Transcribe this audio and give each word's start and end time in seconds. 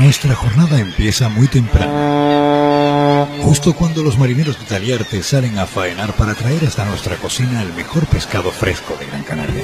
Nuestra 0.00 0.34
jornada 0.34 0.80
empieza 0.80 1.28
muy 1.28 1.46
temprano. 1.46 3.28
Justo 3.42 3.74
cuando 3.74 4.02
los 4.02 4.16
marineros 4.16 4.58
de 4.58 4.64
Taliarte 4.64 5.22
salen 5.22 5.58
a 5.58 5.66
faenar 5.66 6.14
para 6.14 6.34
traer 6.34 6.64
hasta 6.64 6.86
nuestra 6.86 7.16
cocina 7.16 7.60
el 7.60 7.74
mejor 7.74 8.06
pescado 8.06 8.50
fresco 8.50 8.96
de 8.98 9.06
Gran 9.06 9.22
Canaria. 9.24 9.62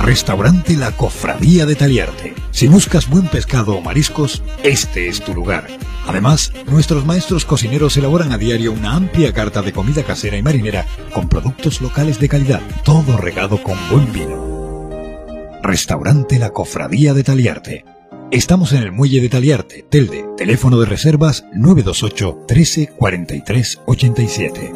Restaurante 0.00 0.74
La 0.76 0.92
Cofradía 0.92 1.66
de 1.66 1.76
Taliarte. 1.76 2.34
Si 2.50 2.66
buscas 2.66 3.10
buen 3.10 3.28
pescado 3.28 3.76
o 3.76 3.82
mariscos, 3.82 4.42
este 4.62 5.08
es 5.08 5.20
tu 5.20 5.34
lugar. 5.34 5.66
Además, 6.06 6.52
nuestros 6.66 7.04
maestros 7.04 7.44
cocineros 7.44 7.98
elaboran 7.98 8.32
a 8.32 8.38
diario 8.38 8.72
una 8.72 8.94
amplia 8.94 9.34
carta 9.34 9.60
de 9.60 9.72
comida 9.72 10.02
casera 10.02 10.38
y 10.38 10.42
marinera 10.42 10.86
con 11.12 11.28
productos 11.28 11.82
locales 11.82 12.18
de 12.18 12.28
calidad, 12.28 12.62
todo 12.84 13.18
regado 13.18 13.62
con 13.62 13.76
buen 13.90 14.10
vino. 14.12 15.60
Restaurante 15.62 16.38
La 16.38 16.50
Cofradía 16.50 17.12
de 17.12 17.22
Taliarte. 17.22 17.91
Estamos 18.32 18.72
en 18.72 18.82
el 18.82 18.92
muelle 18.92 19.20
de 19.20 19.28
Taliarte, 19.28 19.84
Telde. 19.90 20.24
Teléfono 20.38 20.80
de 20.80 20.86
reservas 20.86 21.44
928 21.52 22.44
13 22.48 22.86
43 22.96 23.80
87. 23.84 24.72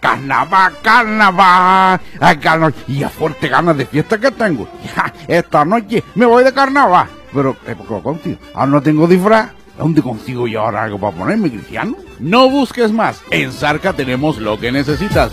Carnaval, 0.00 0.72
carnaval, 0.80 2.00
Ay, 2.18 2.38
carnaval. 2.38 2.74
y 2.88 3.02
a 3.02 3.10
fuerte 3.10 3.48
ganas 3.48 3.76
de 3.76 3.84
fiesta 3.84 4.18
que 4.18 4.30
tengo. 4.30 4.66
Esta 5.28 5.66
noche 5.66 6.02
me 6.14 6.24
voy 6.24 6.44
de 6.44 6.54
carnaval. 6.54 7.08
Pero, 7.34 7.54
eh, 7.66 7.76
¿qué 7.76 8.00
contigo? 8.02 8.38
Ahora 8.54 8.66
no 8.70 8.80
tengo 8.82 9.06
disfraz. 9.06 9.50
¿Dónde 9.76 10.00
consigo 10.00 10.48
yo 10.48 10.62
ahora 10.62 10.84
algo 10.84 10.98
para 10.98 11.14
ponerme, 11.14 11.50
Cristiano? 11.50 11.94
No 12.18 12.48
busques 12.48 12.90
más. 12.90 13.20
En 13.30 13.52
Zarca 13.52 13.92
tenemos 13.92 14.38
lo 14.38 14.58
que 14.58 14.72
necesitas. 14.72 15.30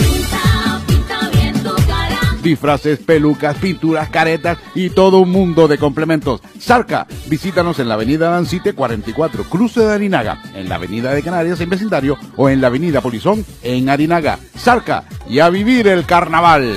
Disfraces, 2.47 2.99
pelucas, 2.99 3.57
pinturas, 3.57 4.07
caretas 4.07 4.57
y 4.73 4.89
todo 4.89 5.19
un 5.19 5.31
mundo 5.31 5.67
de 5.67 5.77
complementos. 5.77 6.39
Zarca, 6.57 7.05
visítanos 7.27 7.77
en 7.79 7.89
la 7.89 7.95
avenida 7.95 8.29
Dancite 8.29 8.71
44, 8.71 9.43
cruce 9.49 9.81
de 9.81 9.91
Arinaga, 9.91 10.41
en 10.55 10.69
la 10.69 10.75
avenida 10.75 11.13
de 11.13 11.23
Canarias 11.23 11.59
en 11.59 11.69
vecindario 11.69 12.17
o 12.37 12.47
en 12.47 12.61
la 12.61 12.67
avenida 12.67 13.01
Polizón 13.01 13.45
en 13.63 13.89
Arinaga. 13.89 14.39
Zarca, 14.57 15.03
y 15.27 15.39
a 15.39 15.49
vivir 15.49 15.89
el 15.89 16.05
carnaval. 16.05 16.73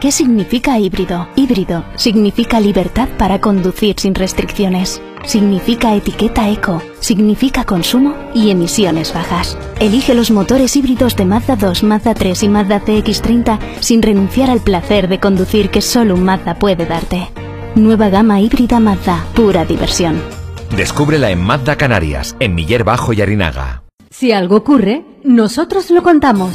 ¿Qué 0.00 0.10
significa 0.10 0.78
híbrido? 0.78 1.28
Híbrido 1.36 1.84
significa 1.96 2.58
libertad 2.58 3.10
para 3.18 3.38
conducir 3.38 3.96
sin 3.98 4.14
restricciones. 4.14 5.02
Significa 5.26 5.92
etiqueta 5.94 6.48
eco. 6.48 6.80
Significa 7.00 7.64
consumo 7.64 8.14
y 8.32 8.50
emisiones 8.50 9.12
bajas. 9.12 9.58
Elige 9.80 10.14
los 10.14 10.30
motores 10.30 10.76
híbridos 10.76 11.16
de 11.16 11.24
Mazda 11.24 11.56
2, 11.56 11.82
Mazda 11.82 12.14
3 12.14 12.44
y 12.44 12.48
Mazda 12.48 12.80
CX30 12.84 13.58
sin 13.80 14.02
renunciar 14.02 14.50
al 14.50 14.60
placer 14.60 15.08
de 15.08 15.18
conducir 15.18 15.70
que 15.70 15.82
solo 15.82 16.14
un 16.14 16.22
Mazda 16.22 16.54
puede 16.54 16.86
darte. 16.86 17.28
Nueva 17.74 18.08
gama 18.08 18.40
híbrida 18.40 18.78
Mazda, 18.78 19.26
pura 19.34 19.64
diversión. 19.64 20.22
Descúbrela 20.76 21.30
en 21.30 21.40
Mazda 21.40 21.76
Canarias, 21.76 22.36
en 22.38 22.54
Miller 22.54 22.84
Bajo 22.84 23.12
y 23.12 23.20
Arinaga. 23.20 23.82
Si 24.10 24.30
algo 24.30 24.56
ocurre, 24.56 25.04
nosotros 25.24 25.90
lo 25.90 26.02
contamos. 26.04 26.54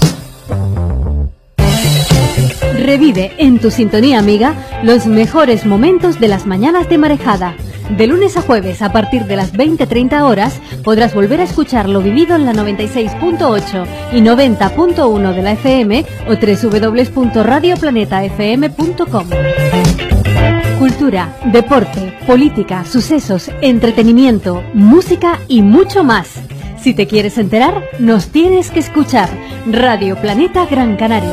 Revive 2.80 3.33
en 3.38 3.59
tu 3.59 3.69
sintonía 3.69 4.17
amiga 4.17 4.55
los 4.81 5.05
mejores 5.05 5.66
momentos 5.66 6.19
de 6.19 6.30
las 6.30 6.47
mañanas 6.47 6.89
de 6.89 6.97
marejada. 6.97 7.55
De 7.97 8.08
lunes 8.08 8.38
a 8.38 8.42
jueves 8.42 8.81
a 8.81 8.92
partir 8.92 9.25
de 9.25 9.36
las 9.36 9.53
20-30 9.53 10.22
horas 10.22 10.59
podrás 10.84 11.14
volver 11.14 11.42
a 11.42 11.44
escuchar 11.44 11.88
lo 11.89 12.02
vivido 12.02 12.36
en 12.36 12.45
la 12.45 12.53
96.8 12.53 13.86
y 14.14 14.22
90.1 14.22 15.36
de 15.36 15.42
la 15.42 15.52
FM 15.52 16.06
o 16.28 16.36
www.radioplanetafm.com. 16.36 19.28
Cultura, 20.80 21.36
deporte, 21.52 22.17
política, 22.25 22.86
sucesos, 22.86 23.52
entretenimiento, 23.61 24.64
música 24.73 25.39
y 25.48 25.61
mucho 25.61 26.03
más. 26.03 26.42
Si 26.81 26.95
te 26.95 27.05
quieres 27.05 27.38
enterar, 27.38 27.83
nos 27.99 28.30
tienes 28.30 28.71
que 28.71 28.80
escuchar. 28.80 29.30
Radio 29.67 30.20
Planeta 30.20 30.65
Gran 30.65 30.95
Canaria. 30.95 31.30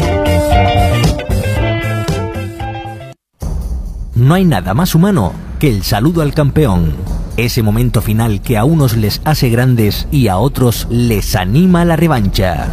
No 4.19 4.35
hay 4.35 4.45
nada 4.45 4.75
más 4.75 4.97
humano 4.97 5.33
que 5.61 5.69
el 5.69 5.85
saludo 5.85 6.23
al 6.23 6.35
campeón. 6.35 6.93
Ese 7.37 7.63
momento 7.63 8.03
final 8.03 8.41
que 8.41 8.59
a 8.59 8.65
unos 8.65 8.97
les 8.97 9.21
hace 9.25 9.49
grandes 9.49 10.09
y 10.11 10.27
a 10.27 10.39
otros 10.39 10.89
les 10.91 11.37
anima 11.37 11.85
la 11.85 11.95
revancha. 11.95 12.67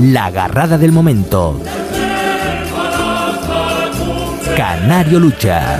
La 0.00 0.26
agarrada 0.26 0.78
del 0.78 0.92
momento. 0.92 1.60
Canario 4.58 5.20
Lucha. 5.20 5.78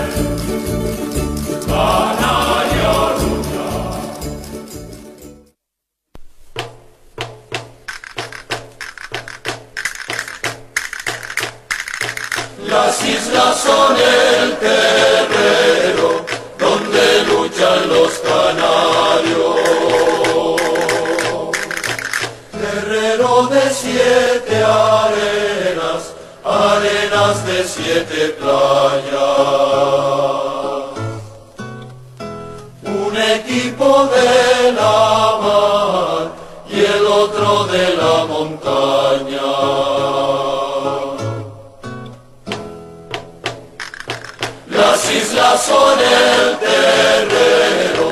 Las 12.69 13.05
islas 13.05 13.57
son 13.57 13.97
el 13.97 14.57
terreno 14.59 16.25
donde 16.61 17.25
luchan 17.25 17.89
los 17.89 18.13
canarios. 18.21 19.57
Terreno 22.53 23.49
de 23.49 23.71
siete 23.73 24.63
arenas, 24.63 25.58
arenas 26.59 27.47
de 27.47 27.65
siete 27.65 28.37
playas. 28.39 29.19
Un 32.85 33.17
equipo 33.17 34.07
de 34.07 34.73
la 34.73 35.39
mar 35.43 36.33
y 36.69 36.81
el 36.81 37.07
otro 37.07 37.67
de 37.67 37.97
la 37.97 38.25
montaña. 38.25 39.51
Las 44.69 45.11
islas 45.13 45.63
son 45.63 45.99
el 45.99 46.59
terreno 46.59 48.07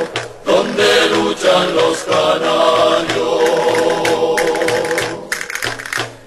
donde 0.45 1.09
luchan 1.15 1.75
los 1.75 1.99
canarios. 2.05 3.37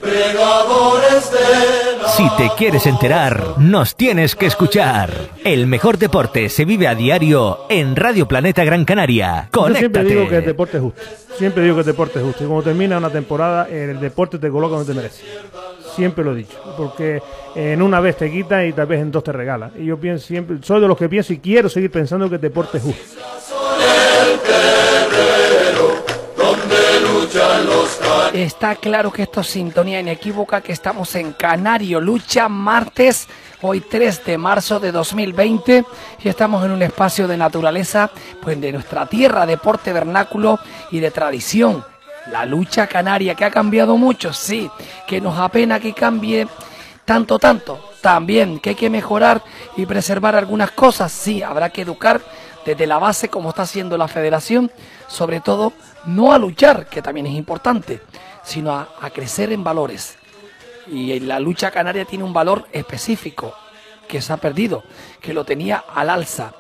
Pregadores 0.02 1.32
de 1.32 1.79
Si 2.20 2.30
te 2.36 2.50
quieres 2.58 2.86
enterar, 2.86 3.54
nos 3.60 3.96
tienes 3.96 4.36
que 4.36 4.46
escuchar. 4.46 5.10
El 5.46 5.68
mejor 5.68 5.98
deporte 5.98 6.50
se 6.50 6.66
vive 6.66 6.86
a 6.86 6.94
diario 6.94 7.60
en 7.70 7.96
Radio 7.96 8.28
Planeta 8.28 8.66
Gran 8.66 8.84
Canaria. 8.84 9.48
Yo 9.54 9.74
siempre 9.74 10.04
digo 10.04 10.28
que 10.28 10.36
el 10.36 10.44
Conéctate. 10.44 10.48
deporte 10.48 10.78
es 10.78 10.84
justo. 10.84 11.02
Siempre 11.38 11.64
digo 11.64 11.76
que 11.76 11.80
el 11.80 11.86
deporte 11.86 12.20
es 12.20 12.26
justo. 12.26 12.44
Y 12.44 12.48
cuando 12.48 12.64
termina 12.64 12.98
una 12.98 13.10
temporada, 13.10 13.70
el 13.70 14.02
deporte 14.02 14.38
te 14.38 14.50
coloca 14.50 14.76
donde 14.76 14.92
te 14.92 14.98
merece. 14.98 15.24
Siempre 15.96 16.26
lo 16.26 16.34
he 16.34 16.36
dicho. 16.36 16.58
Porque 16.76 17.22
en 17.56 17.82
una 17.82 18.02
vez 18.02 18.18
te 18.18 18.30
quita 18.30 18.66
y 18.66 18.74
tal 18.74 18.88
vez 18.88 19.00
en 19.00 19.12
dos 19.12 19.24
te 19.24 19.32
regala. 19.32 19.72
Y 19.80 19.86
yo 19.86 19.98
pienso 19.98 20.28
siempre, 20.28 20.58
soy 20.62 20.82
de 20.82 20.90
los 20.90 20.98
que 20.98 21.08
pienso 21.08 21.32
y 21.32 21.38
quiero 21.40 21.70
seguir 21.70 21.90
pensando 21.90 22.28
que 22.28 22.36
el 22.36 22.42
deporte 22.42 22.80
es 22.80 22.84
justo. 22.84 23.02
donde 26.36 27.00
luchan 27.02 27.66
los. 27.66 27.99
Está 28.34 28.76
claro 28.76 29.12
que 29.12 29.24
esto 29.24 29.42
es 29.42 29.48
sintonía 29.48 30.00
inequívoca, 30.00 30.62
que 30.62 30.72
estamos 30.72 31.16
en 31.16 31.34
Canario 31.34 32.00
Lucha, 32.00 32.48
martes, 32.48 33.28
hoy 33.62 33.82
3 33.82 34.24
de 34.26 34.38
marzo 34.38 34.80
de 34.80 34.92
2020, 34.92 35.84
y 36.24 36.30
estamos 36.30 36.64
en 36.64 36.72
un 36.72 36.82
espacio 36.82 37.28
de 37.28 37.38
naturaleza, 37.38 38.12
pues 38.42 38.62
de 38.62 38.72
nuestra 38.72 39.08
tierra, 39.08 39.46
deporte 39.46 39.92
vernáculo 39.94 40.60
y 40.92 41.00
de 41.00 41.12
tradición. 41.12 41.84
La 42.32 42.46
lucha 42.46 42.88
canaria, 42.88 43.34
que 43.34 43.46
ha 43.46 43.52
cambiado 43.52 43.98
mucho, 43.98 44.32
sí, 44.32 44.70
que 45.08 45.20
nos 45.20 45.40
apena 45.40 45.80
que 45.80 45.94
cambie 45.94 46.48
tanto, 47.06 47.40
tanto. 47.40 47.90
También 48.02 48.60
que 48.60 48.70
hay 48.70 48.76
que 48.76 48.90
mejorar 48.90 49.42
y 49.76 49.86
preservar 49.88 50.36
algunas 50.36 50.72
cosas, 50.72 51.12
sí, 51.12 51.42
habrá 51.42 51.72
que 51.72 51.82
educar 51.82 52.22
desde 52.66 52.86
la 52.86 53.00
base, 53.00 53.30
como 53.30 53.50
está 53.50 53.64
haciendo 53.64 53.98
la 53.98 54.08
federación, 54.08 54.72
sobre 55.08 55.42
todo 55.42 55.74
no 56.06 56.34
a 56.34 56.38
luchar, 56.40 56.88
que 56.88 57.02
también 57.02 57.28
es 57.28 57.34
importante, 57.34 58.02
sino 58.44 58.74
a, 58.74 59.10
crecer 59.14 59.52
en 59.52 59.64
valores. 59.64 60.18
Y 60.88 61.20
la 61.20 61.40
lucha 61.40 61.72
canaria 61.72 62.06
tiene 62.06 62.24
un 62.24 62.34
valor 62.34 62.68
específico 62.72 63.54
que 64.08 64.22
se 64.22 64.34
ha 64.34 64.38
perdido, 64.38 64.84
que 65.22 65.34
lo 65.34 65.44
tenía 65.46 65.84
al 65.94 66.10
alza. 66.10 66.54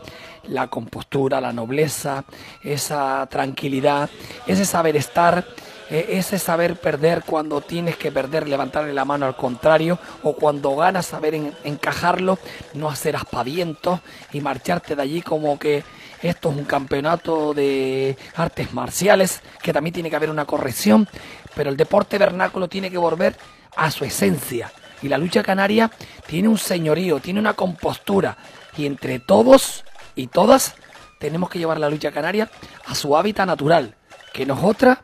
la 0.43 0.67
compostura, 0.67 1.39
la 1.39 1.53
nobleza, 1.53 2.23
esa 2.63 3.27
tranquilidad, 3.29 4.09
ese 4.47 4.65
saber 4.65 4.95
estar, 4.95 5.45
eh, 5.91 6.07
ese 6.11 6.39
saber 6.39 6.77
perder 6.77 7.23
cuando 7.23 7.61
tienes 7.61 7.97
que 7.97 8.11
perder, 8.11 8.47
levantarle 8.47 8.93
la 8.93 9.05
mano 9.05 9.27
al 9.27 9.35
contrario, 9.35 9.99
o 10.23 10.33
cuando 10.33 10.75
ganas 10.75 11.05
saber 11.05 11.35
en- 11.35 11.53
encajarlo, 11.63 12.39
no 12.73 12.89
hacer 12.89 13.15
aspavientos 13.15 13.99
y 14.33 14.41
marcharte 14.41 14.95
de 14.95 15.01
allí 15.03 15.21
como 15.21 15.59
que 15.59 15.83
esto 16.21 16.49
es 16.51 16.57
un 16.57 16.65
campeonato 16.65 17.53
de 17.53 18.17
artes 18.35 18.73
marciales, 18.73 19.41
que 19.61 19.73
también 19.73 19.93
tiene 19.93 20.09
que 20.09 20.15
haber 20.15 20.29
una 20.29 20.45
corrección, 20.45 21.07
pero 21.55 21.69
el 21.69 21.77
deporte 21.77 22.17
vernáculo 22.17 22.67
tiene 22.67 22.91
que 22.91 22.97
volver 22.97 23.37
a 23.75 23.89
su 23.91 24.03
esencia. 24.03 24.71
Y 25.01 25.07
la 25.07 25.17
lucha 25.17 25.43
canaria 25.43 25.89
tiene 26.27 26.49
un 26.49 26.57
señorío, 26.57 27.19
tiene 27.19 27.39
una 27.39 27.53
compostura. 27.53 28.37
Y 28.77 28.85
entre 28.85 29.19
todos 29.19 29.85
y 30.15 30.27
todas 30.27 30.75
tenemos 31.19 31.49
que 31.49 31.59
llevar 31.59 31.79
la 31.79 31.89
lucha 31.89 32.11
canaria 32.11 32.49
a 32.85 32.95
su 32.95 33.15
hábitat 33.15 33.47
natural, 33.47 33.95
que 34.33 34.45
no 34.45 34.55
es 34.55 34.63
otra 34.63 35.01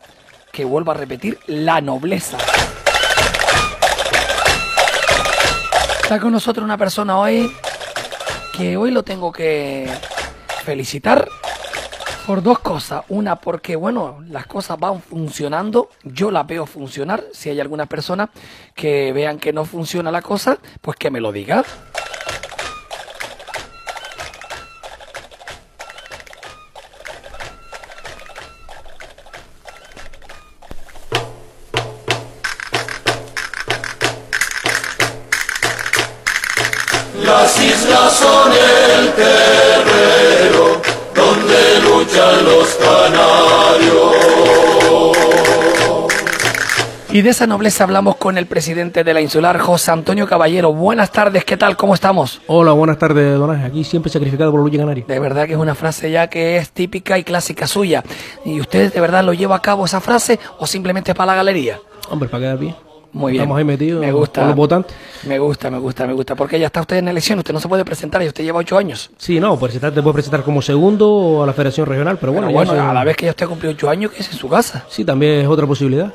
que 0.52 0.66
vuelvo 0.66 0.92
a 0.92 0.96
repetir, 0.96 1.40
la 1.48 1.82
nobleza. 1.82 2.38
Está 6.02 6.20
con 6.20 6.32
nosotros 6.32 6.64
una 6.64 6.78
persona 6.78 7.18
hoy 7.18 7.52
que 8.56 8.78
hoy 8.78 8.92
lo 8.92 9.04
tengo 9.04 9.32
que 9.32 9.90
felicitar 10.66 11.30
por 12.26 12.42
dos 12.42 12.60
cosas. 12.60 13.04
Una, 13.10 13.36
porque 13.36 13.76
bueno, 13.76 14.24
las 14.28 14.48
cosas 14.48 14.80
van 14.80 15.00
funcionando, 15.00 15.90
yo 16.04 16.32
las 16.32 16.48
veo 16.48 16.66
funcionar. 16.66 17.24
Si 17.34 17.50
hay 17.50 17.60
alguna 17.60 17.86
persona 17.86 18.32
que 18.74 19.14
vean 19.14 19.38
que 19.38 19.54
no 19.54 19.64
funciona 19.64 20.12
la 20.12 20.24
cosa, 20.24 20.58
pues 20.82 20.98
que 20.98 21.12
me 21.12 21.22
lo 21.22 21.32
diga. 21.32 21.64
De 47.26 47.32
esa 47.32 47.48
nobleza 47.48 47.84
hablamos 47.84 48.18
con 48.18 48.38
el 48.38 48.46
presidente 48.46 49.04
de 49.04 49.12
la 49.12 49.20
insular, 49.20 49.58
José 49.58 49.90
Antonio 49.90 50.28
Caballero. 50.28 50.72
Buenas 50.72 51.12
tardes, 51.12 51.44
¿qué 51.44 51.58
tal? 51.58 51.76
¿Cómo 51.76 51.96
estamos? 51.96 52.40
Hola, 52.46 52.72
buenas 52.74 53.00
tardes, 53.00 53.40
don 53.40 53.50
Ángel. 53.50 53.66
Aquí 53.66 53.84
siempre 53.84 54.12
sacrificado 54.12 54.52
por 54.52 54.60
la 54.60 54.66
lucha 54.68 54.78
canaria. 54.78 55.06
De 55.08 55.20
verdad 55.20 55.48
que 55.48 55.54
es 55.54 55.58
una 55.58 55.74
frase 55.74 56.12
ya 56.12 56.28
que 56.28 56.58
es 56.58 56.70
típica 56.70 57.18
y 57.18 57.24
clásica 57.24 57.66
suya. 57.66 58.04
¿Y 58.46 58.62
usted 58.62 58.94
de 58.94 59.02
verdad 59.02 59.24
lo 59.24 59.34
lleva 59.34 59.56
a 59.56 59.62
cabo 59.64 59.86
esa 59.86 60.02
frase 60.02 60.40
o 60.60 60.68
simplemente 60.68 61.14
es 61.14 61.18
para 61.18 61.32
la 61.32 61.36
galería? 61.38 61.80
Hombre, 62.12 62.30
para 62.30 62.42
quedar 62.42 62.60
bien. 62.60 62.76
Muy 63.12 63.32
bien. 63.32 63.42
Estamos 63.42 63.58
ahí 63.58 63.64
metidos 63.64 64.02
Me 64.02 64.12
gusta. 64.12 64.42
con 64.42 64.50
los 64.50 64.58
votantes. 64.58 64.96
Me 65.24 65.40
gusta, 65.40 65.72
me 65.72 65.80
gusta, 65.80 66.06
me 66.06 66.14
gusta. 66.14 66.36
Porque 66.36 66.60
ya 66.60 66.68
está 66.68 66.82
usted 66.82 66.98
en 66.98 67.08
elección, 67.08 67.40
usted 67.40 67.56
no 67.56 67.60
se 67.60 67.68
puede 67.68 67.84
presentar 67.84 68.22
y 68.22 68.28
usted 68.28 68.44
lleva 68.44 68.60
ocho 68.60 68.78
años. 68.78 69.10
Sí, 69.18 69.40
no, 69.40 69.58
pues 69.58 69.74
te 69.74 69.80
puedes 69.80 70.14
presentar 70.14 70.44
como 70.44 70.62
segundo 70.62 71.42
a 71.42 71.48
la 71.48 71.54
Federación 71.54 71.88
Regional, 71.88 72.20
pero 72.20 72.34
bueno, 72.34 72.50
Pero 72.50 72.58
bueno, 72.60 72.76
ya 72.76 72.92
a 72.92 72.94
la 72.94 73.04
vez 73.04 73.18
que 73.18 73.26
ya 73.26 73.32
usted 73.32 73.48
cumplió 73.48 73.72
ocho 73.72 73.90
años, 73.90 74.12
que 74.12 74.22
es 74.22 74.30
en 74.32 74.38
su 74.38 74.48
casa. 74.48 74.86
Sí, 74.90 75.04
también 75.04 75.40
es 75.40 75.48
otra 75.48 75.66
posibilidad. 75.66 76.14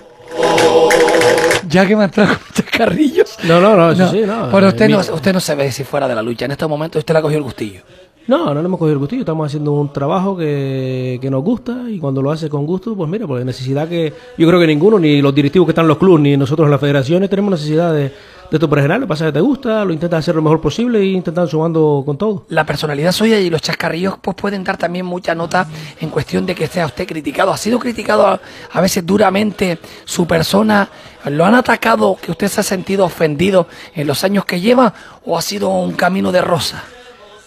Ya 1.69 1.87
que 1.87 1.95
me 1.97 2.05
han 2.05 2.11
traído 2.11 2.35
con 2.39 2.53
chascarrillos. 2.53 3.39
No, 3.45 3.61
no, 3.61 3.77
no, 3.77 3.93
eso 3.93 4.11
sí, 4.11 4.23
no. 4.27 4.49
Pero 4.51 4.67
Eh, 4.67 4.71
usted 4.71 4.89
no, 4.89 4.99
usted 4.99 5.33
no 5.33 5.41
se 5.41 5.55
ve 5.55 5.71
si 5.71 5.85
fuera 5.85 6.09
de 6.09 6.15
la 6.15 6.23
lucha. 6.23 6.45
En 6.45 6.51
estos 6.51 6.69
momentos 6.69 7.01
usted 7.01 7.15
le 7.15 7.19
ha 7.19 7.23
cogido 7.23 7.39
el 7.39 7.45
gustillo. 7.45 7.81
No, 8.27 8.55
no 8.55 8.61
le 8.61 8.67
hemos 8.67 8.79
cogido 8.79 8.93
el 8.93 8.99
gustillo, 8.99 9.23
estamos 9.23 9.47
haciendo 9.47 9.73
un 9.73 9.93
trabajo 9.93 10.37
que, 10.37 11.19
que 11.21 11.31
nos 11.31 11.43
gusta 11.43 11.85
y 11.89 11.99
cuando 11.99 12.23
lo 12.23 12.31
hace 12.31 12.49
con 12.49 12.65
gusto, 12.65 12.95
pues 12.95 13.09
mira, 13.11 13.27
pues 13.27 13.45
necesidad 13.45 13.89
que 13.89 14.13
yo 14.37 14.47
creo 14.47 14.61
que 14.61 14.69
ninguno, 14.69 14.99
ni 15.01 15.21
los 15.21 15.35
directivos 15.35 15.67
que 15.67 15.71
están 15.73 15.85
en 15.87 15.89
los 15.89 15.99
clubes, 15.99 16.21
ni 16.23 16.37
nosotros 16.37 16.67
en 16.67 16.71
las 16.71 16.81
federaciones 16.81 17.29
tenemos 17.29 17.51
necesidad 17.51 17.93
de, 17.93 18.13
de 18.59 18.67
por 18.67 18.79
general, 18.79 19.03
lo 19.03 19.07
pasa 19.07 19.27
que 19.27 19.33
te 19.33 19.41
gusta, 19.41 19.85
lo 19.85 19.93
intentas 19.93 20.21
hacer 20.21 20.35
lo 20.35 20.43
mejor 20.43 20.61
posible 20.61 21.05
y 21.05 21.15
intentan 21.15 21.47
sumando 21.47 22.03
con 22.05 22.19
todo. 22.19 22.47
La 22.49 22.67
personalidad 22.67 23.13
suya 23.13 23.39
y 23.39 23.49
los 23.49 23.63
chascarrillos 23.63 24.15
pues 24.21 24.37
pueden 24.37 24.65
dar 24.65 24.77
también 24.77 25.07
mucha 25.07 25.35
nota 25.35 25.69
en 26.01 26.11
cuestión 26.11 26.47
de 26.47 26.55
que 26.55 26.67
sea 26.67 26.87
usted 26.87 27.07
criticado. 27.07 27.53
¿Ha 27.53 27.57
sido 27.57 27.79
criticado 27.79 28.27
a, 28.27 28.41
a 28.73 28.81
veces 28.81 29.07
duramente 29.07 29.79
su 30.05 30.27
persona? 30.27 30.89
¿Lo 31.27 31.45
han 31.45 31.55
atacado 31.55 32.17
que 32.21 32.33
usted 32.33 32.49
se 32.49 32.61
ha 32.61 32.65
sentido 32.65 33.05
ofendido 33.05 33.69
en 33.95 34.07
los 34.07 34.25
años 34.25 34.45
que 34.45 34.61
lleva 34.61 34.93
o 35.25 35.39
ha 35.39 35.43
sido 35.43 35.69
un 35.69 35.93
camino 35.93 36.33
de 36.33 36.43
rosa? 36.43 36.83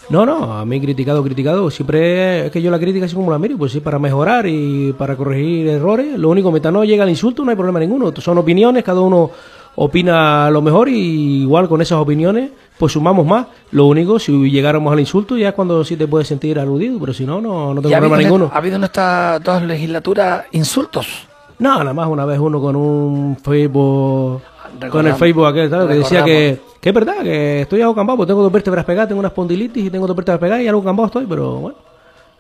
No, 0.09 0.25
no, 0.25 0.53
a 0.53 0.65
mí 0.65 0.81
criticado, 0.81 1.23
criticado, 1.23 1.71
siempre 1.71 2.45
es 2.45 2.51
que 2.51 2.61
yo 2.61 2.69
la 2.69 2.77
crítica 2.77 3.05
así 3.05 3.15
como 3.15 3.31
la 3.31 3.39
miro, 3.39 3.57
pues 3.57 3.71
sí, 3.71 3.79
para 3.79 3.99
mejorar 3.99 4.45
y 4.47 4.93
para 4.93 5.15
corregir 5.15 5.67
errores. 5.67 6.19
Lo 6.19 6.29
único, 6.29 6.51
mientras 6.51 6.73
no 6.73 6.83
llega 6.83 7.03
el 7.05 7.09
insulto, 7.09 7.43
no 7.43 7.51
hay 7.51 7.55
problema 7.55 7.79
ninguno. 7.79 8.13
Son 8.17 8.37
opiniones, 8.37 8.83
cada 8.83 8.99
uno 8.99 9.31
opina 9.75 10.49
lo 10.49 10.61
mejor 10.61 10.89
y 10.89 11.41
igual 11.43 11.67
con 11.67 11.81
esas 11.81 11.99
opiniones, 11.99 12.51
pues 12.77 12.93
sumamos 12.93 13.25
más. 13.25 13.47
Lo 13.71 13.85
único, 13.85 14.19
si 14.19 14.31
llegáramos 14.51 14.91
al 14.93 14.99
insulto, 14.99 15.37
ya 15.37 15.49
es 15.49 15.53
cuando 15.53 15.83
sí 15.83 15.95
te 15.95 16.07
puedes 16.07 16.27
sentir 16.27 16.59
aludido, 16.59 16.99
pero 16.99 17.13
si 17.13 17.25
no, 17.25 17.41
no, 17.41 17.73
no 17.73 17.81
tengo 17.81 17.89
¿Y 17.89 17.93
ha 17.93 17.97
habido, 17.97 18.09
problema 18.09 18.29
ninguno. 18.29 18.51
ha 18.53 18.57
habido 18.57 18.75
en 18.75 18.83
estas 18.83 19.43
dos 19.43 19.61
legislaturas 19.63 20.45
insultos? 20.51 21.27
No, 21.59 21.79
nada 21.79 21.93
más 21.93 22.07
una 22.07 22.25
vez 22.25 22.39
uno 22.39 22.59
con 22.59 22.75
un 22.75 23.37
Facebook, 23.37 24.41
con 24.89 25.07
el 25.07 25.13
Facebook 25.15 25.45
aquel, 25.45 25.69
que 25.69 25.93
decía 25.93 26.23
que, 26.23 26.59
que 26.81 26.89
es 26.89 26.95
verdad, 26.95 27.21
que 27.21 27.61
estoy 27.61 27.81
algo 27.81 27.95
campado, 27.95 28.17
porque 28.17 28.31
tengo 28.31 28.41
dos 28.41 28.51
vértebras 28.51 28.83
pegadas, 28.85 29.07
tengo 29.07 29.19
una 29.19 29.29
espondilitis 29.29 29.85
y 29.85 29.89
tengo 29.89 30.07
dos 30.07 30.15
vértebras 30.15 30.39
pegadas 30.39 30.63
y 30.63 30.67
algo 30.67 30.83
campado 30.83 31.07
estoy, 31.07 31.25
pero 31.27 31.55
bueno, 31.57 31.77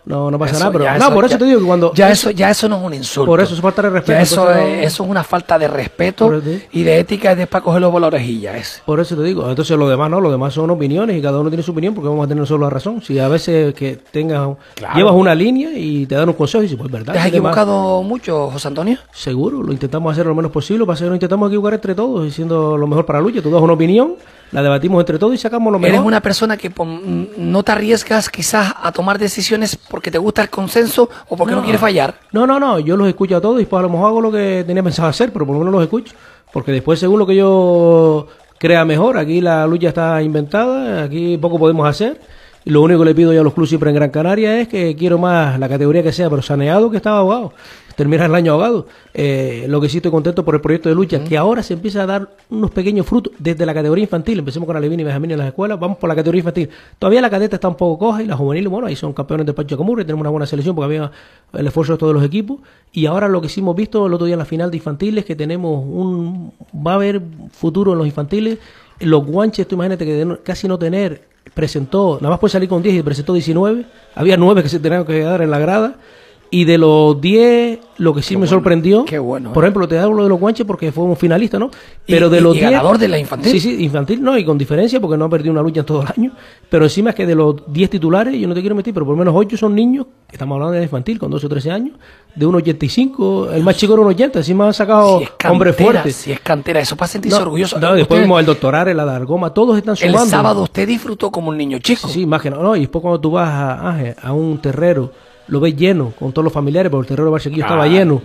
no, 0.05 0.29
no 0.29 0.37
pasa 0.39 0.55
Eso- 0.55 0.59
nada. 0.65 0.71
Pero, 0.77 0.97
no, 0.99 1.13
por 1.13 1.25
eso 1.25 1.33
ya- 1.35 1.37
te 1.39 1.45
digo 1.45 1.59
que 1.61 1.65
cuando... 1.65 1.93
Ya 1.93 2.09
eso, 2.11 2.31
ya 2.31 2.49
eso 2.49 2.67
no 2.67 2.77
es 2.77 2.83
un 2.83 2.93
insulto. 2.93 3.25
Por 3.25 3.39
eso 3.41 3.53
es 3.53 3.61
falta 3.61 3.81
de 3.81 3.89
respeto, 3.89 4.11
Ya 4.13 4.21
eso, 4.21 4.49
es, 4.51 4.55
no- 4.57 4.63
eso 4.83 5.03
es 5.03 5.09
una 5.09 5.23
falta 5.23 5.57
de 5.57 5.67
respeto 5.67 6.33
eso- 6.33 6.59
y 6.71 6.83
de 6.83 6.99
ética 6.99 7.31
y 7.33 7.35
de 7.35 7.47
para 7.47 7.63
cogerlo 7.63 7.91
por 7.91 8.01
la 8.01 8.07
orejilla. 8.07 8.57
ese. 8.57 8.81
Por 8.85 8.99
eso 8.99 9.15
te 9.15 9.23
digo, 9.23 9.49
entonces 9.49 9.77
lo 9.77 9.87
demás 9.87 10.09
no, 10.09 10.19
lo 10.19 10.31
demás 10.31 10.53
son 10.53 10.69
opiniones 10.69 11.17
y 11.17 11.21
cada 11.21 11.39
uno 11.39 11.49
tiene 11.49 11.63
su 11.63 11.71
opinión 11.71 11.93
porque 11.93 12.09
vamos 12.09 12.25
a 12.25 12.27
tener 12.27 12.45
solo 12.45 12.65
la 12.65 12.69
razón. 12.69 13.01
Si 13.01 13.17
a 13.19 13.27
veces 13.27 13.73
que 13.73 13.97
tengas, 14.11 14.49
Claro. 14.75 14.95
llevas 14.95 15.13
una 15.13 15.33
línea 15.35 15.69
y 15.73 16.05
te 16.05 16.15
dan 16.15 16.27
un 16.29 16.35
consejo 16.35 16.59
y 16.63 16.63
dices, 16.65 16.77
pues 16.77 16.91
verdad. 16.91 17.13
¿Te 17.13 17.19
has 17.19 17.27
equivocado 17.27 18.03
mucho, 18.03 18.49
José 18.51 18.67
Antonio? 18.67 18.97
Seguro, 19.13 19.63
lo 19.63 19.71
intentamos 19.71 20.11
hacer 20.11 20.25
lo 20.25 20.35
menos 20.35 20.51
posible, 20.51 20.85
para 20.85 20.97
que 20.99 21.05
nos 21.05 21.15
intentamos 21.15 21.49
equivocar 21.49 21.73
entre 21.75 21.95
todos, 21.95 22.25
diciendo 22.25 22.77
lo 22.77 22.87
mejor 22.87 23.05
para 23.05 23.19
la 23.19 23.23
lucha. 23.25 23.41
Tú 23.41 23.49
das 23.51 23.61
una 23.61 23.73
opinión, 23.73 24.15
la 24.53 24.61
debatimos 24.61 25.01
entre 25.01 25.17
todos 25.17 25.33
y 25.33 25.37
sacamos 25.37 25.73
lo 25.73 25.79
mejor. 25.79 25.95
Eres 25.95 26.05
una 26.05 26.21
persona 26.21 26.55
que 26.55 26.71
no 27.37 27.63
te 27.63 27.71
arriesgas 27.71 28.29
quizás 28.29 28.73
a 28.81 28.91
tomar 28.91 29.17
decisiones 29.17 29.75
porque 29.75 30.11
te 30.11 30.19
gusta 30.19 30.43
el 30.43 30.49
consenso 30.49 31.09
o 31.27 31.35
porque 31.35 31.55
no, 31.55 31.63
quieres 31.63 31.81
fallar. 31.81 32.19
No, 32.31 32.45
no, 32.45 32.59
no, 32.59 32.79
yo 32.79 32.95
los 32.95 33.07
escucho 33.07 33.35
a 33.35 33.41
todos 33.41 33.59
y 33.61 33.65
pues 33.65 33.79
a 33.79 33.81
lo 33.81 33.89
mejor 33.89 34.07
hago 34.07 34.21
lo 34.21 34.31
que 34.31 34.63
tenía 34.65 34.83
pensado 34.83 35.09
hacer, 35.09 35.33
pero 35.33 35.47
por 35.47 35.55
lo 35.55 35.59
menos 35.59 35.73
los 35.73 35.83
escucho. 35.83 36.13
Porque 36.51 36.71
después, 36.71 36.99
según 36.99 37.17
lo 37.17 37.25
que 37.25 37.35
yo 37.35 38.27
crea 38.59 38.85
mejor, 38.85 39.17
aquí 39.17 39.41
la 39.41 39.65
lucha 39.65 39.87
está 39.87 40.21
inventada, 40.21 41.03
aquí 41.03 41.35
poco 41.37 41.57
podemos 41.57 41.87
hacer. 41.87 42.21
Y 42.63 42.69
lo 42.69 42.83
único 42.83 42.99
que 42.99 43.05
le 43.05 43.15
pido 43.15 43.33
yo 43.33 43.41
a 43.41 43.43
los 43.43 43.53
clubes 43.53 43.69
siempre 43.69 43.89
en 43.89 43.95
Gran 43.95 44.11
Canaria 44.11 44.61
es 44.61 44.67
que 44.67 44.95
quiero 44.95 45.17
más 45.17 45.59
la 45.59 45.67
categoría 45.67 46.03
que 46.03 46.13
sea, 46.13 46.29
pero 46.29 46.43
saneado 46.43 46.91
que 46.91 46.97
estaba 46.97 47.17
ahogado. 47.17 47.53
Terminar 47.95 48.27
el 48.29 48.35
año 48.35 48.53
ahogado. 48.53 48.87
Eh, 49.13 49.65
lo 49.69 49.79
que 49.79 49.87
sí 49.89 49.97
estoy 49.97 50.09
contento 50.11 50.43
por 50.43 50.55
el 50.55 50.61
proyecto 50.61 50.89
de 50.89 50.95
lucha, 50.95 51.23
que 51.23 51.37
ahora 51.37 51.61
se 51.61 51.73
empieza 51.75 52.03
a 52.03 52.05
dar 52.07 52.29
unos 52.49 52.71
pequeños 52.71 53.05
frutos 53.05 53.33
desde 53.37 53.65
la 53.65 53.73
categoría 53.73 54.03
infantil. 54.03 54.39
Empecemos 54.39 54.65
con 54.65 54.75
Alevín 54.75 54.99
y 54.99 55.03
Benjamín 55.03 55.31
en 55.31 55.37
las 55.37 55.47
escuelas, 55.47 55.79
vamos 55.79 55.97
por 55.97 56.07
la 56.09 56.15
categoría 56.15 56.39
infantil. 56.39 56.69
Todavía 56.97 57.21
la 57.21 57.29
cadeta 57.29 57.55
está 57.57 57.67
un 57.67 57.75
poco 57.75 57.99
coja 58.07 58.23
y 58.23 58.25
la 58.25 58.35
juvenil, 58.35 58.67
bueno, 58.67 58.87
ahí 58.87 58.95
son 58.95 59.13
campeones 59.13 59.45
de 59.45 59.53
Pancho 59.53 59.77
Camurri, 59.77 60.03
tenemos 60.05 60.21
una 60.21 60.29
buena 60.31 60.45
selección 60.47 60.75
porque 60.75 60.85
había 60.95 61.11
el 61.53 61.67
esfuerzo 61.67 61.93
de 61.93 61.99
todos 61.99 62.13
los 62.15 62.23
equipos. 62.23 62.57
Y 62.91 63.05
ahora 63.05 63.27
lo 63.27 63.41
que 63.41 63.49
sí 63.49 63.59
hemos 63.59 63.75
visto 63.75 64.07
el 64.07 64.13
otro 64.13 64.25
día 64.25 64.33
en 64.33 64.39
la 64.39 64.45
final 64.45 64.71
de 64.71 64.77
infantiles, 64.77 65.23
que 65.25 65.35
tenemos 65.35 65.83
un. 65.85 66.51
va 66.75 66.93
a 66.93 66.95
haber 66.95 67.21
futuro 67.51 67.91
en 67.93 67.97
los 67.99 68.07
infantiles. 68.07 68.57
Los 68.99 69.25
guanches, 69.25 69.67
tú 69.67 69.75
imagínate 69.75 70.05
que 70.05 70.13
de 70.13 70.25
no- 70.25 70.37
casi 70.43 70.67
no 70.67 70.79
tener, 70.79 71.27
presentó, 71.53 72.17
nada 72.21 72.31
más 72.31 72.39
puede 72.39 72.51
salir 72.53 72.69
con 72.69 72.81
10 72.81 72.95
y 72.95 73.03
presentó 73.03 73.33
19. 73.33 73.85
Había 74.15 74.37
9 74.37 74.63
que 74.63 74.69
se 74.69 74.79
tenían 74.79 75.05
que 75.05 75.13
quedar 75.13 75.41
en 75.41 75.51
la 75.51 75.59
grada. 75.59 75.95
Y 76.55 76.65
de 76.65 76.77
los 76.77 77.19
10, 77.19 77.79
lo 77.97 78.13
que 78.13 78.21
sí 78.21 78.37
me 78.37 78.45
sorprendió, 78.45 79.05
qué 79.05 79.17
bueno, 79.17 79.51
por 79.53 79.63
eh. 79.63 79.67
ejemplo, 79.67 79.87
te 79.87 79.97
hablo 79.97 80.21
de 80.21 80.29
los 80.29 80.39
guanches 80.39 80.67
porque 80.67 80.91
fue 80.91 81.03
un 81.03 81.17
finalista, 81.17 81.57
¿no? 81.57 81.71
Y- 82.05 82.11
Pero 82.13 82.29
de 82.29 82.37
y- 82.37 82.41
los 82.41 82.55
y 82.55 82.59
10 82.59 82.69
ganador 82.71 82.99
de 82.99 83.07
la 83.07 83.17
infantil. 83.17 83.51
Sí, 83.53 83.59
sí, 83.59 83.83
infantil, 83.83 84.21
no, 84.21 84.37
y 84.37 84.45
con 84.45 84.55
diferencia 84.55 84.99
porque 85.01 85.17
no 85.17 85.25
ha 85.25 85.29
perdido 85.29 85.51
una 85.51 85.63
lucha 85.63 85.79
en 85.79 85.85
todo 85.87 86.03
el 86.03 86.09
año. 86.15 86.31
Pero 86.69 86.85
encima 86.85 87.09
es 87.09 87.15
que 87.15 87.25
de 87.25 87.33
los 87.33 87.55
10 87.73 87.89
titulares, 87.89 88.39
yo 88.39 88.47
no 88.47 88.53
te 88.53 88.61
quiero 88.61 88.75
meter, 88.75 88.93
pero 88.93 89.03
por 89.03 89.15
lo 89.15 89.19
menos 89.19 89.33
8 89.35 89.57
son 89.57 89.73
niños, 89.73 90.05
estamos 90.31 90.53
hablando 90.57 90.73
de 90.77 90.83
infantil, 90.83 91.17
con 91.17 91.31
12 91.31 91.47
o 91.47 91.49
13 91.49 91.71
años, 91.71 91.95
de 92.35 92.45
1,85, 92.45 93.51
el 93.51 93.63
más 93.63 93.75
chico 93.75 93.93
era 93.93 94.03
1,80, 94.03 94.35
encima 94.37 94.67
han 94.67 94.73
sacado 94.75 95.17
Si 95.19 95.23
es 95.25 95.31
hombres 95.49 95.75
fuertes. 95.75 96.15
Si 96.15 96.31
es 96.31 96.39
cantera, 96.39 96.81
eso 96.81 96.95
para 96.95 97.07
sentirse 97.07 97.35
No, 97.37 97.45
orgulloso. 97.45 97.79
no, 97.79 97.95
después 97.95 98.21
vimos 98.21 98.39
el 98.39 98.45
doctorar, 98.45 98.87
el 98.89 98.99
Adargoma, 98.99 99.51
todos 99.53 99.75
están 99.75 99.93
el 99.93 99.97
sumando. 100.11 100.25
sábado 100.29 100.61
usted 100.61 100.87
disfrutó 100.87 101.31
como 101.31 101.49
un 101.49 101.57
niño 101.57 101.79
chico. 101.79 102.07
Sí, 102.07 102.13
sí, 102.21 102.25
más 102.27 102.43
que 102.43 102.51
nada, 102.51 102.61
no, 102.61 102.75
y 102.75 102.81
después 102.81 103.01
cuando 103.01 103.19
tú 103.19 103.31
vas 103.31 103.49
a 104.21 104.33
un 104.33 104.59
terrero, 104.59 105.11
lo 105.47 105.59
ves 105.59 105.75
lleno, 105.75 106.13
con 106.17 106.31
todos 106.31 106.43
los 106.43 106.53
familiares, 106.53 106.89
porque 106.89 107.05
el 107.05 107.07
terrero 107.07 107.25
de 107.25 107.31
Barsequillo 107.31 107.63
estaba 107.63 107.87
lleno, 107.87 108.21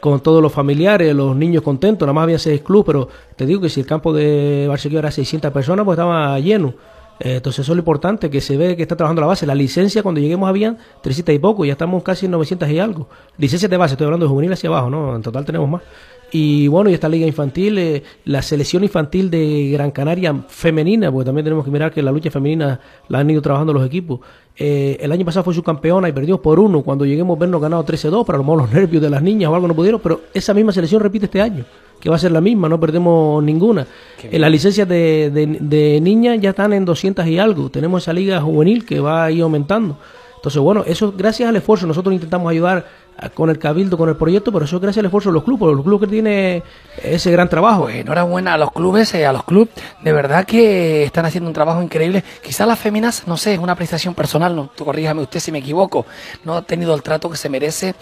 con 0.00 0.20
todos 0.20 0.42
los 0.42 0.52
familiares, 0.52 1.14
los 1.14 1.36
niños 1.36 1.62
contentos, 1.62 2.06
nada 2.06 2.14
más 2.14 2.24
había 2.24 2.38
seis 2.38 2.62
clubes, 2.62 2.86
pero 2.86 3.08
te 3.36 3.46
digo 3.46 3.60
que 3.60 3.68
si 3.68 3.80
el 3.80 3.86
campo 3.86 4.12
de 4.12 4.66
Barsequillo 4.68 5.00
era 5.00 5.10
600 5.10 5.52
personas, 5.52 5.84
pues 5.84 5.96
estaba 5.96 6.38
lleno. 6.38 6.74
Eh, 7.20 7.36
entonces 7.36 7.60
eso 7.60 7.72
es 7.72 7.76
lo 7.76 7.80
importante, 7.80 8.30
que 8.30 8.40
se 8.40 8.56
ve 8.56 8.76
que 8.76 8.82
está 8.82 8.96
trabajando 8.96 9.20
la 9.20 9.26
base. 9.26 9.46
La 9.46 9.54
licencia, 9.54 10.02
cuando 10.02 10.22
lleguemos 10.22 10.48
habían 10.48 10.78
300 11.02 11.34
y 11.34 11.38
poco, 11.38 11.64
ya 11.66 11.72
estamos 11.72 12.02
casi 12.02 12.24
en 12.24 12.32
900 12.32 12.68
y 12.70 12.78
algo. 12.78 13.08
Licencias 13.36 13.70
de 13.70 13.76
base, 13.76 13.94
estoy 13.94 14.06
hablando 14.06 14.24
de 14.24 14.30
juvenil 14.30 14.52
hacia 14.52 14.70
abajo, 14.70 14.88
¿no? 14.88 15.14
En 15.14 15.20
total 15.20 15.44
tenemos 15.44 15.68
más. 15.68 15.82
Y 16.32 16.68
bueno, 16.68 16.90
y 16.90 16.94
esta 16.94 17.08
liga 17.08 17.26
infantil, 17.26 17.78
eh, 17.78 18.02
la 18.24 18.42
selección 18.42 18.84
infantil 18.84 19.30
de 19.30 19.70
Gran 19.72 19.90
Canaria 19.90 20.34
femenina, 20.48 21.10
porque 21.10 21.26
también 21.26 21.44
tenemos 21.44 21.64
que 21.64 21.70
mirar 21.70 21.92
que 21.92 22.02
la 22.02 22.12
lucha 22.12 22.30
femenina 22.30 22.80
la 23.08 23.18
han 23.18 23.30
ido 23.30 23.42
trabajando 23.42 23.72
los 23.72 23.84
equipos. 23.84 24.20
Eh, 24.56 24.98
el 25.00 25.10
año 25.10 25.24
pasado 25.24 25.42
fue 25.42 25.54
subcampeona 25.54 26.08
y 26.08 26.12
perdimos 26.12 26.40
por 26.40 26.60
uno. 26.60 26.82
Cuando 26.82 27.04
lleguemos 27.04 27.36
a 27.36 27.40
vernos 27.40 27.60
ganado 27.60 27.84
13-2, 27.84 28.24
para 28.24 28.38
lo 28.38 28.44
mejor 28.44 28.58
los 28.58 28.72
nervios 28.72 29.02
de 29.02 29.10
las 29.10 29.22
niñas 29.22 29.50
o 29.50 29.54
algo 29.54 29.66
no 29.66 29.74
pudieron, 29.74 30.00
pero 30.00 30.20
esa 30.32 30.54
misma 30.54 30.72
selección 30.72 31.00
repite 31.00 31.26
este 31.26 31.40
año, 31.40 31.64
que 31.98 32.08
va 32.08 32.16
a 32.16 32.18
ser 32.18 32.30
la 32.30 32.40
misma, 32.40 32.68
no 32.68 32.78
perdemos 32.78 33.42
ninguna. 33.42 33.86
En 34.22 34.40
las 34.40 34.50
licencias 34.50 34.88
de, 34.88 35.30
de, 35.32 35.46
de 35.46 36.00
niñas 36.00 36.38
ya 36.40 36.50
están 36.50 36.72
en 36.72 36.84
200 36.84 37.26
y 37.26 37.38
algo. 37.38 37.70
Tenemos 37.70 38.02
esa 38.02 38.12
liga 38.12 38.40
juvenil 38.40 38.84
que 38.84 39.00
va 39.00 39.24
a 39.24 39.30
ir 39.30 39.42
aumentando. 39.42 39.96
Entonces, 40.40 40.60
bueno, 40.62 40.82
eso 40.86 41.12
gracias 41.14 41.48
al 41.50 41.56
esfuerzo. 41.56 41.86
Nosotros 41.86 42.14
intentamos 42.14 42.50
ayudar 42.50 42.86
con 43.34 43.50
el 43.50 43.58
cabildo, 43.58 43.98
con 43.98 44.08
el 44.08 44.16
proyecto, 44.16 44.50
pero 44.50 44.64
eso 44.64 44.76
es 44.76 44.82
gracias 44.82 45.00
al 45.02 45.06
esfuerzo 45.06 45.28
de 45.28 45.34
los 45.34 45.44
clubes, 45.44 45.74
los 45.76 45.84
clubes 45.84 46.08
que 46.08 46.10
tienen 46.10 46.62
ese 47.02 47.30
gran 47.30 47.46
trabajo. 47.50 47.82
Pues 47.82 47.96
enhorabuena 47.96 48.54
a 48.54 48.56
los 48.56 48.72
clubes, 48.72 49.12
eh, 49.14 49.26
a 49.26 49.34
los 49.34 49.44
clubes, 49.44 49.68
de 50.02 50.12
verdad 50.14 50.46
que 50.46 51.02
están 51.02 51.26
haciendo 51.26 51.48
un 51.48 51.52
trabajo 51.52 51.82
increíble. 51.82 52.24
Quizás 52.42 52.66
las 52.66 52.78
féminas, 52.78 53.24
no 53.26 53.36
sé, 53.36 53.52
es 53.52 53.58
una 53.58 53.72
apreciación 53.74 54.14
personal, 54.14 54.56
no, 54.56 54.70
tú 54.74 54.86
corríjame 54.86 55.20
usted 55.20 55.40
si 55.40 55.52
me 55.52 55.58
equivoco, 55.58 56.06
no 56.44 56.56
han 56.56 56.64
tenido 56.64 56.94
el 56.94 57.02
trato 57.02 57.28
que 57.28 57.36
se 57.36 57.50
merece, 57.50 57.94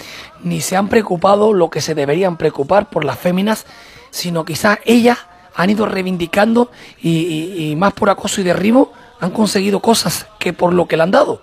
ni 0.44 0.60
se 0.60 0.76
han 0.76 0.86
preocupado 0.88 1.52
lo 1.52 1.68
que 1.70 1.80
se 1.80 1.96
deberían 1.96 2.36
preocupar 2.36 2.88
por 2.88 3.04
las 3.04 3.18
féminas, 3.18 3.66
sino 4.10 4.44
quizás 4.44 4.78
ellas 4.84 5.18
han 5.56 5.70
ido 5.70 5.84
reivindicando 5.86 6.70
y- 7.02 7.70
y 7.72 7.74
más 7.74 7.92
por 7.94 8.08
acoso 8.10 8.40
y 8.40 8.44
derribo 8.44 8.92
han 9.18 9.30
conseguido 9.32 9.80
cosas 9.80 10.28
que 10.38 10.52
por 10.52 10.72
lo 10.72 10.86
que 10.86 10.96
le 10.96 11.02
han 11.02 11.10
dado. 11.10 11.42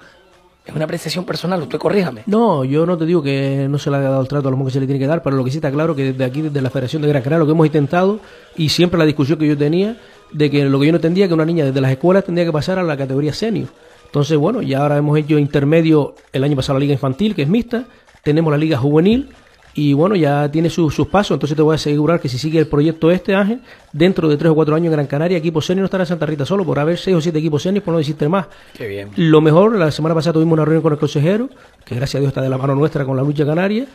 Es 0.65 0.75
una 0.75 0.85
apreciación 0.85 1.25
personal, 1.25 1.61
usted 1.61 1.77
corríjame. 1.77 2.23
No, 2.25 2.63
yo 2.63 2.85
no 2.87 2.97
te 2.97 3.05
digo 3.05 3.21
que 3.21 3.67
no 3.69 3.77
se 3.77 3.91
le 3.91 3.97
haya 3.97 4.09
dado 4.09 4.21
el 4.21 4.27
trato 4.27 4.47
a 4.47 4.51
lo 4.51 4.57
mejor 4.57 4.71
que 4.71 4.73
se 4.73 4.79
le 4.79 4.87
tiene 4.87 4.99
que 4.99 5.05
dar, 5.05 5.21
pero 5.21 5.35
lo 5.35 5.43
que 5.43 5.51
sí 5.51 5.57
está 5.57 5.71
claro 5.71 5.95
que 5.95 6.11
desde 6.11 6.25
aquí, 6.25 6.41
desde 6.41 6.59
la 6.61 6.71
Federación 6.71 7.03
de 7.03 7.07
Gran 7.07 7.21
Canaria, 7.21 7.39
lo 7.39 7.45
que 7.45 7.51
hemos 7.51 7.67
intentado, 7.67 8.19
y 8.55 8.69
siempre 8.69 8.97
la 8.97 9.05
discusión 9.05 9.37
que 9.37 9.47
yo 9.47 9.55
tenía, 9.55 9.97
de 10.31 10.49
que 10.49 10.65
lo 10.65 10.79
que 10.79 10.87
yo 10.87 10.91
no 10.91 10.97
entendía, 10.97 11.27
que 11.27 11.33
una 11.35 11.45
niña 11.45 11.65
desde 11.65 11.81
las 11.81 11.91
escuelas 11.91 12.25
tendría 12.25 12.45
que 12.45 12.51
pasar 12.51 12.79
a 12.79 12.83
la 12.83 12.97
categoría 12.97 13.31
senior. 13.31 13.67
Entonces, 14.05 14.37
bueno, 14.37 14.61
ya 14.63 14.79
ahora 14.79 14.97
hemos 14.97 15.17
hecho 15.19 15.37
intermedio 15.37 16.15
el 16.33 16.43
año 16.43 16.55
pasado 16.55 16.79
la 16.79 16.81
liga 16.81 16.93
infantil, 16.93 17.35
que 17.35 17.43
es 17.43 17.49
mixta, 17.49 17.85
tenemos 18.23 18.49
la 18.49 18.57
liga 18.57 18.77
juvenil, 18.77 19.29
y 19.77 19.91
bueno, 19.93 20.15
ya 20.15 20.49
tiene 20.49 20.69
sus- 20.69 20.95
sus 20.95 21.07
pasos, 21.07 21.35
entonces 21.35 21.55
te 21.55 21.61
voy 21.61 21.73
a 21.73 21.75
asegurar 21.75 22.19
que 22.21 22.29
si 22.29 22.37
sigue 22.37 22.57
el 22.59 22.67
proyecto 22.67 23.11
este, 23.11 23.35
Ángel, 23.35 23.59
dentro 23.91 24.27
de 24.29 24.37
tres 24.37 24.51
o 24.51 24.55
cuatro 24.55 24.73
años 24.73 24.85
en 24.87 24.91
Gran 24.93 25.05
Canaria, 25.07 25.37
equipo 25.37 25.61
senior 25.61 25.81
no 25.81 25.85
estará 25.85 26.03
en 26.03 26.07
Santa 26.07 26.25
Rita 26.25 26.45
solo, 26.45 26.63
por 26.65 26.79
haber 26.79 26.97
seis 26.97 27.15
o 27.15 27.21
siete 27.21 27.39
equipos 27.39 27.61
senior, 27.61 27.83
por 27.83 27.91
no 27.93 27.97
decirte 27.97 28.27
más. 28.29 28.47
Qué 28.73 28.87
bien. 28.87 29.09
Lo 29.17 29.41
mejor, 29.41 29.77
la 29.77 29.91
semana 29.91 30.15
pasada 30.15 30.33
tuvimos 30.33 30.53
una 30.53 30.63
reunión 30.65 30.81
con 30.81 30.93
el 30.93 30.99
consejero, 30.99 31.49
que 31.83 31.93
gracias 31.95 32.15
a 32.15 32.19
Dios 32.21 32.29
está 32.29 32.41
de 32.41 32.49
la 32.49 32.57
mano 32.57 32.73
nuestra 32.73 33.03
con 33.05 33.17
la 33.17 33.23
lucha 33.23 33.45
canaria, 33.45 33.85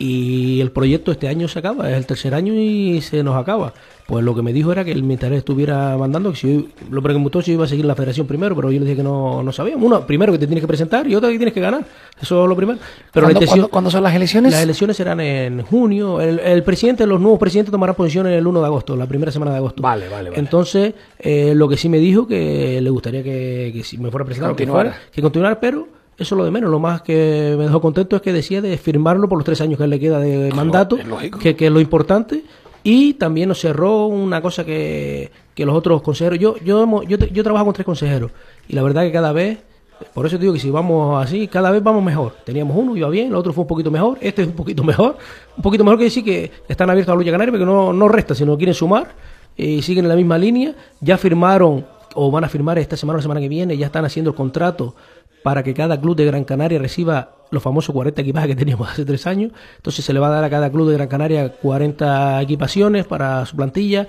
y 0.00 0.60
el 0.62 0.70
proyecto 0.72 1.12
este 1.12 1.28
año 1.28 1.46
se 1.46 1.58
acaba, 1.58 1.88
es 1.90 1.96
el 1.96 2.06
tercer 2.06 2.34
año 2.34 2.54
y 2.54 3.00
se 3.02 3.22
nos 3.22 3.36
acaba. 3.36 3.72
Pues 4.06 4.24
lo 4.24 4.34
que 4.34 4.42
me 4.42 4.52
dijo 4.52 4.72
era 4.72 4.84
que 4.84 4.90
el 4.90 5.04
militar 5.04 5.32
estuviera 5.34 5.96
mandando, 5.96 6.30
que 6.32 6.36
si 6.36 6.52
yo- 6.52 6.64
lo 6.90 7.00
preguntó 7.00 7.42
si 7.42 7.52
yo 7.52 7.54
iba 7.56 7.64
a 7.66 7.68
seguir 7.68 7.84
la 7.84 7.94
federación 7.94 8.26
primero, 8.26 8.56
pero 8.56 8.72
yo 8.72 8.80
le 8.80 8.86
dije 8.86 8.96
que 8.96 9.02
no, 9.04 9.42
no 9.42 9.52
sabíamos. 9.52 9.84
Uno, 9.86 10.04
primero 10.06 10.32
que 10.32 10.38
te 10.38 10.46
tienes 10.48 10.62
que 10.62 10.66
presentar 10.66 11.06
y 11.06 11.14
otro 11.14 11.28
que 11.28 11.36
tienes 11.36 11.54
que 11.54 11.60
ganar. 11.60 11.84
Eso 12.20 12.42
es 12.42 12.48
lo 12.48 12.56
primero. 12.56 12.78
Pero 13.12 13.26
la 13.26 13.28
¿Cuándo, 13.28 13.30
intención- 13.38 13.48
cuándo- 13.60 13.68
cuándo 13.70 13.90
son 13.90 14.02
las 14.02 14.14
elecciones? 14.14 14.52
las 14.52 14.62
elecciones 14.62 14.96
serán 14.96 15.20
en 15.20 15.62
junio. 15.62 16.20
El, 16.20 16.40
el 16.40 16.62
presidente, 16.64 17.06
los 17.06 17.20
nuevos 17.20 17.38
presidentes 17.38 17.70
tomarán 17.70 17.94
posición 17.94 18.26
el 18.26 18.44
1 18.44 18.58
de 18.60 18.66
agosto, 18.66 18.96
la 18.96 19.06
primera 19.06 19.30
semana 19.30 19.52
de 19.52 19.58
agosto. 19.58 19.82
Vale, 19.82 20.08
vale, 20.08 20.30
vale. 20.30 20.40
Entonces, 20.40 20.94
eh, 21.18 21.52
lo 21.54 21.68
que 21.68 21.76
sí 21.76 21.88
me 21.90 21.98
dijo 21.98 22.26
que 22.26 22.80
le 22.80 22.90
gustaría 22.90 23.22
que, 23.22 23.70
que 23.72 23.84
si 23.84 23.96
me 23.98 24.10
fuera 24.10 24.24
presentado, 24.24 24.56
que 24.56 24.66
fuera, 24.66 24.96
que 25.12 25.22
continuara, 25.22 25.60
pero 25.60 25.86
eso 26.20 26.34
es 26.34 26.38
lo 26.38 26.44
de 26.44 26.50
menos. 26.50 26.70
Lo 26.70 26.78
más 26.78 27.02
que 27.02 27.54
me 27.56 27.64
dejó 27.64 27.80
contento 27.80 28.16
es 28.16 28.22
que 28.22 28.32
decía 28.32 28.60
de 28.60 28.76
firmarlo 28.76 29.28
por 29.28 29.38
los 29.38 29.44
tres 29.44 29.60
años 29.60 29.78
que 29.78 29.86
le 29.86 29.98
queda 29.98 30.20
de 30.20 30.52
mandato, 30.52 30.96
es 30.96 31.30
que, 31.36 31.56
que 31.56 31.66
es 31.66 31.72
lo 31.72 31.80
importante. 31.80 32.44
Y 32.82 33.14
también 33.14 33.48
nos 33.48 33.60
cerró 33.60 34.06
una 34.06 34.40
cosa 34.40 34.64
que, 34.64 35.30
que 35.54 35.66
los 35.66 35.74
otros 35.74 36.02
consejeros. 36.02 36.38
Yo, 36.38 36.56
yo, 36.58 37.02
yo, 37.02 37.16
yo 37.18 37.42
trabajo 37.42 37.66
con 37.66 37.74
tres 37.74 37.84
consejeros 37.84 38.30
y 38.68 38.74
la 38.74 38.82
verdad 38.82 39.02
que 39.02 39.12
cada 39.12 39.32
vez 39.32 39.58
por 40.14 40.26
eso 40.26 40.36
te 40.36 40.42
digo 40.42 40.54
que 40.54 40.60
si 40.60 40.70
vamos 40.70 41.22
así, 41.22 41.46
cada 41.46 41.70
vez 41.70 41.82
vamos 41.82 42.02
mejor. 42.02 42.34
Teníamos 42.44 42.76
uno, 42.76 42.96
iba 42.96 43.08
bien, 43.08 43.28
el 43.28 43.34
otro 43.34 43.52
fue 43.52 43.62
un 43.62 43.68
poquito 43.68 43.90
mejor, 43.90 44.18
este 44.20 44.42
es 44.42 44.48
un 44.48 44.54
poquito 44.54 44.82
mejor. 44.84 45.16
Un 45.56 45.62
poquito 45.62 45.84
mejor 45.84 45.98
que 45.98 46.04
decir 46.04 46.24
que 46.24 46.50
están 46.68 46.88
abiertos 46.90 47.12
a 47.12 47.14
la 47.14 47.18
lucha 47.18 47.30
canaria, 47.30 47.52
porque 47.52 47.66
no, 47.66 47.92
no 47.92 48.08
resta, 48.08 48.34
sino 48.34 48.56
quieren 48.56 48.74
sumar 48.74 49.08
y 49.56 49.82
siguen 49.82 50.06
en 50.06 50.08
la 50.08 50.16
misma 50.16 50.38
línea. 50.38 50.74
Ya 51.00 51.18
firmaron, 51.18 51.84
o 52.14 52.30
van 52.30 52.44
a 52.44 52.48
firmar 52.48 52.78
esta 52.78 52.96
semana 52.96 53.16
o 53.16 53.18
la 53.18 53.22
semana 53.22 53.40
que 53.40 53.48
viene, 53.48 53.76
ya 53.76 53.86
están 53.86 54.04
haciendo 54.04 54.30
el 54.30 54.36
contrato 54.36 54.94
para 55.42 55.62
que 55.62 55.74
cada 55.74 56.00
club 56.00 56.16
de 56.16 56.26
Gran 56.26 56.44
Canaria 56.44 56.78
reciba 56.78 57.36
los 57.52 57.62
famosos 57.64 57.92
40 57.92 58.20
equipajes 58.22 58.48
que 58.50 58.54
teníamos 58.56 58.88
hace 58.90 59.04
tres 59.04 59.26
años. 59.26 59.50
Entonces 59.76 60.04
se 60.04 60.12
le 60.12 60.20
va 60.20 60.28
a 60.28 60.30
dar 60.30 60.44
a 60.44 60.50
cada 60.50 60.70
club 60.70 60.86
de 60.88 60.94
Gran 60.94 61.08
Canaria 61.08 61.48
40 61.52 62.40
equipaciones 62.42 63.06
para 63.06 63.44
su 63.46 63.56
plantilla. 63.56 64.06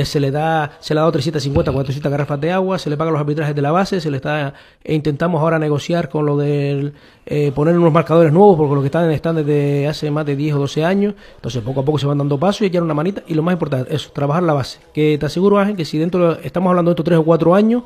Eh, 0.00 0.04
se 0.04 0.20
le 0.20 0.30
da 0.30 0.72
se 0.78 0.94
le 0.94 1.00
ha 1.00 1.02
dado 1.02 1.12
350, 1.12 1.72
400 1.72 2.10
garrafas 2.12 2.40
de 2.40 2.52
agua, 2.52 2.78
se 2.78 2.90
le 2.90 2.96
pagan 2.96 3.14
los 3.14 3.20
arbitrajes 3.20 3.54
de 3.54 3.62
la 3.62 3.72
base, 3.72 4.00
se 4.00 4.10
le 4.10 4.18
está 4.18 4.54
e 4.84 4.94
intentamos 4.94 5.40
ahora 5.40 5.58
negociar 5.58 6.08
con 6.08 6.24
lo 6.26 6.36
del 6.36 6.92
eh, 7.26 7.50
poner 7.52 7.76
unos 7.76 7.92
marcadores 7.92 8.32
nuevos 8.32 8.56
porque 8.56 8.74
los 8.74 8.82
que 8.82 8.86
están 8.86 9.10
están 9.10 9.36
desde 9.36 9.88
hace 9.88 10.10
más 10.12 10.24
de 10.26 10.36
10 10.36 10.54
o 10.54 10.58
12 10.60 10.84
años. 10.84 11.14
Entonces 11.36 11.62
poco 11.62 11.80
a 11.80 11.84
poco 11.84 11.98
se 11.98 12.06
van 12.06 12.18
dando 12.18 12.38
pasos 12.38 12.62
y 12.62 12.66
echar 12.66 12.82
una 12.82 12.94
manita 12.94 13.22
y 13.26 13.34
lo 13.34 13.42
más 13.42 13.54
importante 13.54 13.92
eso, 13.94 14.10
trabajar 14.12 14.42
la 14.44 14.52
base. 14.52 14.78
Que 14.92 15.16
te 15.18 15.26
aseguro 15.26 15.58
Ángel 15.58 15.76
que 15.76 15.84
si 15.84 15.98
dentro 15.98 16.34
de- 16.36 16.46
estamos 16.46 16.70
hablando 16.70 16.90
de 16.90 16.92
estos 16.92 17.04
3 17.06 17.18
o 17.18 17.24
4 17.24 17.54
años, 17.56 17.82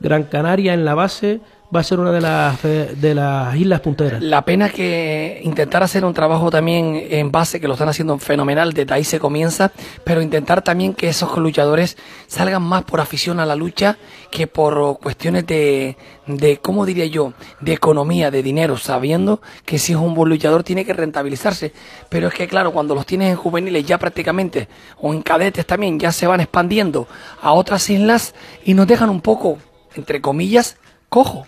Gran 0.00 0.24
Canaria 0.24 0.74
en 0.74 0.84
la 0.84 0.94
base 0.94 1.40
va 1.74 1.80
a 1.80 1.82
ser 1.82 2.00
una 2.00 2.12
de 2.12 2.20
las 2.20 2.62
de 2.62 3.14
las 3.14 3.54
islas 3.56 3.80
punteras. 3.80 4.22
La 4.22 4.42
pena 4.44 4.70
que 4.70 5.40
intentar 5.44 5.82
hacer 5.82 6.04
un 6.04 6.14
trabajo 6.14 6.50
también 6.50 7.06
en 7.10 7.30
base, 7.30 7.60
que 7.60 7.68
lo 7.68 7.74
están 7.74 7.88
haciendo 7.88 8.18
fenomenal, 8.18 8.72
desde 8.72 8.94
ahí 8.94 9.04
se 9.04 9.18
comienza, 9.18 9.72
pero 10.04 10.22
intentar 10.22 10.62
también 10.62 10.94
que 10.94 11.08
esos 11.08 11.36
luchadores 11.36 11.96
salgan 12.26 12.62
más 12.62 12.84
por 12.84 13.00
afición 13.00 13.38
a 13.40 13.46
la 13.46 13.54
lucha 13.54 13.98
que 14.30 14.46
por 14.46 14.98
cuestiones 14.98 15.46
de, 15.46 15.96
de 16.26 16.58
¿cómo 16.58 16.86
diría 16.86 17.06
yo?, 17.06 17.32
de 17.60 17.72
economía, 17.72 18.30
de 18.30 18.42
dinero, 18.42 18.76
sabiendo 18.76 19.40
que 19.64 19.78
si 19.78 19.92
es 19.92 19.98
un 19.98 20.14
buen 20.14 20.30
luchador 20.30 20.62
tiene 20.62 20.84
que 20.84 20.92
rentabilizarse. 20.92 21.72
Pero 22.08 22.28
es 22.28 22.34
que 22.34 22.48
claro, 22.48 22.72
cuando 22.72 22.94
los 22.94 23.06
tienes 23.06 23.30
en 23.30 23.36
juveniles 23.36 23.84
ya 23.84 23.98
prácticamente, 23.98 24.68
o 25.00 25.12
en 25.12 25.22
cadetes 25.22 25.66
también, 25.66 25.98
ya 25.98 26.12
se 26.12 26.26
van 26.26 26.40
expandiendo 26.40 27.06
a 27.42 27.52
otras 27.52 27.88
islas 27.90 28.34
y 28.64 28.74
nos 28.74 28.86
dejan 28.86 29.10
un 29.10 29.20
poco, 29.20 29.58
entre 29.94 30.20
comillas, 30.20 30.76
cojo. 31.08 31.46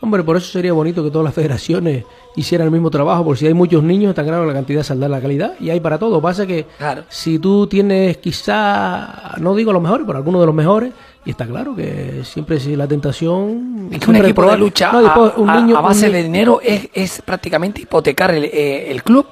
Hombre, 0.00 0.22
por 0.22 0.36
eso 0.36 0.46
sería 0.52 0.72
bonito 0.72 1.02
que 1.02 1.10
todas 1.10 1.24
las 1.24 1.34
federaciones 1.34 2.04
hicieran 2.36 2.66
el 2.66 2.70
mismo 2.70 2.88
trabajo, 2.88 3.24
porque 3.24 3.40
si 3.40 3.46
hay 3.48 3.54
muchos 3.54 3.82
niños, 3.82 4.10
está 4.10 4.22
claro 4.22 4.42
que 4.42 4.48
la 4.48 4.54
cantidad 4.54 4.82
saldrá 4.84 5.08
la 5.08 5.20
calidad, 5.20 5.54
y 5.58 5.70
hay 5.70 5.80
para 5.80 5.98
todo. 5.98 6.20
Pasa 6.22 6.46
que 6.46 6.66
Claro. 6.78 7.02
si 7.08 7.40
tú 7.40 7.66
tienes 7.66 8.16
quizá, 8.18 9.34
no 9.40 9.54
digo 9.56 9.72
los 9.72 9.82
mejores, 9.82 10.04
pero 10.06 10.18
algunos 10.18 10.40
de 10.40 10.46
los 10.46 10.54
mejores, 10.54 10.92
y 11.24 11.30
está 11.30 11.46
claro 11.46 11.74
que 11.74 12.20
siempre 12.24 12.60
si 12.60 12.76
la 12.76 12.86
tentación... 12.86 13.88
Es 13.92 13.98
que 13.98 14.10
un 14.10 14.16
equipo 14.16 14.48
de 14.48 14.56
lucha 14.56 14.92
No, 14.92 15.02
después 15.02 15.32
a, 15.36 15.40
un 15.40 15.52
niño- 15.52 15.76
a 15.76 15.80
base 15.80 16.06
un 16.06 16.12
de 16.12 16.22
dinero 16.22 16.60
es, 16.62 16.88
es 16.94 17.20
prácticamente 17.22 17.82
hipotecar 17.82 18.30
el, 18.30 18.44
eh, 18.44 18.90
el 18.92 19.02
club. 19.02 19.26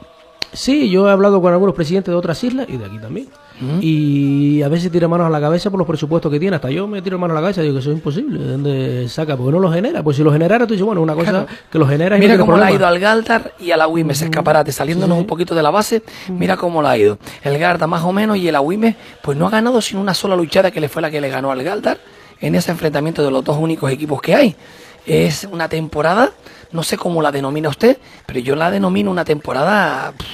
Sí, 0.53 0.91
yo 0.91 1.09
he 1.09 1.13
hablado 1.13 1.41
con 1.41 1.53
algunos 1.53 1.75
presidentes 1.75 2.11
de 2.13 2.17
otras 2.19 2.43
islas 2.43 2.67
y 2.69 2.77
de 2.77 2.85
aquí 2.87 2.99
también. 2.99 3.29
Y 3.81 4.63
a 4.63 4.69
veces 4.69 4.91
tira 4.93 5.09
manos 5.09 5.27
a 5.27 5.31
la 5.31 5.41
cabeza 5.41 5.71
por 5.71 5.79
los 5.79 5.87
presupuestos 5.87 6.31
que 6.31 6.39
tiene. 6.39 6.57
Hasta 6.57 6.71
yo 6.71 6.87
me 6.87 7.01
tiro 7.03 7.19
manos 7.19 7.37
a 7.37 7.41
la 7.41 7.45
cabeza 7.47 7.61
y 7.63 7.65
digo 7.65 7.75
que 7.77 7.81
eso 7.81 7.91
es 7.91 7.97
imposible. 7.97 8.39
¿De 8.39 8.53
dónde 8.53 9.09
saca? 9.09 9.37
Porque 9.37 9.53
no 9.53 9.61
lo 9.61 9.73
genera. 9.73 10.03
Pues 10.03 10.17
si 10.17 10.23
lo 10.23 10.33
generara, 10.33 10.67
tú 10.67 10.75
dices, 10.75 10.85
bueno, 10.85 11.01
una 11.01 11.15
cosa 11.15 11.31
Claro. 11.31 11.47
que 11.71 11.79
lo 11.79 11.87
genera 11.87 12.17
y 12.17 12.21
Mira 12.21 12.37
no 12.37 12.41
cómo 12.45 12.57
le 12.59 12.65
ha 12.65 12.67
problema. 12.69 12.77
ido 12.79 12.87
al 12.87 12.99
Galdar 13.01 13.53
y 13.59 13.71
a 13.71 13.77
la 13.77 13.89
Wimes 13.89 14.21
Escaparate, 14.23 14.73
saliéndonos 14.73 15.17
un 15.19 15.27
poquito 15.27 15.55
de 15.55 15.63
la 15.63 15.71
base, 15.71 16.03
mira 16.29 16.57
cómo 16.57 16.83
le 16.83 16.89
ha 16.89 16.97
ido. 16.99 17.19
El 17.43 17.59
Garda 17.59 17.87
más 17.87 18.03
o 18.03 18.13
menos 18.13 18.37
y 18.37 18.49
el 18.49 18.57
Wimes, 18.59 18.95
pues 19.23 19.37
no 19.39 19.47
ha 19.47 19.51
ganado 19.51 19.81
sin 19.81 19.99
una 19.99 20.13
sola 20.15 20.37
luchada 20.37 20.71
que 20.71 20.81
le 20.81 20.89
fue 20.89 21.01
la 21.03 21.11
que 21.11 21.21
le 21.21 21.29
ganó 21.29 21.51
al 21.51 21.63
Galdar 21.63 21.99
en 22.41 22.55
ese 22.55 22.71
enfrentamiento 22.73 23.23
de 23.25 23.31
los 23.31 23.43
dos 23.43 23.57
únicos 23.59 23.91
equipos 23.91 24.21
que 24.21 24.35
hay. 24.35 24.55
Es 25.07 25.49
una 25.51 25.69
temporada, 25.69 26.31
no 26.73 26.83
sé 26.83 26.97
cómo 26.99 27.23
la 27.23 27.31
denomina 27.33 27.69
usted, 27.69 27.97
pero 28.27 28.41
yo 28.41 28.57
la 28.57 28.71
denomino 28.71 29.11
una 29.11 29.25
temporada 29.25 30.13
pff, 30.17 30.27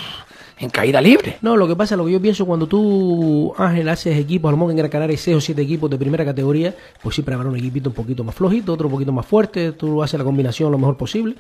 en 0.63 0.71
caída 0.71 1.01
libre. 1.01 1.39
No, 1.43 1.57
lo 1.57 1.67
que 1.67 1.75
pasa, 1.75 1.97
lo 1.97 2.07
que 2.07 2.13
yo 2.13 2.23
pienso 2.23 2.47
cuando 2.47 2.69
tú, 2.69 3.53
Ángel, 3.59 3.89
haces 3.89 4.17
equipos, 4.17 4.49
a 4.49 4.53
lo 4.53 4.57
mejor 4.57 4.71
en 4.71 4.77
Gran 4.77 4.91
Canaria 4.91 5.15
hay 5.15 5.19
6 5.19 5.37
o 5.37 5.41
7 5.41 5.61
equipos 5.61 5.91
de 5.91 5.99
primera 5.99 6.25
categoría, 6.25 6.75
pues 7.03 7.17
siempre 7.17 7.35
habrá 7.35 7.49
un 7.49 7.57
equipito 7.57 7.91
un 7.91 7.95
poquito 7.95 8.23
más 8.23 8.35
flojito, 8.35 8.73
otro 8.73 8.87
un 8.87 8.93
poquito 8.93 9.13
más 9.13 9.27
fuerte, 9.27 9.73
tú 9.73 10.03
haces 10.03 10.19
la 10.19 10.25
combinación 10.25 10.71
lo 10.71 10.79
mejor 10.79 10.97
posible. 10.97 11.35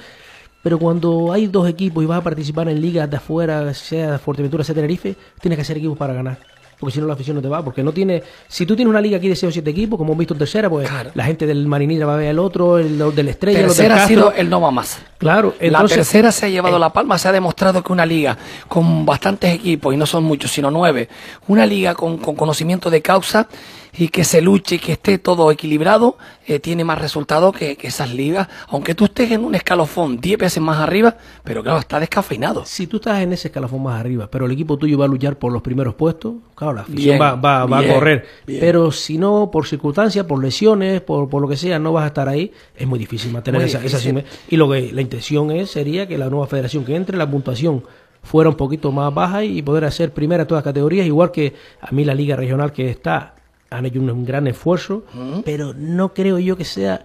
Pero 0.62 0.78
cuando 0.78 1.32
hay 1.32 1.46
dos 1.46 1.68
equipos 1.68 2.02
y 2.02 2.06
vas 2.06 2.18
a 2.18 2.22
participar 2.22 2.68
en 2.68 2.80
ligas 2.80 3.08
de 3.08 3.16
afuera, 3.16 3.72
sea 3.74 4.18
Fuerteventura, 4.18 4.64
sea 4.64 4.74
Tenerife, 4.74 5.16
tienes 5.40 5.56
que 5.56 5.62
hacer 5.62 5.78
equipos 5.78 5.98
para 5.98 6.14
ganar. 6.14 6.38
Porque 6.82 6.94
si 6.94 7.00
no 7.00 7.06
la 7.06 7.12
afición 7.12 7.36
no 7.36 7.42
te 7.42 7.46
va, 7.46 7.62
porque 7.62 7.84
no 7.84 7.92
tiene... 7.92 8.24
Si 8.48 8.66
tú 8.66 8.74
tienes 8.74 8.90
una 8.90 9.00
liga 9.00 9.18
aquí 9.18 9.28
de 9.28 9.36
6 9.36 9.50
o 9.50 9.52
7 9.52 9.70
equipos, 9.70 9.96
como 9.96 10.10
hemos 10.10 10.18
visto 10.18 10.34
en 10.34 10.38
tercera, 10.38 10.68
pues 10.68 10.90
la 11.14 11.22
gente 11.22 11.46
del 11.46 11.68
Marinira 11.68 12.06
va 12.06 12.14
a 12.14 12.16
ver 12.16 12.30
al 12.30 12.40
otro, 12.40 12.76
el 12.76 12.98
del 13.14 13.28
Estrella, 13.28 13.58
del 13.58 13.68
Tercera 13.68 14.02
ha 14.02 14.08
sido 14.08 14.32
el 14.32 14.50
no 14.50 14.60
va 14.60 14.72
más. 14.72 15.00
Claro, 15.16 15.54
la 15.60 15.66
entonces... 15.68 15.98
tercera 15.98 16.32
se 16.32 16.46
ha 16.46 16.48
llevado 16.48 16.80
la 16.80 16.92
palma, 16.92 17.18
se 17.18 17.28
ha 17.28 17.32
demostrado 17.32 17.84
que 17.84 17.92
una 17.92 18.04
liga 18.04 18.36
con 18.66 19.06
bastantes 19.06 19.54
equipos, 19.54 19.94
y 19.94 19.96
no 19.96 20.06
son 20.06 20.24
muchos, 20.24 20.50
sino 20.50 20.72
nueve, 20.72 21.08
una 21.46 21.66
liga 21.66 21.94
con, 21.94 22.18
con 22.18 22.34
conocimiento 22.34 22.90
de 22.90 23.00
causa, 23.00 23.46
y 23.94 24.08
que 24.08 24.25
se 24.25 24.40
luche 24.40 24.76
y 24.76 24.78
que 24.78 24.92
esté 24.92 25.18
todo 25.18 25.50
equilibrado, 25.50 26.16
eh, 26.46 26.58
tiene 26.61 26.82
más 26.82 26.99
resultado 26.99 27.52
que, 27.52 27.76
que 27.76 27.88
esas 27.88 28.12
ligas, 28.14 28.49
aunque 28.68 28.94
tú 28.94 29.04
estés 29.04 29.30
en 29.32 29.44
un 29.44 29.54
escalofón 29.54 30.18
10 30.18 30.38
veces 30.38 30.62
más 30.62 30.78
arriba, 30.78 31.16
pero 31.44 31.62
claro, 31.62 31.78
está 31.78 32.00
descafeinado. 32.00 32.64
Si 32.64 32.87
tú 32.87 32.96
estás 32.96 33.20
en 33.20 33.34
ese 33.34 33.49
escalafón 33.49 33.82
más 33.82 34.00
arriba, 34.00 34.28
pero 34.30 34.46
el 34.46 34.52
equipo 34.52 34.78
tuyo 34.78 34.96
va 34.96 35.04
a 35.04 35.08
luchar 35.08 35.37
por 35.38 35.52
los 35.52 35.61
primeros 35.61 35.94
puestos, 35.94 36.34
claro, 36.54 36.72
la 36.72 36.80
afición 36.82 37.04
Bien, 37.04 37.20
va, 37.20 37.34
va- 37.34 37.66
va 37.66 37.78
a 37.80 37.87
correr. 37.87 38.26
bien. 38.46 38.61
Pero 38.61 38.90
si 38.92 39.18
no, 39.18 39.50
por 39.52 39.66
circunstancias, 39.66 40.25
por 40.25 40.42
lesiones, 40.42 41.02
por, 41.02 41.28
por 41.28 41.42
lo 41.42 41.49
que 41.49 41.56
sea, 41.58 41.78
no 41.78 41.92
vas 41.92 42.04
a 42.04 42.06
estar 42.08 42.28
ahí, 42.30 42.50
es 42.75 42.87
muy 42.87 42.99
difícil 42.99 43.30
mantener 43.30 43.61
Muy 43.61 43.68
esa, 43.68 43.78
esa 43.84 43.99
difícil. 43.99 44.08
sime- 44.22 44.25
Y 44.49 44.56
lo 44.56 44.70
que 44.70 44.90
la 44.90 45.02
intención 45.02 45.50
es 45.50 45.70
sería 45.70 46.08
que 46.08 46.16
la 46.16 46.30
nueva 46.30 46.46
federación 46.46 46.84
que 46.87 46.96
entre, 46.96 47.18
la 47.18 47.30
puntuación 47.30 47.84
fuera 48.22 48.49
un 48.49 48.56
poquito 48.56 48.90
más 48.90 49.12
baja 49.12 49.44
y 49.44 49.61
poder 49.61 49.84
hacer 49.84 50.14
primera 50.14 50.46
todas 50.46 50.61
las 50.64 50.70
categorías, 50.72 51.06
igual 51.06 51.30
que 51.30 51.52
a 51.80 51.90
mí 51.92 52.04
la 52.06 52.14
liga 52.14 52.37
regional 52.37 52.72
que 52.72 52.88
está, 52.88 53.34
han 53.72 53.86
hecho 53.86 54.00
un, 54.00 54.24
gran 54.24 54.46
esfuerzo, 54.46 55.04
pero 55.44 55.74
no 55.74 56.12
creo 56.14 56.38
yo 56.38 56.56
que 56.56 56.64
sea 56.64 57.04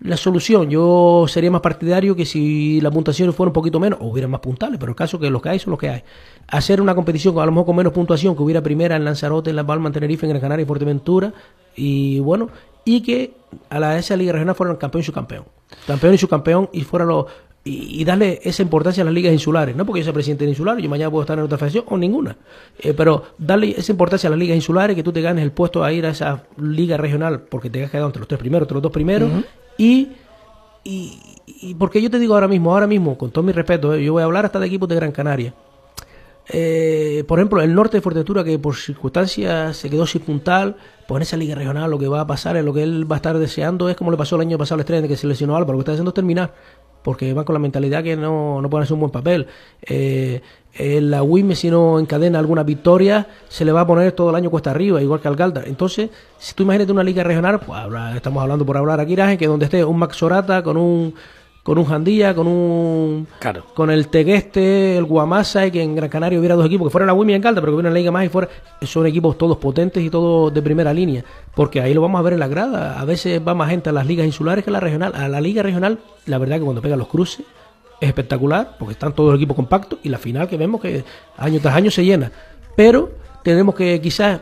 la 0.00 0.16
solución. 0.16 0.70
Yo 0.70 1.26
sería 1.28 1.50
más 1.50 1.60
partidario 1.60 2.14
que 2.14 2.24
si 2.26 2.80
la 2.80 2.90
puntuación 2.90 3.32
fuera 3.32 3.48
un 3.48 3.54
poquito 3.54 3.80
menos, 3.80 3.98
o 4.00 4.06
hubiera 4.06 4.28
más 4.28 4.40
puntales, 4.40 4.78
pero 4.78 4.90
el 4.90 4.96
caso 4.96 5.18
que 5.18 5.30
los 5.30 5.42
que 5.42 5.48
hay 5.48 5.58
son 5.58 5.72
los 5.72 5.80
que 5.80 5.88
hay. 5.88 6.02
Hacer 6.48 6.80
una 6.80 6.94
competición 6.94 7.38
a 7.38 7.46
lo 7.46 7.52
mejor 7.52 7.66
con 7.66 7.76
menos 7.76 7.92
puntuación, 7.92 8.36
que 8.36 8.42
hubiera 8.42 8.62
primera 8.62 8.96
en 8.96 9.04
Lanzarote, 9.04 9.50
en 9.50 9.56
La 9.56 9.66
Palma, 9.66 9.88
en 9.88 9.94
Tenerife, 9.94 10.26
en 10.26 10.30
Gran 10.30 10.40
Canaria 10.40 10.62
y 10.62 10.66
Fuerteventura, 10.66 11.32
y 11.74 12.20
bueno, 12.20 12.50
y 12.84 13.00
que 13.02 13.34
a 13.70 13.80
la 13.80 13.98
esa 13.98 14.16
liga 14.16 14.32
regional 14.32 14.54
fueran 14.54 14.76
campeón 14.76 15.02
y 15.02 15.04
subcampeón. 15.04 15.44
Campeón 15.86 16.14
y 16.14 16.18
subcampeón 16.18 16.68
y 16.72 16.82
fuera 16.82 17.04
los 17.04 17.26
y, 17.64 18.00
y 18.00 18.04
darle 18.04 18.40
esa 18.44 18.62
importancia 18.62 19.02
a 19.02 19.04
las 19.06 19.14
ligas 19.14 19.32
insulares, 19.32 19.74
no 19.74 19.86
porque 19.86 20.00
yo 20.00 20.04
sea 20.04 20.12
presidente 20.12 20.44
de 20.44 20.50
insular, 20.50 20.78
yo 20.78 20.88
mañana 20.88 21.10
puedo 21.10 21.22
estar 21.22 21.38
en 21.38 21.44
otra 21.44 21.56
federación 21.56 21.84
o 21.88 21.96
ninguna, 21.96 22.36
Eh, 22.78 22.92
pero 22.94 23.24
darle 23.38 23.74
esa 23.76 23.90
importancia 23.92 24.28
a 24.28 24.30
las 24.30 24.38
ligas 24.38 24.56
insulares, 24.56 24.94
que 24.94 25.02
tú 25.02 25.12
te 25.12 25.22
ganes 25.22 25.42
el 25.42 25.52
puesto 25.52 25.82
a 25.82 25.92
ir 25.92 26.04
a 26.04 26.10
esa 26.10 26.44
liga 26.58 26.96
regional 26.96 27.40
porque 27.40 27.70
te 27.70 27.82
has 27.82 27.90
quedado 27.90 28.08
entre 28.08 28.20
los 28.20 28.28
tres 28.28 28.38
primeros, 28.38 28.66
entre 28.66 28.74
los 28.74 28.82
dos 28.82 28.92
primeros, 28.92 29.30
y, 29.78 30.08
y, 30.84 31.18
y 31.46 31.74
porque 31.74 32.00
yo 32.02 32.10
te 32.10 32.18
digo 32.18 32.34
ahora 32.34 32.48
mismo, 32.48 32.72
ahora 32.72 32.86
mismo, 32.86 33.16
con 33.16 33.30
todo 33.30 33.42
mi 33.42 33.52
respeto, 33.52 33.94
eh, 33.94 34.04
yo 34.04 34.12
voy 34.12 34.22
a 34.22 34.26
hablar 34.26 34.44
hasta 34.44 34.60
de 34.60 34.66
equipos 34.66 34.88
de 34.88 34.96
Gran 34.96 35.12
Canaria. 35.12 35.54
Eh, 36.48 37.24
por 37.26 37.38
ejemplo, 37.38 37.62
el 37.62 37.74
norte 37.74 37.96
de 37.96 38.00
Fuerteventura, 38.02 38.44
que 38.44 38.58
por 38.58 38.76
circunstancias 38.76 39.76
se 39.76 39.88
quedó 39.88 40.06
sin 40.06 40.22
puntal, 40.22 40.76
pues 41.08 41.18
en 41.18 41.22
esa 41.22 41.36
liga 41.36 41.54
regional 41.54 41.90
lo 41.90 41.98
que 41.98 42.08
va 42.08 42.20
a 42.20 42.26
pasar, 42.26 42.56
es 42.56 42.64
lo 42.64 42.74
que 42.74 42.82
él 42.82 43.10
va 43.10 43.16
a 43.16 43.18
estar 43.18 43.38
deseando, 43.38 43.88
es 43.88 43.96
como 43.96 44.10
le 44.10 44.16
pasó 44.16 44.36
el 44.36 44.42
año 44.42 44.58
pasado 44.58 44.76
al 44.76 44.80
estrella 44.80 45.02
de 45.02 45.08
que 45.08 45.16
se 45.16 45.26
lesionó 45.26 45.56
Álvaro, 45.56 45.72
lo 45.72 45.78
que 45.78 45.82
está 45.82 45.92
haciendo 45.92 46.10
es 46.10 46.14
terminar, 46.14 46.52
porque 47.02 47.32
van 47.32 47.44
con 47.44 47.54
la 47.54 47.60
mentalidad 47.60 48.02
que 48.02 48.16
no, 48.16 48.60
no 48.60 48.68
pueden 48.68 48.84
hacer 48.84 48.94
un 48.94 49.00
buen 49.00 49.12
papel. 49.12 49.46
Eh, 49.82 50.42
eh, 50.74 51.00
la 51.00 51.22
WIME, 51.22 51.54
si 51.54 51.70
no 51.70 51.98
encadena 51.98 52.38
alguna 52.38 52.62
victoria, 52.62 53.26
se 53.48 53.64
le 53.64 53.72
va 53.72 53.82
a 53.82 53.86
poner 53.86 54.12
todo 54.12 54.30
el 54.30 54.36
año 54.36 54.50
cuesta 54.50 54.70
arriba, 54.70 55.00
igual 55.00 55.20
que 55.20 55.28
al. 55.28 55.62
Entonces, 55.66 56.10
si 56.38 56.54
tú 56.54 56.64
imagínate 56.64 56.92
una 56.92 57.04
liga 57.04 57.22
regional, 57.22 57.60
pues 57.60 57.78
estamos 58.16 58.42
hablando 58.42 58.66
por 58.66 58.76
hablar 58.76 59.00
aquí, 59.00 59.12
Iraje, 59.12 59.38
que 59.38 59.46
donde 59.46 59.66
esté 59.66 59.84
un 59.84 59.98
Max 59.98 60.16
Sorata 60.16 60.62
con 60.62 60.76
un 60.76 61.14
con 61.64 61.78
un 61.78 61.86
Jandía, 61.86 62.34
con 62.34 62.46
un 62.46 63.26
Claro. 63.40 63.64
con 63.74 63.90
el 63.90 64.08
Tegueste, 64.08 64.98
el 64.98 65.04
Guamasa, 65.04 65.66
y 65.66 65.70
que 65.70 65.82
en 65.82 65.96
Gran 65.96 66.10
Canaria 66.10 66.38
hubiera 66.38 66.54
dos 66.54 66.66
equipos, 66.66 66.86
que 66.88 66.92
fuera 66.92 67.06
la 67.06 67.14
Wimi 67.14 67.32
y 67.32 67.36
en 67.36 67.42
Calda, 67.42 67.60
pero 67.62 67.72
que 67.72 67.76
hubiera 67.76 67.88
una 67.88 67.98
liga 67.98 68.12
más 68.12 68.26
y 68.26 68.28
fuera, 68.28 68.48
son 68.82 69.06
equipos 69.06 69.38
todos 69.38 69.56
potentes 69.56 70.02
y 70.02 70.10
todos 70.10 70.52
de 70.52 70.60
primera 70.60 70.92
línea, 70.92 71.24
porque 71.54 71.80
ahí 71.80 71.94
lo 71.94 72.02
vamos 72.02 72.18
a 72.18 72.22
ver 72.22 72.34
en 72.34 72.40
la 72.40 72.48
grada, 72.48 73.00
a 73.00 73.04
veces 73.06 73.40
va 73.44 73.54
más 73.54 73.70
gente 73.70 73.88
a 73.88 73.92
las 73.92 74.06
ligas 74.06 74.26
insulares 74.26 74.62
que 74.62 74.70
a 74.70 74.74
la 74.74 74.80
regional, 74.80 75.14
a 75.14 75.26
la 75.26 75.40
liga 75.40 75.62
regional, 75.62 75.98
la 76.26 76.36
verdad 76.36 76.58
que 76.58 76.64
cuando 76.64 76.82
pegan 76.82 76.98
los 76.98 77.08
cruces 77.08 77.46
es 77.98 78.08
espectacular, 78.08 78.76
porque 78.78 78.92
están 78.92 79.14
todos 79.14 79.30
los 79.30 79.38
equipos 79.38 79.56
compactos, 79.56 79.98
y 80.02 80.10
la 80.10 80.18
final 80.18 80.46
que 80.46 80.58
vemos 80.58 80.82
que 80.82 81.02
año 81.38 81.60
tras 81.60 81.74
año 81.74 81.90
se 81.90 82.04
llena, 82.04 82.30
pero 82.76 83.10
tenemos 83.42 83.74
que 83.74 84.00
quizás 84.02 84.40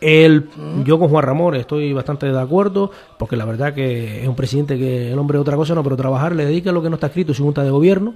el, 0.00 0.48
yo 0.84 0.98
con 0.98 1.08
Juan 1.08 1.24
Ramón 1.24 1.54
estoy 1.54 1.92
bastante 1.92 2.26
de 2.30 2.38
acuerdo, 2.40 2.90
porque 3.18 3.36
la 3.36 3.44
verdad 3.44 3.72
que 3.74 4.22
es 4.22 4.28
un 4.28 4.36
presidente 4.36 4.76
que 4.78 5.12
el 5.12 5.18
hombre 5.18 5.38
otra 5.38 5.56
cosa 5.56 5.74
no, 5.74 5.82
pero 5.82 5.96
trabajar 5.96 6.34
le 6.36 6.44
dedica 6.44 6.70
lo 6.72 6.82
que 6.82 6.90
no 6.90 6.96
está 6.96 7.06
escrito 7.08 7.32
en 7.32 7.36
su 7.36 7.44
junta 7.44 7.62
de 7.64 7.70
gobierno 7.70 8.14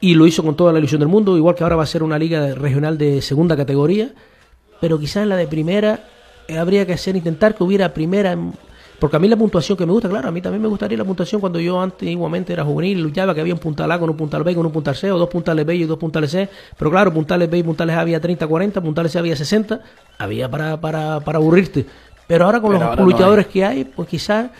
y 0.00 0.14
lo 0.14 0.26
hizo 0.26 0.42
con 0.44 0.54
toda 0.54 0.72
la 0.72 0.78
ilusión 0.78 1.00
del 1.00 1.08
mundo, 1.08 1.36
igual 1.36 1.54
que 1.54 1.62
ahora 1.64 1.76
va 1.76 1.82
a 1.82 1.86
ser 1.86 2.02
una 2.02 2.18
liga 2.18 2.54
regional 2.54 2.98
de 2.98 3.22
segunda 3.22 3.56
categoría, 3.56 4.10
pero 4.80 4.98
quizás 4.98 5.22
en 5.24 5.30
la 5.30 5.36
de 5.36 5.46
primera 5.48 6.04
eh, 6.46 6.58
habría 6.58 6.86
que 6.86 6.92
hacer 6.92 7.16
intentar 7.16 7.54
que 7.54 7.64
hubiera 7.64 7.92
primera, 7.94 8.32
en- 8.32 8.52
porque 8.98 9.16
a 9.16 9.18
mí 9.20 9.28
la 9.28 9.36
puntuación 9.36 9.78
que 9.78 9.86
me 9.86 9.92
gusta, 9.92 10.08
claro, 10.08 10.28
a 10.28 10.30
mí 10.32 10.40
también 10.42 10.60
me 10.60 10.68
gustaría 10.68 10.98
la 10.98 11.04
puntuación 11.04 11.40
cuando 11.40 11.60
yo 11.60 11.80
antiguamente 11.80 12.52
era 12.52 12.64
juvenil 12.64 12.98
y 12.98 13.00
luchaba, 13.02 13.34
que 13.34 13.40
había 13.40 13.54
un 13.54 13.60
puntal 13.60 13.90
A 13.92 13.98
con 13.98 14.10
un 14.10 14.16
puntal 14.16 14.42
B 14.42 14.54
con 14.54 14.66
un 14.66 14.72
puntal 14.72 14.96
C, 14.96 15.10
o 15.12 15.18
dos 15.18 15.28
puntales 15.28 15.64
B 15.64 15.76
y 15.76 15.84
dos 15.84 15.98
puntales 15.98 16.30
C, 16.30 16.48
pero 16.76 16.90
claro, 16.90 17.12
puntales 17.12 17.48
B 17.48 17.58
y 17.58 17.62
puntales 17.62 17.94
A 17.96 18.00
había 18.00 18.20
30, 18.20 18.46
40, 18.46 18.80
puntales 18.80 19.12
C 19.12 19.18
había 19.18 19.36
60, 19.36 19.80
había 20.18 20.50
para, 20.50 20.80
para, 20.80 21.20
para 21.20 21.38
aburrirte. 21.38 21.86
Pero 22.26 22.44
ahora 22.46 22.60
con 22.60 22.70
Pero 22.72 22.80
los 22.80 22.88
ahora 22.90 23.02
no 23.02 23.08
luchadores 23.10 23.46
que 23.46 23.64
hay, 23.64 23.84
pues 23.84 24.08
quizás 24.08 24.50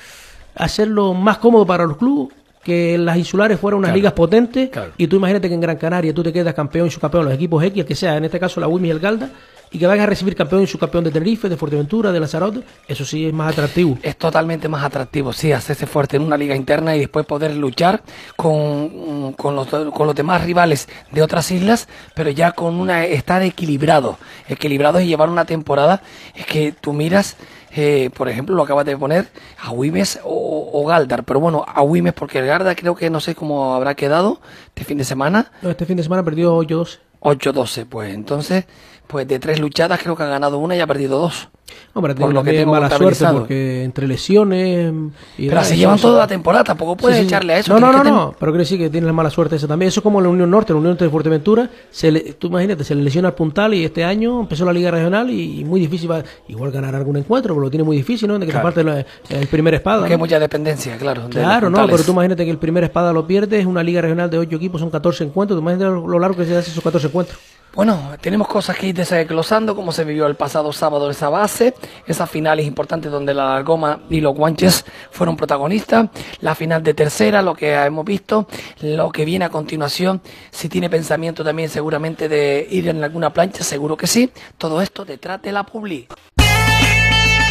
hacerlo 0.54 1.14
más 1.14 1.38
cómodo 1.38 1.66
para 1.66 1.84
los 1.84 1.96
clubes, 1.96 2.34
que 2.62 2.98
las 2.98 3.16
insulares 3.16 3.58
fueran 3.58 3.78
unas 3.78 3.88
Claro. 3.88 3.96
ligas 3.96 4.12
potentes, 4.12 4.68
Claro. 4.70 4.92
y 4.98 5.06
tú 5.06 5.16
imagínate 5.16 5.48
que 5.48 5.54
en 5.54 5.60
Gran 5.60 5.76
Canaria 5.76 6.12
tú 6.12 6.22
te 6.22 6.32
quedas 6.32 6.54
campeón 6.54 6.86
y 6.86 6.90
subcampeón, 6.90 7.24
los 7.24 7.34
equipos 7.34 7.62
X, 7.64 7.80
el 7.80 7.86
que 7.86 7.94
sea, 7.94 8.16
en 8.16 8.24
este 8.24 8.38
caso 8.38 8.60
la 8.60 8.68
WIMI 8.68 8.88
y 8.88 8.90
el 8.90 8.98
Galda, 9.00 9.30
y 9.70 9.78
que 9.78 9.86
vayas 9.86 10.04
a 10.04 10.06
recibir 10.06 10.34
campeón 10.34 10.62
y 10.62 10.66
subcampeón 10.66 11.04
de 11.04 11.10
Tenerife, 11.10 11.48
de 11.48 11.56
Fuerteventura, 11.56 12.12
de 12.12 12.20
Lanzarote, 12.20 12.62
eso 12.86 13.04
sí 13.04 13.26
es 13.26 13.32
más 13.32 13.52
atractivo. 13.52 13.98
Es 14.02 14.16
totalmente 14.16 14.68
más 14.68 14.84
atractivo, 14.84 15.32
sí, 15.32 15.52
hacerse 15.52 15.86
fuerte 15.86 16.16
en 16.16 16.22
una 16.22 16.36
liga 16.36 16.54
interna 16.56 16.96
y 16.96 17.00
después 17.00 17.26
poder 17.26 17.54
luchar 17.54 18.02
con, 18.36 19.32
con, 19.34 19.54
los, 19.54 19.68
con 19.68 20.06
los 20.06 20.14
demás 20.14 20.44
rivales 20.44 20.88
de 21.10 21.22
otras 21.22 21.50
islas, 21.50 21.88
pero 22.14 22.30
ya 22.30 22.52
con 22.52 22.74
una 22.76 23.04
estar 23.04 23.42
equilibrado. 23.42 24.18
Equilibrado 24.48 25.00
y 25.00 25.06
llevar 25.06 25.28
una 25.28 25.44
temporada. 25.44 26.02
Es 26.34 26.46
que 26.46 26.72
tú 26.72 26.92
miras, 26.92 27.36
eh, 27.74 28.10
por 28.14 28.28
ejemplo, 28.28 28.54
lo 28.54 28.62
acabas 28.62 28.86
de 28.86 28.96
poner, 28.96 29.28
a 29.60 29.70
Wimes 29.70 30.20
o, 30.24 30.70
o 30.72 30.86
Galdar, 30.86 31.24
pero 31.24 31.40
bueno, 31.40 31.64
a 31.66 31.82
Wimes 31.82 32.14
porque 32.14 32.38
el 32.38 32.46
Galdar 32.46 32.76
creo 32.76 32.94
que 32.94 33.10
no 33.10 33.20
sé 33.20 33.34
cómo 33.34 33.74
habrá 33.74 33.94
quedado 33.94 34.40
este 34.68 34.84
fin 34.84 34.98
de 34.98 35.04
semana. 35.04 35.52
No, 35.62 35.70
Este 35.70 35.86
fin 35.86 35.96
de 35.96 36.02
semana 36.02 36.22
perdió 36.22 36.56
8-12. 36.58 36.98
8-12, 37.20 37.86
pues 37.86 38.14
entonces, 38.14 38.66
pues 39.08 39.26
de 39.26 39.40
tres 39.40 39.58
luchadas 39.58 40.00
creo 40.00 40.14
que 40.16 40.22
ha 40.22 40.26
ganado 40.26 40.58
una 40.58 40.76
y 40.76 40.80
ha 40.80 40.86
perdido 40.86 41.18
dos. 41.18 41.48
Hombre, 41.94 42.14
Por 42.14 42.32
lo 42.32 42.42
que 42.42 42.52
tengo 42.52 42.72
mala 42.72 42.90
suerte 42.90 43.24
porque 43.32 43.84
entre 43.84 44.06
lesiones. 44.06 44.92
Y 45.36 45.48
pero 45.48 45.64
se 45.64 45.76
llevan 45.76 45.98
toda 45.98 46.20
la 46.20 46.26
temporada, 46.26 46.64
tampoco 46.64 46.96
puedes 46.96 47.24
echarle 47.24 47.54
a 47.54 47.58
eso. 47.58 47.78
No, 47.78 47.92
no, 47.92 48.04
no, 48.04 48.34
pero 48.38 48.52
quiero 48.52 48.58
decir 48.58 48.78
que 48.78 48.90
tiene 48.90 49.06
la 49.06 49.12
mala 49.12 49.30
suerte 49.30 49.56
esa 49.56 49.66
también. 49.66 49.88
Eso 49.88 50.00
es 50.00 50.04
como 50.04 50.20
la 50.20 50.28
Unión 50.28 50.50
Norte, 50.50 50.72
la 50.72 50.78
Unión 50.78 50.92
Norte 50.92 51.04
de 51.04 51.10
Fuerteventura. 51.10 51.68
Se 51.90 52.10
le, 52.10 52.20
tú 52.34 52.48
imagínate, 52.48 52.84
se 52.84 52.94
le 52.94 53.02
lesiona 53.02 53.28
al 53.28 53.34
puntal 53.34 53.74
y 53.74 53.84
este 53.84 54.04
año 54.04 54.40
empezó 54.40 54.64
la 54.64 54.72
Liga 54.72 54.90
Regional 54.90 55.30
y, 55.30 55.64
muy 55.64 55.80
difícil 55.80 56.10
va 56.10 56.22
igual 56.46 56.70
ganar 56.70 56.94
algún 56.94 57.16
encuentro, 57.16 57.54
pero 57.54 57.64
lo 57.64 57.70
tiene 57.70 57.84
muy 57.84 57.96
difícil, 57.96 58.28
¿no? 58.28 58.38
De 58.38 58.46
que 58.46 58.52
claro. 58.52 58.72
se 58.72 58.84
parte 58.84 59.06
el 59.30 59.46
primer 59.48 59.74
espada. 59.74 60.06
Que 60.06 60.14
hay 60.14 60.18
mucha 60.18 60.38
dependencia, 60.38 60.96
claro. 60.96 61.28
Claro, 61.28 61.70
no, 61.70 61.86
pero 61.86 62.02
tú 62.02 62.12
imagínate 62.12 62.44
que 62.44 62.50
el 62.50 62.58
primer 62.58 62.84
espada 62.84 63.12
lo 63.12 63.26
pierdes, 63.26 63.60
es 63.60 63.66
una 63.66 63.82
Liga 63.82 64.00
Regional 64.00 64.30
de 64.30 64.38
8 64.38 64.56
equipos, 64.56 64.80
son 64.80 64.90
14 64.90 65.24
encuentros. 65.24 65.58
Tú 65.58 65.62
imagínate 65.62 65.90
lo, 65.90 66.18
largo 66.18 66.36
que 66.36 66.44
se 66.44 66.56
hace 66.56 66.70
esos 66.70 66.82
14 66.82 67.08
encuentros. 67.08 67.38
Bueno, 67.74 68.12
tenemos 68.20 68.48
cosas 68.48 68.76
que 68.76 68.88
ir 68.88 68.94
desglosando, 68.94 69.76
como 69.76 69.92
se 69.92 70.04
vivió 70.04 70.26
el 70.26 70.34
pasado 70.34 70.72
sábado 70.72 71.08
el 71.08 71.14
Sabás 71.14 71.57
esas 72.06 72.30
finales 72.30 72.66
importantes 72.66 73.10
donde 73.10 73.34
la 73.34 73.60
goma 73.62 74.00
y 74.10 74.20
los 74.20 74.34
guanches 74.34 74.84
fueron 75.10 75.36
protagonistas, 75.36 76.08
la 76.40 76.54
final 76.54 76.82
de 76.82 76.94
tercera, 76.94 77.42
lo 77.42 77.54
que 77.54 77.74
hemos 77.74 78.04
visto, 78.04 78.46
lo 78.80 79.10
que 79.10 79.24
viene 79.24 79.44
a 79.44 79.50
continuación, 79.50 80.20
si 80.50 80.68
tiene 80.68 80.90
pensamiento 80.90 81.44
también 81.44 81.68
seguramente 81.68 82.28
de 82.28 82.66
ir 82.70 82.88
en 82.88 83.02
alguna 83.02 83.32
plancha, 83.32 83.64
seguro 83.64 83.96
que 83.96 84.06
sí, 84.06 84.30
todo 84.56 84.80
esto 84.82 85.04
detrás 85.04 85.42
de 85.42 85.52
la 85.52 85.64
publi. 85.64 86.06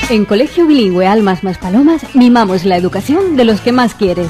En 0.09 0.23
Colegio 0.23 0.65
Bilingüe 0.65 1.05
Almas 1.05 1.43
Más 1.43 1.57
Palomas 1.57 2.15
mimamos 2.15 2.63
la 2.63 2.77
educación 2.77 3.35
de 3.35 3.43
los 3.43 3.59
que 3.59 3.73
más 3.73 3.93
quieres. 3.93 4.29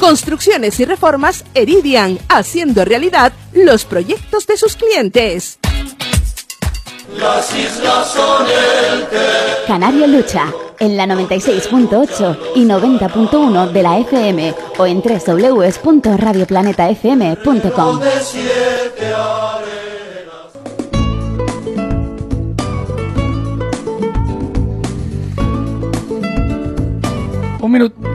Construcciones 0.00 0.80
y 0.80 0.84
reformas 0.84 1.46
Eridian, 1.54 2.18
haciendo 2.28 2.84
realidad 2.84 3.32
los 3.52 3.86
proyectos 3.86 4.46
de 4.46 4.58
sus 4.58 4.76
clientes. 4.76 5.58
Las 7.18 7.54
islas 7.54 8.10
son 8.12 8.46
el 8.46 9.06
que 9.08 9.66
Canario 9.66 10.06
Lucha, 10.06 10.46
en 10.78 10.96
la 10.96 11.04
96.8 11.06 12.38
y 12.56 12.64
90.1 12.64 13.72
de 13.72 13.82
la 13.82 13.98
FM 13.98 14.54
o 14.78 14.86
en 14.86 15.02
www.radioplanetafm.com. 15.02 18.00
Un 27.60 27.72
minuto. 27.72 28.13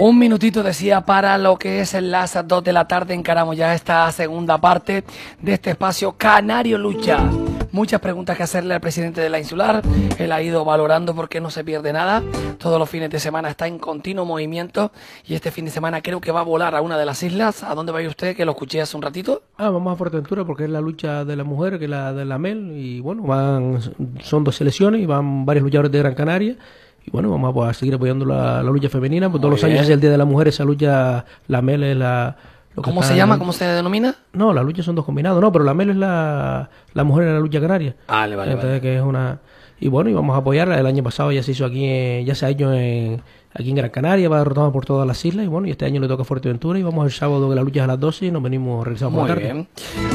Un 0.00 0.16
minutito 0.16 0.62
decía 0.62 1.00
para 1.00 1.36
lo 1.38 1.58
que 1.58 1.80
es 1.80 1.92
las 1.94 2.38
2 2.46 2.62
de 2.62 2.72
la 2.72 2.86
tarde. 2.86 3.14
Encaramos 3.14 3.56
ya 3.56 3.74
esta 3.74 4.10
segunda 4.12 4.56
parte 4.60 5.02
de 5.42 5.54
este 5.54 5.70
espacio 5.70 6.12
Canario 6.16 6.78
Lucha. 6.78 7.28
Muchas 7.72 8.00
preguntas 8.00 8.36
que 8.36 8.44
hacerle 8.44 8.74
al 8.74 8.80
presidente 8.80 9.20
de 9.20 9.28
la 9.28 9.40
insular. 9.40 9.82
Él 10.18 10.30
ha 10.30 10.40
ido 10.40 10.64
valorando 10.64 11.16
porque 11.16 11.40
no 11.40 11.50
se 11.50 11.64
pierde 11.64 11.92
nada. 11.92 12.22
Todos 12.58 12.78
los 12.78 12.88
fines 12.88 13.10
de 13.10 13.18
semana 13.18 13.50
está 13.50 13.66
en 13.66 13.80
continuo 13.80 14.24
movimiento. 14.24 14.92
Y 15.26 15.34
este 15.34 15.50
fin 15.50 15.64
de 15.64 15.72
semana 15.72 16.00
creo 16.00 16.20
que 16.20 16.30
va 16.30 16.40
a 16.40 16.44
volar 16.44 16.76
a 16.76 16.80
una 16.80 16.96
de 16.96 17.04
las 17.04 17.20
islas. 17.24 17.64
¿A 17.64 17.74
dónde 17.74 17.90
va 17.90 18.00
usted? 18.06 18.36
Que 18.36 18.44
lo 18.44 18.52
escuché 18.52 18.80
hace 18.80 18.96
un 18.96 19.02
ratito. 19.02 19.42
Ah, 19.56 19.70
vamos 19.70 19.92
a 19.92 19.96
Fuerteventura 19.96 20.44
porque 20.44 20.62
es 20.62 20.70
la 20.70 20.80
lucha 20.80 21.24
de 21.24 21.34
la 21.34 21.42
mujer, 21.42 21.76
que 21.76 21.86
es 21.86 21.90
la 21.90 22.12
de 22.12 22.24
la 22.24 22.38
MEL. 22.38 22.70
Y 22.76 23.00
bueno, 23.00 23.24
van 23.24 23.80
son 24.22 24.44
dos 24.44 24.54
selecciones 24.54 25.00
y 25.00 25.06
van 25.06 25.44
varios 25.44 25.64
luchadores 25.64 25.90
de 25.90 25.98
Gran 25.98 26.14
Canaria. 26.14 26.56
Y 27.08 27.10
bueno, 27.10 27.30
vamos 27.30 27.66
a 27.66 27.72
seguir 27.72 27.94
apoyando 27.94 28.26
la, 28.26 28.62
la 28.62 28.70
lucha 28.70 28.90
femenina. 28.90 29.30
Pues 29.30 29.40
todos 29.40 29.52
los 29.52 29.64
años 29.64 29.80
es 29.80 29.88
el 29.88 29.98
Día 30.00 30.10
de 30.10 30.18
la 30.18 30.26
Mujer, 30.26 30.48
esa 30.48 30.62
lucha, 30.64 31.24
la 31.46 31.62
MEL 31.62 31.82
es 31.84 31.96
la... 31.96 32.36
lo 32.76 32.82
¿Cómo 32.82 33.02
se 33.02 33.16
llama? 33.16 33.38
¿Cómo 33.38 33.52
se 33.54 33.64
denomina? 33.64 34.14
No, 34.34 34.52
las 34.52 34.62
luchas 34.62 34.84
son 34.84 34.94
dos 34.94 35.06
combinados, 35.06 35.40
no, 35.40 35.50
pero 35.50 35.64
la 35.64 35.72
MEL 35.72 35.90
es 35.90 35.96
la, 35.96 36.68
la 36.92 37.04
mujer 37.04 37.28
en 37.28 37.34
la 37.34 37.40
lucha 37.40 37.60
canaria. 37.62 37.96
Vale, 38.08 38.36
vale, 38.36 38.50
Entonces, 38.52 38.70
vale. 38.72 38.80
que 38.82 38.96
es 38.96 39.02
una... 39.02 39.38
Y 39.80 39.88
bueno, 39.88 40.10
y 40.10 40.12
vamos 40.12 40.34
a 40.34 40.40
apoyarla. 40.40 40.78
El 40.78 40.86
año 40.86 41.02
pasado 41.02 41.32
ya 41.32 41.42
se 41.42 41.52
hizo 41.52 41.64
aquí, 41.64 41.84
en- 41.86 42.26
ya 42.26 42.34
se 42.34 42.44
ha 42.44 42.50
hecho 42.50 42.72
en, 42.74 43.22
aquí 43.54 43.70
en 43.70 43.76
Gran 43.76 43.90
Canaria, 43.90 44.28
va 44.28 44.38
derrotado 44.38 44.70
por 44.72 44.84
todas 44.86 45.06
las 45.06 45.24
islas. 45.24 45.44
Y 45.44 45.48
bueno, 45.48 45.66
y 45.66 45.70
este 45.72 45.84
año 45.84 46.00
le 46.00 46.08
toca 46.08 46.24
Fuerteventura 46.24 46.78
y 46.78 46.82
vamos 46.82 47.04
el 47.06 47.12
sábado 47.12 47.48
que 47.48 47.54
la 47.56 47.62
lucha 47.62 47.80
es 47.80 47.84
a 47.84 47.86
las 47.88 48.00
12 48.00 48.26
y 48.26 48.30
nos 48.30 48.42
venimos 48.42 48.84
regresamos 48.84 49.14
por 49.14 49.22
Muy 49.22 49.28
la 49.28 49.34
tarde. 49.34 49.52
bien. 49.52 49.68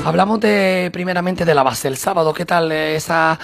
Hablamos 0.05 0.39
de 0.39 0.89
primeramente 0.93 1.43
de 1.45 1.55
la 1.55 1.63
base 1.63 1.87
el 1.87 1.97
sábado. 1.97 2.33
¿Qué 2.33 2.45
tal 2.45 2.71
eh, 2.71 2.95
esa 2.95 3.37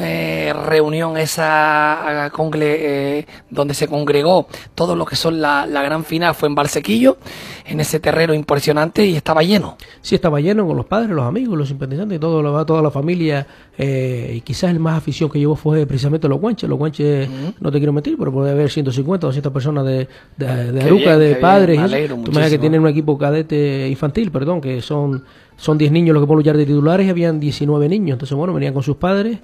eh, 0.00 0.52
reunión, 0.66 1.16
esa 1.16 2.26
eh, 2.26 2.30
congle- 2.30 2.76
eh, 2.78 3.26
donde 3.50 3.74
se 3.74 3.86
congregó 3.88 4.46
todo 4.74 4.96
lo 4.96 5.04
que 5.04 5.16
son 5.16 5.40
la, 5.40 5.66
la 5.66 5.82
gran 5.82 6.04
final? 6.04 6.34
Fue 6.34 6.48
en 6.48 6.54
Valsequillo, 6.54 7.18
en 7.66 7.80
ese 7.80 8.00
terreno 8.00 8.34
impresionante 8.34 9.04
y 9.06 9.16
estaba 9.16 9.42
lleno. 9.42 9.76
Sí, 10.00 10.14
estaba 10.14 10.40
lleno 10.40 10.66
con 10.66 10.76
los 10.76 10.86
padres, 10.86 11.10
los 11.10 11.24
amigos, 11.26 11.56
los 11.58 11.68
simpatizantes 11.68 12.16
y 12.16 12.20
todo, 12.20 12.42
lo- 12.42 12.64
toda 12.64 12.82
la 12.82 12.90
familia. 12.90 13.46
eh, 13.76 14.34
y 14.36 14.40
quizás 14.42 14.70
el 14.70 14.78
más 14.78 14.96
afición 14.98 15.28
que 15.30 15.38
llevó 15.38 15.56
fue 15.56 15.84
precisamente 15.86 16.28
los 16.28 16.40
guanches. 16.40 16.68
Los 16.68 16.78
guanches, 16.78 17.28
no 17.60 17.70
te 17.72 17.78
quiero 17.78 17.92
mentir, 17.92 18.16
pero 18.18 18.32
puede 18.32 18.52
haber 18.52 18.70
150 18.70 19.26
o 19.26 19.32
200 19.34 19.52
personas 19.52 19.84
de, 19.84 20.08
de, 20.36 20.72
de 20.72 20.82
Aruca, 20.82 21.16
bien, 21.16 21.18
de 21.18 21.34
padres. 21.36 21.76
bien, 21.78 21.90
me 21.90 21.96
alegro 21.96 22.16
Tú 22.16 22.32
que 22.32 22.58
tienen 22.58 22.80
un 22.80 22.88
equipo 22.88 23.18
cadete 23.18 23.88
infantil, 23.88 24.30
perdón, 24.30 24.60
que 24.60 24.80
son 24.80 25.24
son 25.56 25.78
10 25.78 25.92
niños 25.92 26.14
los 26.14 26.22
que 26.22 26.26
pueden 26.26 26.38
luchar 26.38 26.56
de 26.56 26.66
titulares 26.66 27.06
y 27.06 27.10
habían 27.10 27.40
19 27.40 27.88
niños. 27.88 28.14
Entonces, 28.14 28.36
bueno, 28.36 28.52
venían 28.52 28.74
con 28.74 28.82
sus 28.82 28.96
padres, 28.96 29.38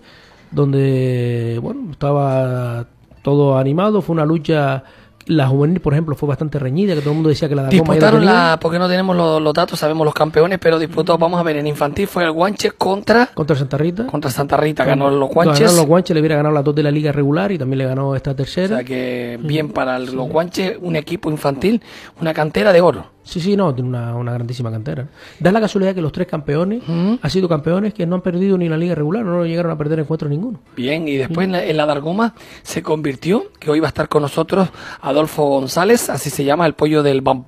donde, 0.51 1.59
bueno, 1.63 1.93
estaba 1.93 2.87
todo 3.23 3.57
animado. 3.59 4.03
Fue 4.03 4.15
una 4.15 4.25
lucha. 4.25 4.83
La 5.27 5.47
juvenil, 5.47 5.81
por 5.81 5.93
ejemplo, 5.93 6.15
fue 6.17 6.29
bastante 6.29 6.59
reñida, 6.59 6.95
que 6.95 7.01
todo 7.01 7.11
el 7.11 7.17
mundo 7.17 7.29
decía 7.29 7.49
que 7.49 7.55
la 7.55 7.63
Dacoma 7.63 7.83
Disputaron 7.95 8.25
la, 8.25 8.59
porque 8.61 8.79
no 8.79 8.89
tenemos 8.89 9.15
los, 9.17 9.41
los 9.41 9.55
datos, 9.55 9.79
sabemos 9.79 10.05
los 10.05 10.15
campeones, 10.15 10.59
pero 10.61 10.79
disputó, 10.79 11.17
vamos 11.19 11.39
a 11.39 11.43
ver, 11.43 11.57
en 11.57 11.67
infantil 11.67 12.07
fue 12.09 12.25
el 12.25 12.33
Guanche 12.33 12.73
contra, 12.73 13.27
contra 13.27 13.55
Santa 13.55 13.77
Rita. 13.77 14.07
contra 14.07 14.31
Santa 14.31 14.57
Rita, 14.57 14.85
ganó 14.85 15.11
los 15.11 15.29
Guanches. 15.31 15.75
los 15.77 15.87
guanches, 15.87 16.15
le 16.15 16.21
hubiera 16.21 16.37
ganado 16.37 16.55
las 16.55 16.65
dos 16.65 16.75
de 16.75 16.83
la 16.83 16.91
liga 16.91 17.13
regular 17.13 17.53
y 17.53 17.59
también 17.59 17.79
le 17.79 17.85
ganó 17.87 18.17
esta 18.17 18.33
O 18.33 18.35
tercera. 18.35 18.77
sea 18.77 18.85
que 18.85 19.39
bien 19.43 19.69
para 19.71 19.99
los 19.99 20.29
Guanches, 20.29 20.79
un 20.81 20.97
equipo 20.97 21.31
infantil, 21.31 21.81
una 22.21 22.35
cantera 22.35 22.73
de 22.73 22.81
oro. 22.81 23.07
Sí, 23.31 23.41
sí, 23.41 23.57
no, 23.57 23.73
tiene 23.73 23.89
una, 23.91 24.17
una 24.17 24.33
grandísima 24.33 24.73
cantera. 24.73 25.07
Da 25.39 25.53
la 25.53 25.61
casualidad 25.61 25.95
que 25.95 26.03
los 26.03 26.11
tres 26.11 26.27
campeones 26.27 26.83
han 26.89 27.31
sido 27.31 27.49
campeones 27.49 27.95
que 27.95 28.05
no 28.05 28.17
han 28.17 28.23
perdido 28.23 28.59
ni 28.59 28.69
la 28.69 28.77
liga 28.77 28.97
regular, 28.97 29.25
no 29.25 29.45
llegaron 29.47 29.71
a 29.71 29.79
perder 29.79 30.01
encuentro 30.01 30.29
ninguno. 30.29 30.59
Bien, 30.77 31.07
y 31.07 31.17
después 31.17 31.45
en 31.45 31.53
la, 31.53 31.65
en 31.65 31.77
la 31.77 31.87
Dargoma 31.87 32.35
se 32.63 32.83
convirtió, 32.83 33.45
que 33.61 33.71
hoy 33.71 33.79
va 33.79 33.87
a 33.87 33.91
estar 33.91 34.09
con 34.09 34.23
nosotros 34.23 34.69
Adolfo 35.01 35.45
González, 35.45 36.11
así 36.11 36.29
se 36.29 36.43
llama, 36.43 36.67
el 36.67 36.75
pollo 36.75 37.05
del 37.05 37.23
bam- 37.23 37.45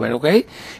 pero 0.00 0.16
ok, 0.16 0.26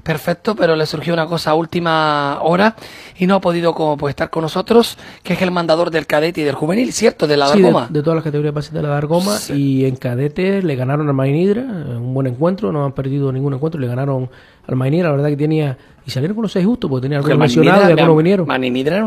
perfecto, 0.02 0.54
pero 0.54 0.76
le 0.76 0.86
surgió 0.86 1.12
una 1.14 1.26
cosa 1.26 1.50
a 1.50 1.54
última 1.54 2.38
hora 2.42 2.76
y 3.18 3.26
no 3.26 3.36
ha 3.36 3.40
podido 3.40 3.74
como, 3.74 3.96
pues, 3.96 4.12
estar 4.12 4.30
con 4.30 4.42
nosotros, 4.42 4.98
que 5.22 5.34
es 5.34 5.42
el 5.42 5.50
mandador 5.50 5.90
del 5.90 6.06
cadete 6.06 6.40
y 6.40 6.44
del 6.44 6.54
juvenil, 6.54 6.92
¿cierto? 6.92 7.26
De 7.26 7.36
la 7.36 7.48
Sí, 7.48 7.58
de, 7.58 7.62
Dargoma. 7.64 7.86
de 7.90 8.02
todas 8.02 8.16
las 8.16 8.24
categorías 8.24 8.54
básicas 8.54 8.74
de 8.76 8.82
la 8.82 8.88
Dargoma 8.90 9.36
y 9.54 9.84
en 9.84 9.96
cadetes 9.96 10.64
le 10.64 10.76
ganaron 10.76 11.08
al 11.08 11.14
Mainidra, 11.14 11.62
eh, 11.62 11.96
un 11.96 12.14
buen 12.14 12.26
encuentro, 12.26 12.72
no 12.72 12.84
han 12.84 12.92
perdido 12.92 13.32
ningún 13.32 13.54
encuentro, 13.54 13.80
le 13.80 13.86
ganaron 13.86 14.30
al 14.66 14.76
Mainidra, 14.76 15.10
la 15.10 15.16
verdad 15.16 15.28
que 15.30 15.36
tenía, 15.36 15.76
y 16.04 16.10
salieron 16.10 16.34
con 16.34 16.42
los 16.42 16.52
seis 16.52 16.64
justos, 16.66 16.88
porque 16.90 17.02
tenía 17.02 17.18
algunos 17.18 17.38
mencionados 17.38 17.88
y 17.88 17.92
algunos 17.92 18.16
vinieron. 18.16 18.50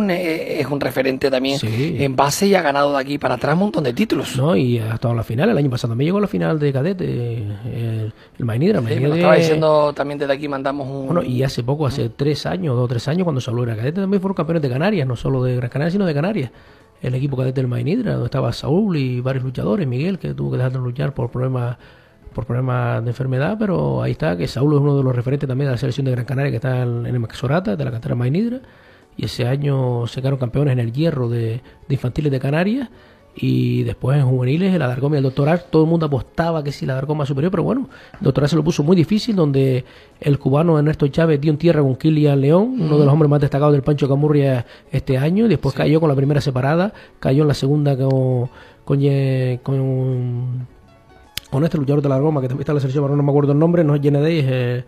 Un, 0.04 0.12
eh, 0.12 0.60
es 0.62 0.67
un 0.67 0.80
referente 0.80 1.30
también 1.30 1.60
Sí. 1.60 1.98
en 2.00 2.15
base 2.15 2.48
y 2.48 2.56
ha 2.56 2.62
ganado 2.62 2.91
de 2.93 3.00
aquí 3.00 3.17
para 3.17 3.36
atrás 3.36 3.54
un 3.54 3.60
montón 3.62 3.84
de 3.84 3.93
títulos. 3.93 4.36
No, 4.38 4.56
y 4.56 4.80
ha 4.80 4.93
estado 4.95 5.12
en 5.12 5.17
la 5.17 5.24
final, 5.24 5.50
el 5.50 5.58
año 5.58 5.69
pasado 5.69 5.91
también 5.91 6.08
llegó 6.08 6.17
a 6.17 6.22
la 6.22 6.28
final 6.28 6.60
de 6.60 6.72
cadete, 6.74 7.06
eh, 7.08 7.43
el, 7.74 8.13
el 8.38 8.45
Mainidra. 8.45 8.82
Sí, 8.82 9.00
lo 9.00 9.15
estaba 9.15 9.36
es- 9.36 9.41
diciendo 9.43 9.93
también 9.93 10.17
desde 10.19 10.34
aquí, 10.34 10.48
mandamos 10.48 10.88
un... 10.88 11.06
Bueno, 11.08 11.24
y 11.24 11.43
hace 11.43 11.63
poco, 11.63 11.86
hace 11.88 12.10
tres 12.10 12.45
años, 12.45 12.76
dos 12.76 12.86
o 12.86 12.88
tres 12.88 13.08
años, 13.08 13.24
cuando 13.24 13.39
de 13.41 13.65
la 13.67 13.76
cadete, 13.76 14.02
también 14.02 14.22
fueron 14.22 14.36
campeones 14.36 14.62
de 14.62 14.69
Canarias, 14.69 15.08
no 15.08 15.15
solo 15.15 15.43
de 15.43 15.56
Gran 15.56 15.69
Canaria, 15.69 15.91
sino 15.91 16.06
de 16.06 16.13
Canarias. 16.13 16.52
El 17.02 17.15
equipo 17.15 17.38
cadete 17.38 17.62
del 17.62 17.69
Mainidra, 17.69 18.12
donde 18.13 18.26
estaba 18.26 18.52
Saúl 18.52 18.98
y 18.98 19.22
varios 19.22 19.43
luchadores, 19.45 19.88
Miguel, 19.88 20.19
que 20.19 20.34
tuvo 20.34 20.52
que 20.52 20.58
dejar 20.58 20.74
de 20.74 20.80
luchar 20.80 21.13
por 21.13 21.30
problemas 21.32 21.78
por 22.39 22.45
problemas 22.45 23.04
de 23.04 23.10
enfermedad, 23.10 23.58
pero 23.60 24.02
ahí 24.02 24.13
está, 24.13 24.38
que 24.38 24.47
Saúl 24.47 24.73
es 24.73 24.80
uno 24.80 24.95
de 24.97 25.04
los 25.04 25.13
referentes 25.13 25.45
también 25.45 25.67
de 25.67 25.73
la 25.73 25.78
selección 25.78 26.06
de 26.06 26.12
Gran 26.12 26.23
Canaria, 26.23 26.52
que 26.52 26.56
está 26.56 26.84
en, 26.84 27.06
el 27.06 27.19
Maxorata, 27.19 27.75
de 27.75 27.84
la 27.84 27.91
cantera 27.91 28.15
Mainidra, 28.15 28.62
y 29.17 29.25
ese 29.25 29.45
año 29.45 30.08
se 30.08 30.21
quedaron 30.21 30.39
campeones 30.39 30.71
en 30.71 30.80
el 30.80 30.93
hierro 30.93 31.28
de, 31.28 31.62
de 31.88 31.93
infantiles 31.93 32.32
de 32.32 32.39
Canarias, 32.39 32.88
y 33.36 33.84
después 33.84 34.17
en 34.17 34.25
juveniles, 34.25 34.73
el 34.73 34.82
Adargoma 34.82 35.15
y 35.15 35.17
el 35.17 35.23
Doctoral, 35.23 35.65
todo 35.69 35.84
el 35.84 35.89
mundo 35.89 36.06
apostaba 36.06 36.63
que 36.63 36.71
sí, 36.71 36.86
la 36.86 36.93
Adargoma 36.93 37.25
superior, 37.25 37.52
pero 37.52 37.63
bueno, 37.63 37.89
el 38.13 38.19
Doctoral 38.21 38.49
se 38.49 38.56
lo 38.56 38.63
puso 38.63 38.84
muy 38.84 38.95
difícil, 38.95 39.36
donde 39.36 39.84
el 40.21 40.39
cubano 40.39 40.80
Ernesto 40.80 41.10
Chávez 41.10 41.41
dio 41.41 41.52
en 41.52 41.58
tierra 41.58 41.82
con 41.82 41.97
Kilian 41.97 42.39
León, 42.39 42.78
uno 42.80 42.97
de 42.97 43.04
los 43.04 43.13
hombres 43.13 43.30
más 43.30 43.41
destacados 43.41 43.73
del 43.73 43.84
Pancho 43.84 44.08
Camurria 44.08 44.65
este 44.93 45.17
año, 45.17 45.45
y 45.45 45.49
después 45.49 45.75
cayó 45.75 45.99
con 45.99 46.08
la 46.08 46.15
primera 46.15 46.39
separada, 46.39 46.93
cayó 47.19 47.41
en 47.41 47.49
la 47.49 47.54
segunda 47.54 47.97
con, 47.97 48.49
con, 48.86 48.97
con, 49.62 50.67
con 51.52 51.64
este 51.64 51.78
luchador 51.78 52.02
de 52.02 52.10
la 52.10 52.16
Adargoma, 52.16 52.42
que 52.42 52.48
también 52.48 52.62
está 52.62 52.72
en 52.74 52.76
la 52.76 52.82
selección, 52.82 53.04
pero 53.06 53.16
no 53.16 53.24
me 53.24 53.32
acuerdo 53.32 53.52
el 53.54 53.60
nombre, 53.60 53.84
no 53.84 53.96
es 53.96 54.02
Yenedey, 54.02 54.40
es 54.40 54.46
eh, 54.48 54.84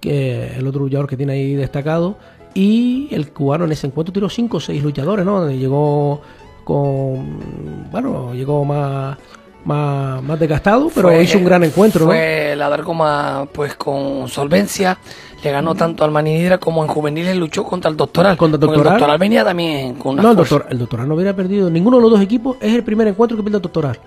que 0.00 0.56
el 0.56 0.66
otro 0.66 0.80
luchador 0.82 1.06
que 1.06 1.16
tiene 1.16 1.34
ahí 1.34 1.54
destacado, 1.54 2.16
y 2.54 3.08
el 3.12 3.30
cubano 3.32 3.64
en 3.64 3.72
ese 3.72 3.86
encuentro 3.86 4.12
tiró 4.12 4.28
cinco 4.28 4.56
o 4.56 4.60
seis 4.60 4.82
luchadores, 4.82 5.24
¿no? 5.24 5.48
Llegó 5.50 6.20
con 6.64 7.88
bueno, 7.90 8.34
llegó 8.34 8.64
más 8.64 9.16
más, 9.64 10.22
más 10.22 10.40
desgastado, 10.40 10.90
pero 10.94 11.08
Fue- 11.08 11.22
hizo 11.22 11.36
un 11.38 11.44
gran 11.44 11.62
encuentro, 11.64 12.06
¿no? 12.06 12.12
Fue 12.12 12.54
la 12.56 12.68
Dargoma 12.70 13.46
pues 13.52 13.74
con 13.74 14.26
solvencia, 14.26 14.96
le 15.44 15.50
ganó 15.52 15.74
tanto 15.74 16.02
al 16.02 16.10
Maninidra 16.10 16.56
como 16.58 16.82
en 16.82 16.88
juveniles 16.88 17.36
luchó 17.36 17.62
contra 17.64 17.90
el 17.90 17.96
Doctoral. 17.96 18.36
Contra 18.38 18.56
el 18.56 18.60
Doctoral. 18.60 18.86
el 18.86 18.92
Doctoral 18.98 19.18
venía 19.18 19.44
también 19.44 19.94
con 19.96 20.14
una 20.14 20.22
No, 20.22 20.30
el 20.30 20.36
doctor, 20.36 20.66
el 20.70 20.78
doctoral 20.78 21.08
no 21.08 21.14
hubiera 21.14 21.36
perdido. 21.36 21.68
Ninguno 21.70 21.98
de 21.98 22.02
los 22.02 22.10
dos 22.12 22.22
equipos 22.22 22.56
es 22.60 22.74
el 22.74 22.82
primer 22.82 23.06
encuentro 23.08 23.36
que 23.36 23.42
pierde 23.42 23.58
el 23.58 23.62
doctoral. 23.62 23.98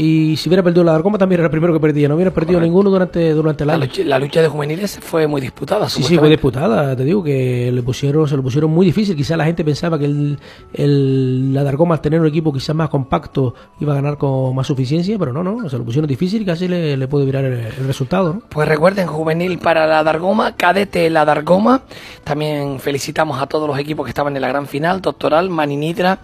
Y 0.00 0.36
si 0.36 0.48
hubiera 0.48 0.62
perdido 0.62 0.84
la 0.84 0.92
Darcoma 0.92 1.18
también 1.18 1.40
era 1.40 1.46
el 1.46 1.50
primero 1.50 1.72
que 1.72 1.80
perdía. 1.80 2.06
No 2.08 2.14
hubiera 2.14 2.30
perdido 2.30 2.60
ninguno 2.60 2.88
durante, 2.88 3.32
durante 3.32 3.64
el 3.64 3.68
La 3.68 3.74
año. 3.74 3.86
lucha, 3.86 4.04
la 4.04 4.18
lucha 4.20 4.40
de 4.40 4.46
juveniles 4.46 4.96
fue 5.02 5.26
muy 5.26 5.40
disputada. 5.40 5.88
Sí, 5.88 6.04
sí, 6.04 6.16
fue 6.16 6.28
disputada. 6.28 6.94
Te 6.94 7.02
digo 7.02 7.20
que 7.24 7.72
le 7.72 7.82
pusieron, 7.82 8.28
se 8.28 8.36
lo 8.36 8.42
pusieron 8.44 8.70
muy 8.70 8.86
difícil. 8.86 9.16
Quizás 9.16 9.36
la 9.36 9.44
gente 9.44 9.64
pensaba 9.64 9.98
que 9.98 10.04
el, 10.04 10.38
el- 10.72 11.52
la 11.52 11.64
Darcoma, 11.64 11.96
al 11.96 12.00
tener 12.00 12.20
un 12.20 12.28
equipo 12.28 12.52
quizás 12.52 12.76
más 12.76 12.88
compacto, 12.88 13.54
iba 13.80 13.92
a 13.92 13.96
ganar 13.96 14.18
con 14.18 14.54
más 14.54 14.68
suficiencia, 14.68 15.18
pero 15.18 15.32
no, 15.32 15.42
no, 15.42 15.68
se 15.68 15.76
lo 15.76 15.84
pusieron 15.84 16.06
difícil 16.08 16.42
y 16.42 16.44
casi 16.44 16.68
le, 16.68 16.96
le 16.96 17.08
puede 17.08 17.24
virar 17.26 17.44
el, 17.44 17.54
el 17.54 17.86
resultado. 17.86 18.34
¿no? 18.34 18.42
Pues 18.48 18.68
recuerden, 18.68 19.08
juvenil 19.08 19.58
para 19.58 19.86
la 19.88 20.04
Dargoma, 20.04 20.54
cadete 20.54 21.10
la 21.10 21.24
Dargoma. 21.24 21.82
También 22.22 22.78
felicitamos 22.78 23.42
a 23.42 23.46
todos 23.46 23.66
los 23.68 23.76
equipos 23.78 24.04
que 24.06 24.10
estaban 24.10 24.36
en 24.36 24.42
la 24.42 24.48
gran 24.48 24.66
final, 24.68 25.00
Doctoral, 25.00 25.50
Maninidra 25.50 26.20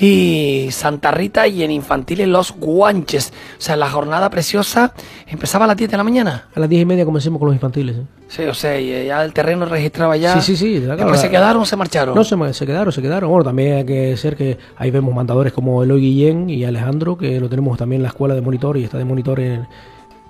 y 0.00 0.68
Santa 0.70 1.10
Rita 1.10 1.46
y 1.48 1.62
en 1.62 1.70
infantiles 1.70 2.28
los 2.28 2.52
Guanches. 2.52 3.32
O 3.58 3.60
sea, 3.60 3.76
la 3.76 3.90
jornada 3.90 4.30
preciosa 4.30 4.94
empezaba 5.26 5.64
a 5.64 5.68
las 5.68 5.76
10 5.76 5.90
de 5.90 5.96
la 5.96 6.04
mañana. 6.04 6.48
A 6.54 6.60
las 6.60 6.68
diez 6.68 6.82
y 6.82 6.84
media 6.84 7.04
comencemos 7.04 7.38
con 7.38 7.46
los 7.48 7.54
infantiles. 7.54 7.96
¿eh? 7.96 8.02
Sí, 8.28 8.42
o 8.44 8.54
sea, 8.54 8.78
y 8.78 9.06
ya 9.06 9.24
el 9.24 9.32
terreno 9.32 9.64
registraba 9.66 10.16
ya. 10.16 10.40
Sí, 10.40 10.54
sí, 10.54 10.56
sí. 10.56 10.78
Después 10.80 11.20
se 11.20 11.30
quedaron 11.30 11.62
o 11.62 11.64
se 11.64 11.76
marcharon. 11.76 12.14
No, 12.14 12.22
se, 12.22 12.36
se 12.54 12.66
quedaron, 12.66 12.92
se 12.92 13.02
quedaron. 13.02 13.30
Bueno, 13.30 13.44
también 13.44 13.78
hay 13.78 13.84
que 13.84 14.16
ser 14.16 14.36
que 14.36 14.58
ahí 14.76 14.90
vemos 14.90 15.14
mandadores 15.14 15.52
como 15.52 15.82
Eloy 15.82 16.00
Guillén 16.00 16.48
y 16.48 16.64
Alejandro, 16.64 17.18
que 17.18 17.40
lo 17.40 17.48
tenemos 17.48 17.76
también 17.76 18.00
en 18.00 18.04
la 18.04 18.10
escuela 18.10 18.34
de 18.34 18.40
monitor 18.40 18.76
y 18.76 18.84
está 18.84 18.98
de 18.98 19.04
monitor 19.04 19.40
en, 19.40 19.66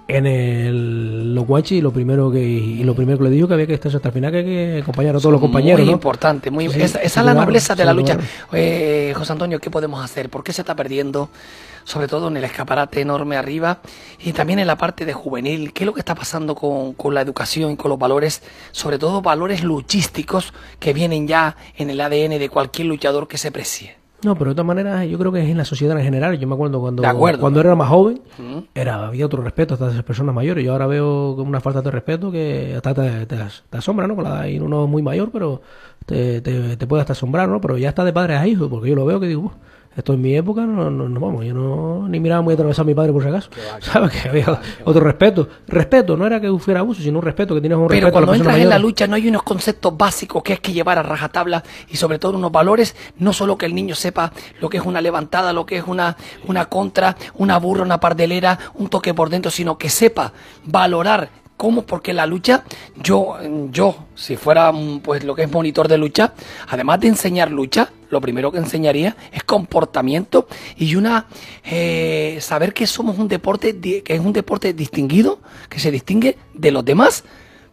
en 0.09 0.27
el 0.27 1.35
los 1.35 1.47
guachi 1.47 1.77
y 1.77 1.81
lo 1.83 1.92
primero 1.92 2.33
que 2.33 2.40
y 2.42 2.83
lo 2.83 2.94
primero 2.94 3.18
que 3.18 3.25
le 3.25 3.31
dijo 3.31 3.47
que 3.47 3.55
había 3.55 3.66
que 3.66 3.75
estar 3.75 3.94
hasta 3.94 4.09
el 4.09 4.14
final 4.14 4.33
que 4.33 4.38
hay 4.38 4.44
que 4.44 4.79
acompañar 4.83 5.14
a 5.14 5.18
todos 5.18 5.33
los 5.33 5.40
compañeros, 5.40 5.81
Muy 5.81 5.87
¿no? 5.87 5.92
importante, 5.92 6.51
muy 6.51 6.68
Sí, 6.71 6.81
esa, 6.81 6.99
esa 7.03 7.21
es 7.21 7.27
la 7.27 7.35
nobleza 7.35 7.75
de 7.75 7.85
la 7.85 7.92
lucha. 7.92 8.18
Eh, 8.53 9.12
José 9.14 9.33
Antonio, 9.33 9.61
¿qué 9.61 9.71
podemos 9.71 10.03
hacer? 10.03 10.31
¿Por 10.31 10.42
qué 10.42 10.53
se 10.55 10.62
está 10.62 10.75
perdiendo? 10.75 11.29
Sobre 11.85 12.09
todo 12.09 12.29
en 12.29 12.37
el 12.38 12.44
escaparate 12.44 13.01
enorme 13.03 13.37
arriba 13.37 13.81
y 14.18 14.33
también 14.33 14.59
en 14.59 14.66
la 14.66 14.77
parte 14.77 15.05
de 15.05 15.12
juvenil. 15.12 15.73
¿Qué 15.75 15.85
es 15.85 15.87
lo 15.87 15.92
que 15.94 16.01
está 16.01 16.14
pasando 16.14 16.55
con, 16.55 16.94
con 16.94 17.14
la 17.14 17.21
educación 17.21 17.73
y 17.73 17.77
con 17.77 17.90
los 17.90 17.99
valores? 17.99 18.42
Sobre 18.73 18.99
todo 18.99 19.23
valores 19.23 19.62
luchísticos 19.62 20.53
que 20.81 20.92
vienen 20.94 21.29
ya 21.29 21.57
en 21.77 21.90
el 21.90 22.01
ADN 22.01 22.38
de 22.38 22.49
cualquier 22.51 22.88
luchador 22.88 23.29
que 23.29 23.38
se 23.38 23.53
precie. 23.53 23.97
No, 24.24 24.35
pero 24.37 24.50
de 24.50 24.54
todas 24.57 24.66
maneras 24.66 25.07
yo 25.07 25.16
creo 25.16 25.31
que 25.31 25.40
es 25.42 25.48
en 25.48 25.57
la 25.57 25.64
sociedad 25.64 25.96
en 25.96 26.02
general. 26.04 26.37
Yo 26.38 26.48
me 26.48 26.54
acuerdo 26.54 26.81
cuando, 26.81 27.07
acuerdo. 27.07 27.40
cuando 27.40 27.61
era 27.61 27.74
más 27.76 27.88
joven, 27.88 28.20
era 28.74 29.07
había 29.07 29.24
otro 29.26 29.42
respeto 29.42 29.74
hasta 29.74 29.87
las 29.90 30.02
personas 30.02 30.35
mayores. 30.35 30.64
Yo 30.64 30.72
ahora 30.72 30.88
veo 30.88 31.35
como 31.37 31.48
una 31.48 31.61
falta 31.61 31.83
de 31.83 31.90
respeto 31.92 32.33
que 32.33 32.74
hasta 32.74 32.94
te, 32.94 33.26
te, 33.26 33.37
te 33.70 33.78
asombra, 33.78 34.09
¿no? 34.09 34.16
Con 34.16 34.24
la, 34.24 34.48
y 34.48 34.59
uno 34.59 34.88
muy 34.88 35.02
mayor, 35.02 35.31
pero 35.31 35.62
te, 36.04 36.40
te, 36.40 36.76
te 36.76 36.87
puede 36.88 37.02
hasta 37.02 37.12
asombrar, 37.12 37.48
¿no? 37.48 37.61
Pero 37.61 37.78
ya 37.78 37.90
está 37.90 38.04
de 38.04 38.12
padres 38.12 38.38
a 38.40 38.46
hijos, 38.48 38.68
porque 38.68 38.88
yo 38.90 38.96
lo 38.96 39.07
veo 39.07 39.20
que 39.20 39.28
digo, 39.28 39.42
"Uf, 39.42 39.52
esto 39.98 40.12
en 40.12 40.20
mi 40.20 40.37
época 40.37 40.64
no, 40.64 40.90
no, 40.90 41.08
no, 41.08 41.20
vamos, 41.20 41.44
yo 41.44 41.52
no 41.52 42.06
ni 42.08 42.20
miraba 42.20 42.40
muy 42.40 42.54
atravesado 42.54 42.82
a 42.82 42.87
mi 42.87 42.94
padre 42.94 43.12
por 43.12 43.20
si 43.20 43.28
acaso. 43.28 43.50
¿Sabes? 43.80 44.12
Que 44.12 44.28
había 44.28 44.61
otro 44.84 45.02
respeto. 45.02 45.48
Respeto, 45.66 46.16
no 46.16 46.24
era 46.24 46.40
que 46.40 46.56
fuera 46.61 46.80
abuso, 46.80 47.02
sino 47.02 47.18
un 47.18 47.24
respeto, 47.24 47.52
que 47.52 47.61
tienes 47.61 47.76
un 47.76 47.88
Pero 47.88 48.06
respeto 48.06 48.18
a 48.18 48.20
la 48.20 48.26
cuando 48.26 48.44
entras 48.44 48.62
en 48.62 48.68
la 48.68 48.78
lucha 48.78 49.08
no 49.08 49.16
hay 49.16 49.26
unos 49.26 49.42
conceptos 49.42 49.96
básicos 49.96 50.44
que 50.44 50.52
es 50.52 50.61
que 50.61 50.72
llevar 50.72 50.98
a 50.98 51.02
rajatabla 51.02 51.64
y 51.88 51.96
sobre 51.96 52.20
todo 52.20 52.38
unos 52.38 52.52
valores, 52.52 52.94
no 53.18 53.32
solo 53.32 53.58
que 53.58 53.66
el 53.66 53.74
niño 53.74 53.96
sepa 53.96 54.32
lo 54.61 54.68
que 54.68 54.76
es 54.76 54.87
una 54.87 55.00
levantada, 55.00 55.52
lo 55.52 55.66
que 55.66 55.78
es 55.78 55.84
una, 55.84 56.16
una 56.46 56.66
contra, 56.66 57.16
una 57.34 57.58
burra, 57.58 57.82
una 57.82 57.98
pardelera, 57.98 58.56
un 58.74 58.88
toque 58.88 59.14
por 59.14 59.30
dentro, 59.30 59.50
sino 59.50 59.78
que 59.78 59.90
sepa 59.90 60.32
valorar 60.64 61.28
cómo, 61.56 61.82
porque 61.82 62.12
la 62.14 62.24
lucha, 62.24 62.62
yo, 62.96 63.37
yo, 63.72 63.96
si 64.14 64.37
fuera 64.37 64.70
mm, 64.70 65.00
pues 65.00 65.24
lo 65.24 65.34
que 65.34 65.42
es 65.42 65.50
monitor 65.50 65.88
de 65.88 65.98
lucha, 65.98 66.34
además 66.68 67.00
de 67.00 67.08
enseñar 67.08 67.50
lucha, 67.50 67.90
lo 68.11 68.21
primero 68.21 68.53
que 68.53 68.59
enseñaría 68.59 69.16
es 69.33 69.42
comportamiento 69.44 70.49
y 70.77 70.94
una 70.94 71.27
eh, 71.64 72.38
saber 72.40 72.73
que 72.73 72.87
somos 72.87 73.18
un 73.18 73.29
deporte, 73.29 73.79
que 73.79 74.14
es 74.14 74.21
un 74.21 74.33
deporte 74.33 74.73
distinguido, 74.73 75.40
que 75.68 75.79
se 75.79 75.90
distingue 75.90 76.38
de 76.55 76.71
los 76.71 76.85
demás. 76.85 77.25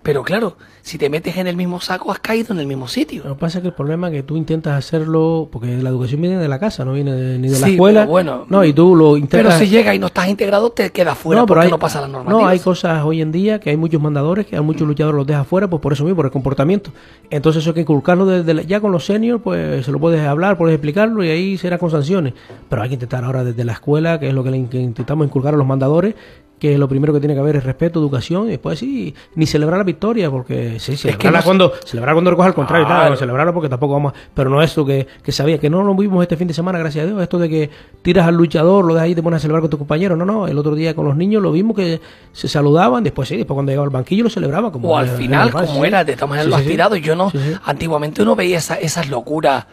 Pero 0.06 0.22
claro, 0.24 0.56
si 0.84 1.00
te 1.00 1.10
metes 1.10 1.36
en 1.38 1.48
el 1.48 1.56
mismo 1.58 1.82
saco, 1.82 2.12
has 2.12 2.20
caído 2.20 2.54
en 2.54 2.60
el 2.60 2.68
mismo 2.68 2.88
sitio. 2.88 3.24
Lo 3.26 3.34
que 3.34 3.40
pasa 3.40 3.58
es 3.58 3.64
que 3.64 3.70
el 3.70 3.74
problema 3.74 4.08
es 4.10 4.14
que 4.14 4.22
tú 4.22 4.38
intentas 4.38 4.76
hacerlo, 4.78 5.50
porque 5.52 5.76
la 5.78 5.90
educación 5.90 6.22
viene 6.22 6.38
de 6.38 6.48
la 6.48 6.60
casa, 6.60 6.86
no 6.86 6.94
viene 6.94 7.12
de- 7.12 7.40
ni 7.40 7.48
de 7.50 7.60
la 7.60 7.68
escuela. 7.70 8.02
pero 8.02 8.12
bueno. 8.12 8.46
no, 8.48 8.64
y 8.64 8.72
tú 8.72 8.96
lo 8.96 9.06
Pero 9.14 9.18
intentas. 9.18 9.58
si 9.58 9.68
llega 9.68 9.96
y 9.96 10.00
no 10.00 10.06
estás 10.06 10.28
integrado, 10.28 10.70
te 10.70 10.92
quedas 10.92 11.18
fuera 11.18 11.42
no, 11.42 11.48
pero 11.48 11.56
porque 11.56 11.66
hay, 11.66 11.72
no 11.72 11.80
pasa 11.80 12.02
las 12.02 12.10
normativas. 12.12 12.40
no, 12.44 12.48
hay 12.48 12.60
cosas 12.60 13.04
hoy 13.04 13.20
en 13.24 13.32
día 13.32 13.60
que 13.60 13.72
hay 13.72 13.78
muchos 13.78 14.00
mandadores, 14.00 14.46
que 14.46 14.56
hay 14.56 14.62
muchos 14.62 14.88
luchadores 14.88 15.18
los 15.18 15.26
deja 15.26 15.44
fuera, 15.44 15.68
pues 15.68 15.82
por 15.82 15.92
eso 15.94 16.04
mismo, 16.04 16.18
por 16.18 16.26
el 16.28 16.32
comportamiento. 16.32 16.92
Entonces 17.32 17.64
eso 17.64 17.72
hay 17.72 17.74
que 17.74 17.82
inculcarlo 17.82 18.28
desde 18.28 18.54
la- 18.54 18.62
ya 18.62 18.80
con 18.80 18.92
los 18.92 19.06
seniors, 19.06 19.42
pues 19.44 19.84
se 19.86 19.92
lo 19.92 20.00
puedes 20.00 20.22
hablar, 20.22 20.56
puedes 20.56 20.76
explicarlo 20.76 21.24
y 21.24 21.30
ahí 21.30 21.58
será 21.58 21.80
con 21.80 21.90
sanciones. 21.90 22.36
Pero 22.70 22.84
hay 22.84 22.90
que 22.90 22.94
intentar 22.94 23.24
ahora 23.24 23.44
desde 23.44 23.66
la 23.66 23.72
escuela, 23.74 24.20
que 24.20 24.28
es 24.28 24.34
lo 24.36 24.44
que, 24.44 24.52
le 24.52 24.58
intentamos 24.58 25.26
inculcar 25.26 25.56
a 25.56 25.58
los 25.58 25.66
mandadores, 25.66 26.14
que 26.60 26.78
lo 26.78 26.88
primero 26.88 27.12
que 27.14 27.20
tiene 27.20 27.34
que 27.34 27.40
haber 27.42 27.58
es 27.58 27.64
respeto, 27.66 28.00
educación, 28.00 28.48
y 28.48 28.52
después 28.52 28.80
sí, 28.80 29.14
ni 29.36 29.46
celebrar 29.46 29.78
la 29.78 29.84
victoria, 29.84 30.32
porque 30.32 30.80
sí, 30.80 30.96
celebrarla 30.96 31.42
cuando, 31.44 31.74
celebrar 31.84 32.16
cuando 32.16 32.32
recoja 32.32 32.48
al 32.48 32.54
contrario, 32.54 32.86
Claro. 32.86 33.02
claro, 33.02 33.16
celebrarla 33.18 33.54
porque 33.54 33.68
tampoco 33.70 33.94
vamos, 33.94 34.14
a- 34.14 34.16
pero 34.34 34.50
no 34.50 34.62
es 34.62 34.76
lo 34.78 34.86
que, 34.86 35.06
que 35.22 35.32
sabía, 35.34 35.58
que 35.60 35.70
no 35.70 35.84
lo 35.84 35.94
vimos 35.96 36.22
este 36.24 36.38
fin 36.38 36.48
de 36.48 36.54
semana, 36.54 36.80
gracias 36.80 37.04
a 37.04 37.08
Dios, 37.08 37.22
esto 37.22 37.38
de 37.40 37.50
que 37.50 37.70
tiras 38.02 38.26
al 38.28 38.36
luchador, 38.36 38.86
lo 38.86 38.94
dejas 38.94 39.06
ahí 39.06 39.12
y 39.12 39.16
te 39.16 39.22
pones 39.22 39.38
a 39.38 39.42
celebrar 39.42 39.62
con 39.62 39.70
tus 39.70 39.78
compañeros, 39.80 40.18
no, 40.18 40.24
no, 40.26 40.48
el 40.48 40.58
otro 40.58 40.76
día 40.76 40.96
con 40.96 41.06
los 41.06 41.18
niños 41.18 41.44
lo 41.44 41.52
vimos 41.52 41.76
que 41.76 42.00
se 42.32 42.48
saludaban, 42.48 43.04
después 43.04 43.28
sí, 43.28 43.36
después 43.36 43.54
cuando 43.56 43.72
llegaba 43.72 43.86
al 43.86 43.92
banquillo 43.92 44.24
lo 44.24 44.30
celebraban 44.30 44.72
como 44.72 44.90
o 44.92 44.98
al 44.98 45.10
final, 45.10 45.52
como 45.52 45.66
sí. 45.68 45.80
era, 45.84 46.04
de 46.06 46.14
esta 46.14 46.26
manera 46.26 46.44
Sí, 46.46 46.50
lo 46.50 46.56
has 46.56 46.62
sí. 46.64 46.70
tirado. 46.70 46.96
Yo 46.96 47.16
no, 47.18 47.32
Sí, 47.32 47.38
sí. 47.38 47.54
antiguamente 47.66 48.22
uno 48.22 48.36
veía 48.36 48.58
esa- 48.60 48.80
esas 48.80 49.10
locuras. 49.10 49.66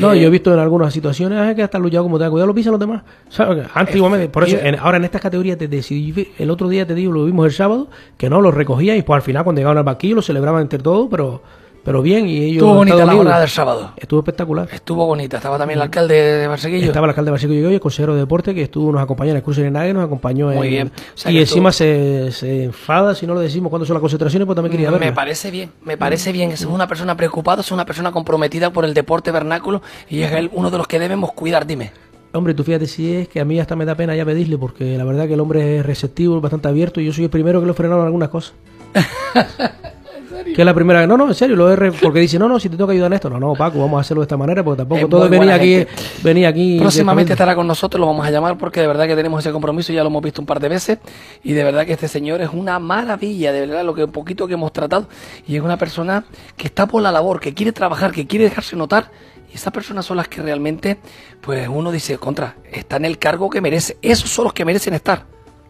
No, 0.00 0.14
yo 0.14 0.26
he 0.26 0.30
visto 0.30 0.52
en 0.52 0.58
algunas 0.60 0.92
situaciones 0.92 1.38
ah, 1.40 1.54
que 1.54 1.62
hasta 1.62 1.78
luchado 1.78 2.04
como 2.04 2.18
te 2.18 2.24
da 2.24 2.30
cuidado, 2.30 2.46
lo 2.46 2.54
pisan 2.54 2.72
los 2.72 2.80
demás. 2.80 3.02
¿Sabes? 3.30 3.66
Antiguamente, 3.74 4.28
por 4.28 4.44
eso, 4.44 4.58
en- 4.60 4.78
ahora 4.78 4.98
en 4.98 5.04
estas 5.04 5.20
categorías, 5.22 5.56
te, 5.56 5.66
vi- 5.66 6.28
el 6.38 6.50
otro 6.50 6.68
día 6.68 6.86
te 6.86 6.94
digo, 6.94 7.10
lo 7.12 7.24
vimos 7.24 7.46
el 7.46 7.52
sábado, 7.52 7.88
que 8.16 8.28
no, 8.28 8.40
lo 8.40 8.50
recogían 8.50 8.96
y 8.98 9.02
pues 9.02 9.16
al 9.16 9.22
final 9.22 9.44
cuando 9.44 9.60
llegaban 9.60 9.78
al 9.78 9.84
banquillo 9.84 10.16
lo 10.16 10.22
celebraban 10.22 10.62
entre 10.62 10.78
todos, 10.78 11.08
pero 11.10 11.42
pero 11.88 12.02
bien 12.02 12.28
y 12.28 12.36
ellos... 12.36 12.56
Estuvo 12.56 12.74
bonita 12.74 13.06
la 13.06 13.12
jornada 13.14 13.40
del 13.40 13.48
sábado. 13.48 13.92
Estuvo 13.96 14.20
espectacular. 14.20 14.68
Estuvo 14.70 15.06
bonita. 15.06 15.38
Estaba 15.38 15.56
también 15.56 15.78
el 15.78 15.82
alcalde 15.84 16.14
de 16.14 16.46
Barseguillo. 16.46 16.88
Estaba 16.88 17.06
el 17.06 17.10
alcalde 17.12 17.28
de 17.28 17.32
Barseco 17.32 17.52
y 17.54 17.64
el 17.64 17.80
consejero 17.80 18.12
de 18.12 18.20
deporte, 18.20 18.54
que 18.54 18.60
estuvo, 18.60 18.92
nos 18.92 19.00
acompañó 19.00 19.30
en 19.30 19.38
el 19.38 19.42
curso 19.42 19.62
de 19.62 19.70
Nague, 19.70 19.94
nos 19.94 20.04
acompañó 20.04 20.48
Muy 20.48 20.66
en- 20.66 20.70
bien. 20.70 20.88
O 20.88 21.16
sea 21.16 21.32
y 21.32 21.38
encima 21.38 21.72
se, 21.72 22.30
se 22.30 22.64
enfada 22.64 23.14
si 23.14 23.26
no 23.26 23.34
le 23.34 23.40
decimos 23.40 23.70
cuándo 23.70 23.86
son 23.86 23.94
las 23.94 24.02
concentraciones, 24.02 24.44
pues 24.44 24.54
también 24.54 24.72
quería 24.72 24.90
verlo. 24.90 25.06
Me 25.06 25.12
parece 25.14 25.50
bien, 25.50 25.72
me 25.82 25.96
parece 25.96 26.30
bien. 26.30 26.50
Es 26.50 26.62
una 26.66 26.86
persona 26.86 27.16
preocupada, 27.16 27.62
es 27.62 27.72
una 27.72 27.86
persona 27.86 28.12
comprometida 28.12 28.70
por 28.70 28.84
el 28.84 28.92
deporte 28.92 29.30
vernáculo 29.30 29.80
y 30.10 30.20
es 30.20 30.32
él 30.32 30.50
uno 30.52 30.70
de 30.70 30.76
los 30.76 30.86
que 30.86 30.98
debemos 30.98 31.32
cuidar. 31.32 31.66
Dime. 31.66 31.92
Hombre, 32.34 32.52
tú 32.52 32.64
fíjate 32.64 32.86
si 32.86 33.14
es 33.14 33.28
que 33.28 33.40
a 33.40 33.46
mí 33.46 33.58
hasta 33.58 33.76
me 33.76 33.86
da 33.86 33.94
pena 33.94 34.14
ya 34.14 34.26
pedirle, 34.26 34.58
porque 34.58 34.98
la 34.98 35.04
verdad 35.04 35.26
que 35.26 35.32
el 35.32 35.40
hombre 35.40 35.78
es 35.78 35.86
receptivo, 35.86 36.36
es 36.36 36.42
bastante 36.42 36.68
abierto, 36.68 37.00
y 37.00 37.06
yo 37.06 37.14
soy 37.14 37.24
el 37.24 37.30
primero 37.30 37.60
que 37.62 37.66
lo 37.66 37.72
frenaron 37.72 38.04
algunas 38.04 38.28
cosas. 38.28 38.52
Que 40.44 40.62
es 40.62 40.66
la 40.66 40.74
primera 40.74 41.06
no, 41.06 41.16
no, 41.16 41.28
en 41.28 41.34
serio, 41.34 41.56
lo 41.56 41.72
he 41.72 41.76
re- 41.76 41.92
porque 41.92 42.20
dice, 42.20 42.38
no, 42.38 42.48
no, 42.48 42.58
si 42.58 42.68
te 42.68 42.76
toca 42.76 42.92
ayudar 42.92 43.08
en 43.08 43.14
esto, 43.14 43.30
no, 43.30 43.38
no, 43.38 43.54
Paco, 43.54 43.78
vamos 43.78 43.98
a 43.98 44.00
hacerlo 44.00 44.22
de 44.22 44.24
esta 44.24 44.36
manera, 44.36 44.62
porque 44.64 44.78
tampoco 44.78 45.00
Es 45.00 45.08
todo 45.08 45.28
buena 45.28 45.54
aquí, 45.54 45.86
venir 46.22 46.46
aquí. 46.46 46.78
Próximamente 46.78 47.32
estará 47.32 47.54
con 47.54 47.66
nosotros, 47.66 48.00
lo 48.00 48.06
vamos 48.06 48.26
a 48.26 48.30
llamar 48.30 48.58
porque 48.58 48.80
de 48.80 48.86
verdad 48.86 49.06
que 49.06 49.16
tenemos 49.16 49.40
ese 49.40 49.52
compromiso, 49.52 49.92
ya 49.92 50.02
lo 50.02 50.08
hemos 50.08 50.22
visto 50.22 50.40
un 50.40 50.46
par 50.46 50.60
de 50.60 50.68
veces. 50.68 50.98
Y 51.42 51.52
de 51.52 51.64
verdad 51.64 51.86
que 51.86 51.92
este 51.92 52.08
señor 52.08 52.40
es 52.40 52.50
una 52.52 52.78
maravilla, 52.78 53.52
de 53.52 53.60
verdad, 53.66 53.84
lo 53.84 53.94
que 53.94 54.06
poquito 54.08 54.46
que 54.46 54.54
hemos 54.54 54.72
tratado. 54.72 55.08
Y 55.46 55.56
es 55.56 55.62
una 55.62 55.76
persona 55.76 56.24
que 56.56 56.66
está 56.66 56.86
por 56.86 57.02
la 57.02 57.12
labor, 57.12 57.40
que 57.40 57.54
quiere 57.54 57.72
trabajar, 57.72 58.12
que 58.12 58.26
quiere 58.26 58.44
dejarse 58.44 58.76
notar. 58.76 59.10
Y 59.50 59.54
esas 59.54 59.72
personas 59.72 60.04
son 60.04 60.18
las 60.18 60.28
que 60.28 60.42
realmente, 60.42 60.98
pues 61.40 61.68
uno 61.68 61.90
dice, 61.90 62.18
contra, 62.18 62.56
está 62.70 62.96
en 62.96 63.06
el 63.06 63.18
cargo 63.18 63.48
que 63.48 63.60
merece, 63.62 63.96
esos 64.02 64.28
son 64.30 64.44
los 64.44 64.52
que 64.52 64.64
merecen 64.66 64.92
estar, 64.92 65.24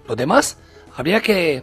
los 0.09 0.17
demás 0.17 0.59
habría 0.97 1.21
que 1.21 1.63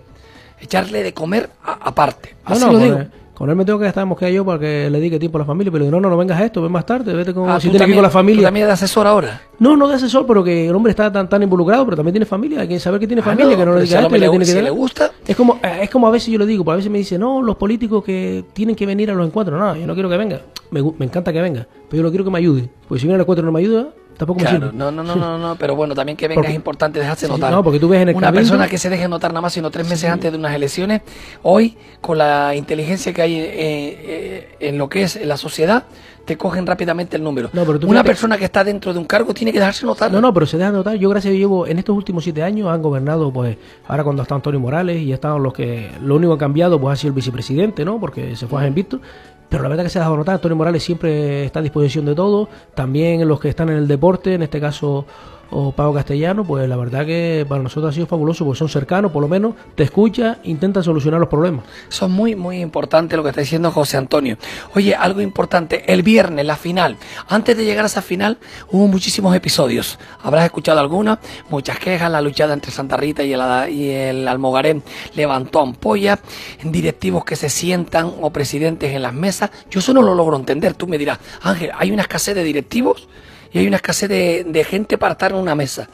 echarle 0.65 1.01
de 1.04 1.13
comer 1.13 1.49
a- 1.63 1.73
aparte, 1.88 2.36
No, 2.47 2.54
así 2.56 2.62
no, 2.65 2.71
lo 2.71 2.73
con 2.73 2.84
digo. 2.84 2.97
él, 2.99 3.08
con 3.36 3.49
él 3.49 3.56
me 3.58 3.65
tengo 3.65 3.78
que 3.80 3.84
gastar 3.86 4.08
que 4.15 4.34
yo 4.34 4.45
para 4.45 4.60
que 4.60 4.89
le 4.89 4.97
dedique 4.99 5.19
tiempo 5.19 5.38
a 5.38 5.41
la 5.41 5.45
familia, 5.45 5.69
pero 5.71 5.84
digo, 5.84 5.95
no, 5.95 6.01
no, 6.01 6.10
no 6.10 6.15
vengas 6.17 6.39
a 6.39 6.45
esto, 6.45 6.62
ven 6.62 6.71
más 6.71 6.86
tarde, 6.86 7.13
vete 7.13 7.34
con, 7.34 7.49
Ah, 7.49 7.60
si 7.60 7.67
tienes 7.69 7.82
que 7.86 7.89
ir 7.89 7.95
con 7.95 8.04
la 8.04 8.10
familia. 8.10 8.41
tú 8.41 8.45
también 8.45 8.65
de 8.67 8.71
asesor 8.71 9.06
ahora. 9.08 9.41
No, 9.60 9.75
no 9.75 9.88
de 9.89 9.95
asesor, 9.95 10.25
pero 10.25 10.41
que 10.41 10.69
el 10.69 10.75
hombre 10.75 10.91
está 10.91 11.12
tan, 11.12 11.28
tan 11.28 11.43
involucrado, 11.43 11.84
pero 11.84 11.97
también 11.97 12.13
tiene 12.13 12.25
familia. 12.25 12.62
Hay 12.62 12.67
que 12.69 12.80
saber 12.80 12.99
que 12.99 13.08
tiene 13.08 13.21
Ah, 13.21 13.25
familia, 13.25 13.51
no, 13.54 13.58
que 13.60 13.65
no 13.65 13.75
le 13.75 13.82
diga 13.82 13.99
esto 13.99 14.10
le 14.10 14.19
le- 14.19 14.30
tiene 14.30 14.45
que 14.45 14.51
si 14.51 14.62
le 14.62 14.69
gusta. 14.69 15.12
Es 15.28 15.36
como, 15.36 15.60
eh, 15.62 15.80
es 15.82 15.89
como 15.89 16.08
a 16.08 16.12
veces 16.12 16.30
yo 16.32 16.39
le 16.39 16.45
digo, 16.45 16.63
porque 16.63 16.75
a 16.75 16.78
veces 16.78 16.89
me 16.91 16.97
dice, 16.97 17.19
no, 17.19 17.41
los 17.41 17.58
políticos 17.58 18.04
que 18.06 18.45
tienen 18.54 18.73
que 18.75 18.86
venir 18.86 19.12
a 19.12 19.13
los 19.13 19.28
encuentros. 19.28 19.60
No, 19.60 19.75
yo 19.75 19.86
no 19.86 19.93
quiero 19.93 20.08
que 20.10 20.15
venga. 20.17 20.39
Me, 20.71 20.82
me 20.97 21.06
encanta 21.06 21.34
que 21.34 21.41
venga, 21.41 21.67
pero 21.89 21.97
yo 21.97 22.04
lo 22.04 22.10
quiero 22.10 22.23
que 22.23 22.32
me 22.32 22.38
ayude. 22.39 22.69
Pues 22.88 23.01
si 23.01 23.08
viene 23.08 23.15
al 23.15 23.21
encuentro 23.21 23.43
y 23.43 23.45
no 23.45 23.51
me 23.51 23.60
ayuda, 23.60 23.89
tampoco 24.17 24.39
me 24.39 24.45
Claro, 24.45 24.67
sirve. 24.67 24.78
no, 24.78 24.91
no, 24.91 25.04
no, 25.04 25.15
no, 25.15 25.38
no, 25.38 25.56
pero 25.56 25.75
bueno, 25.75 25.93
también 25.95 26.15
que 26.17 26.28
venga 26.28 26.39
Porque- 26.39 26.51
es 26.51 26.56
importante 26.56 26.99
dejarse 26.99 27.25
Sí, 27.25 27.32
notar. 27.32 27.51
no, 27.51 27.63
porque 27.63 27.80
tú 27.80 27.88
ves 27.89 28.01
en 28.01 28.10
el 28.10 28.15
Una 28.15 28.28
cabildo- 28.28 28.36
persona 28.36 28.67
que 28.67 28.78
se 28.78 28.89
deje 28.89 29.08
notar 29.08 29.32
nada 29.32 29.41
más 29.41 29.54
sino 29.54 29.69
tres 29.71 29.88
meses 29.89 30.10
antes 30.10 30.32
de 30.32 30.38
unas 30.38 30.54
elecciones, 30.56 31.01
hoy 31.43 31.78
con 32.01 32.17
la 32.17 32.56
inteligencia 32.56 33.13
que 33.13 33.21
hay 33.21 33.36
eh, 33.36 33.49
eh, 33.54 34.56
en 34.60 34.78
lo 34.78 34.89
que 34.89 35.04
es 35.04 35.23
la 35.25 35.38
sociedad, 35.38 35.84
te 36.25 36.38
cogen 36.38 36.65
rápidamente 36.65 37.17
el 37.17 37.23
número. 37.23 37.51
No, 37.54 37.65
pero 37.65 37.80
tú 37.80 37.88
Una 37.88 38.04
persona 38.04 38.36
que 38.36 38.45
está 38.45 38.63
dentro 38.63 38.91
de 38.91 38.97
un 38.97 39.06
cargo 39.06 39.32
tiene 39.34 39.51
que 39.54 39.60
dejarse 39.60 39.86
notar. 39.86 40.12
No, 40.12 40.19
no, 40.21 40.34
pero 40.34 40.47
se 40.47 40.58
deja 40.58 40.71
notar. 40.71 40.95
Yo, 40.95 41.08
gracias 41.10 41.30
a 41.30 41.34
Dios, 41.34 41.39
llevo 41.41 41.67
en 41.67 41.78
estos 41.78 41.95
últimos 41.95 42.23
siete 42.23 42.41
años 42.41 42.67
han 42.67 42.82
gobernado, 42.82 43.32
pues, 43.32 43.58
ahora 43.88 44.04
cuando 44.04 44.23
está 44.23 44.34
Antonio 44.34 44.60
Morales 44.60 44.99
y 45.04 45.13
estaban 45.13 45.43
los 45.43 45.54
que. 45.54 45.91
Lo 46.01 46.15
único 46.15 46.36
que 46.36 46.43
ha 46.43 46.45
cambiado, 46.47 46.82
pues, 46.82 46.93
ha 46.93 46.95
sido 46.99 47.10
el 47.10 47.15
vicepresidente, 47.15 47.86
¿no? 47.86 47.99
Porque 47.99 48.36
se 48.36 48.47
fue 48.47 48.65
a 48.65 48.69
Víctor. 48.71 49.01
Pero 49.49 49.63
la 49.63 49.69
verdad 49.69 49.84
que 49.84 49.89
se 49.89 49.99
ha 49.99 50.01
dejado 50.01 50.17
notar. 50.17 50.36
Antonio 50.36 50.55
Morales 50.55 50.84
siempre 50.84 51.45
está 51.45 51.60
a 51.60 51.63
disposición 51.63 52.05
de 52.05 52.15
todo. 52.15 52.49
También 52.73 53.27
los 53.27 53.39
que 53.39 53.49
están 53.49 53.69
en 53.69 53.77
el 53.77 53.88
deporte, 53.88 54.34
en 54.34 54.43
este 54.43 54.60
caso, 54.60 55.05
o 55.49 55.71
Pablo 55.71 55.93
Castellano, 55.93 56.43
pues 56.43 56.67
la 56.67 56.75
verdad 56.75 57.05
que 57.05 57.45
para 57.47 57.62
nosotros 57.62 57.91
ha 57.91 57.93
sido 57.93 58.08
fabuloso, 58.08 58.45
porque 58.45 58.60
son 58.60 58.69
cercanos, 58.69 59.12
por 59.12 59.21
lo 59.21 59.27
menos, 59.27 59.55
te 59.75 59.84
escucha, 59.84 60.38
intentan 60.43 60.84
solucionar 60.84 61.19
los 61.19 61.29
problemas. 61.29 61.65
Es 61.89 62.01
muy, 62.01 62.36
muy 62.36 62.62
importante 62.62 63.15
lo 63.15 63.23
que 63.23 63.29
está 63.29 63.41
diciendo 63.41 63.71
José 63.71 63.97
Antonio. 63.97 64.38
Oye, 64.73 64.95
algo 64.95 65.21
importante, 65.21 65.91
el 65.91 66.03
viernes, 66.03 66.45
la 66.45 66.55
final. 66.55 66.97
Antes 67.27 67.58
de 67.58 67.65
llegar 67.65 67.86
a 67.86 67.88
esa 67.88 68.01
final, 68.01 68.38
hubo 68.71 68.88
muchísimos 68.88 69.36
episodios. 69.36 69.99
Habrás 70.23 70.45
escuchado 70.45 70.79
alguna, 70.79 71.19
muchas 71.49 71.79
quejas, 71.79 72.12
la 72.12 72.21
luchada 72.21 72.53
entre 72.53 72.71
Santa 72.71 72.97
Rita 72.97 73.23
y 73.23 73.34
el, 73.34 73.41
y 73.69 73.89
el 73.89 74.27
Almogarén 74.27 74.84
levantó 75.15 75.62
ampolla, 75.62 76.19
directivos 76.63 77.25
que 77.25 77.36
se 77.36 77.49
sientan 77.49 78.12
o 78.21 78.29
presidentes 78.31 78.93
en 78.93 79.01
las 79.01 79.13
mesas. 79.13 79.51
Yo 79.69 79.79
eso 79.79 79.93
no 79.93 80.01
lo 80.01 80.15
logro 80.15 80.38
entender. 80.38 80.73
Tú 80.73 80.88
me 80.88 80.97
dirás, 80.97 81.19
Ángel, 81.41 81.71
hay 81.77 81.91
una 81.91 82.03
escasez 82.03 82.36
de 82.36 82.43
directivos 82.43 83.08
y 83.55 83.59
hay 83.59 83.67
una 83.67 83.77
escasez 83.77 84.09
de, 84.09 84.65
gente 84.69 84.97
para 84.97 85.13
estar 85.13 85.31
en 85.31 85.37
una 85.37 85.55
mesa. 85.55 85.87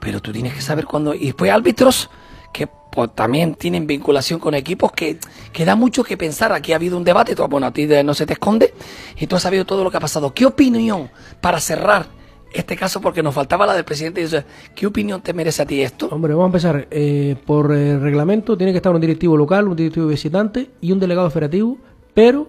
Pero 0.00 0.20
tú 0.20 0.32
tienes 0.32 0.54
que 0.54 0.60
saber 0.60 0.86
cuándo. 0.86 1.14
Y 1.14 1.26
después 1.26 1.48
árbitros 1.52 2.10
que 2.52 2.66
pues, 2.66 3.14
también 3.14 3.54
tienen 3.54 3.86
vinculación 3.86 4.40
con 4.40 4.54
equipos 4.54 4.90
que, 4.90 5.20
que 5.52 5.64
da 5.64 5.76
mucho 5.76 6.02
que 6.02 6.16
pensar. 6.16 6.52
Aquí 6.52 6.72
ha 6.72 6.76
habido 6.76 6.96
un 6.96 7.04
debate, 7.04 7.36
tú, 7.36 7.46
bueno, 7.46 7.68
a 7.68 7.72
ti 7.72 7.86
no 8.04 8.12
se 8.12 8.26
te 8.26 8.32
esconde, 8.32 8.74
y 9.16 9.28
tú 9.28 9.36
has 9.36 9.42
sabido 9.42 9.64
todo 9.64 9.84
lo 9.84 9.90
que 9.92 9.98
ha 9.98 10.00
pasado. 10.00 10.34
¿Qué 10.34 10.44
opinión, 10.44 11.12
para 11.40 11.60
cerrar 11.60 12.06
este 12.52 12.76
caso, 12.76 13.00
porque 13.00 13.22
nos 13.22 13.36
faltaba 13.36 13.66
la 13.66 13.74
del 13.74 13.84
presidente, 13.84 14.26
¿qué 14.74 14.84
opinión 14.88 15.20
te 15.22 15.32
merece 15.32 15.62
a 15.62 15.66
ti 15.66 15.80
esto? 15.82 16.08
Hombre, 16.08 16.34
vamos 16.34 16.46
a 16.46 16.70
empezar. 16.70 16.88
Eh, 16.90 17.36
por 17.46 17.72
eh, 17.72 18.00
reglamento 18.00 18.56
tiene 18.56 18.72
que 18.72 18.78
estar 18.78 18.92
un 18.92 19.00
directivo 19.00 19.36
local, 19.36 19.68
un 19.68 19.76
directivo 19.76 20.08
visitante 20.08 20.72
y 20.80 20.90
un 20.90 20.98
delegado 20.98 21.30
federativo, 21.30 21.78
pero 22.14 22.48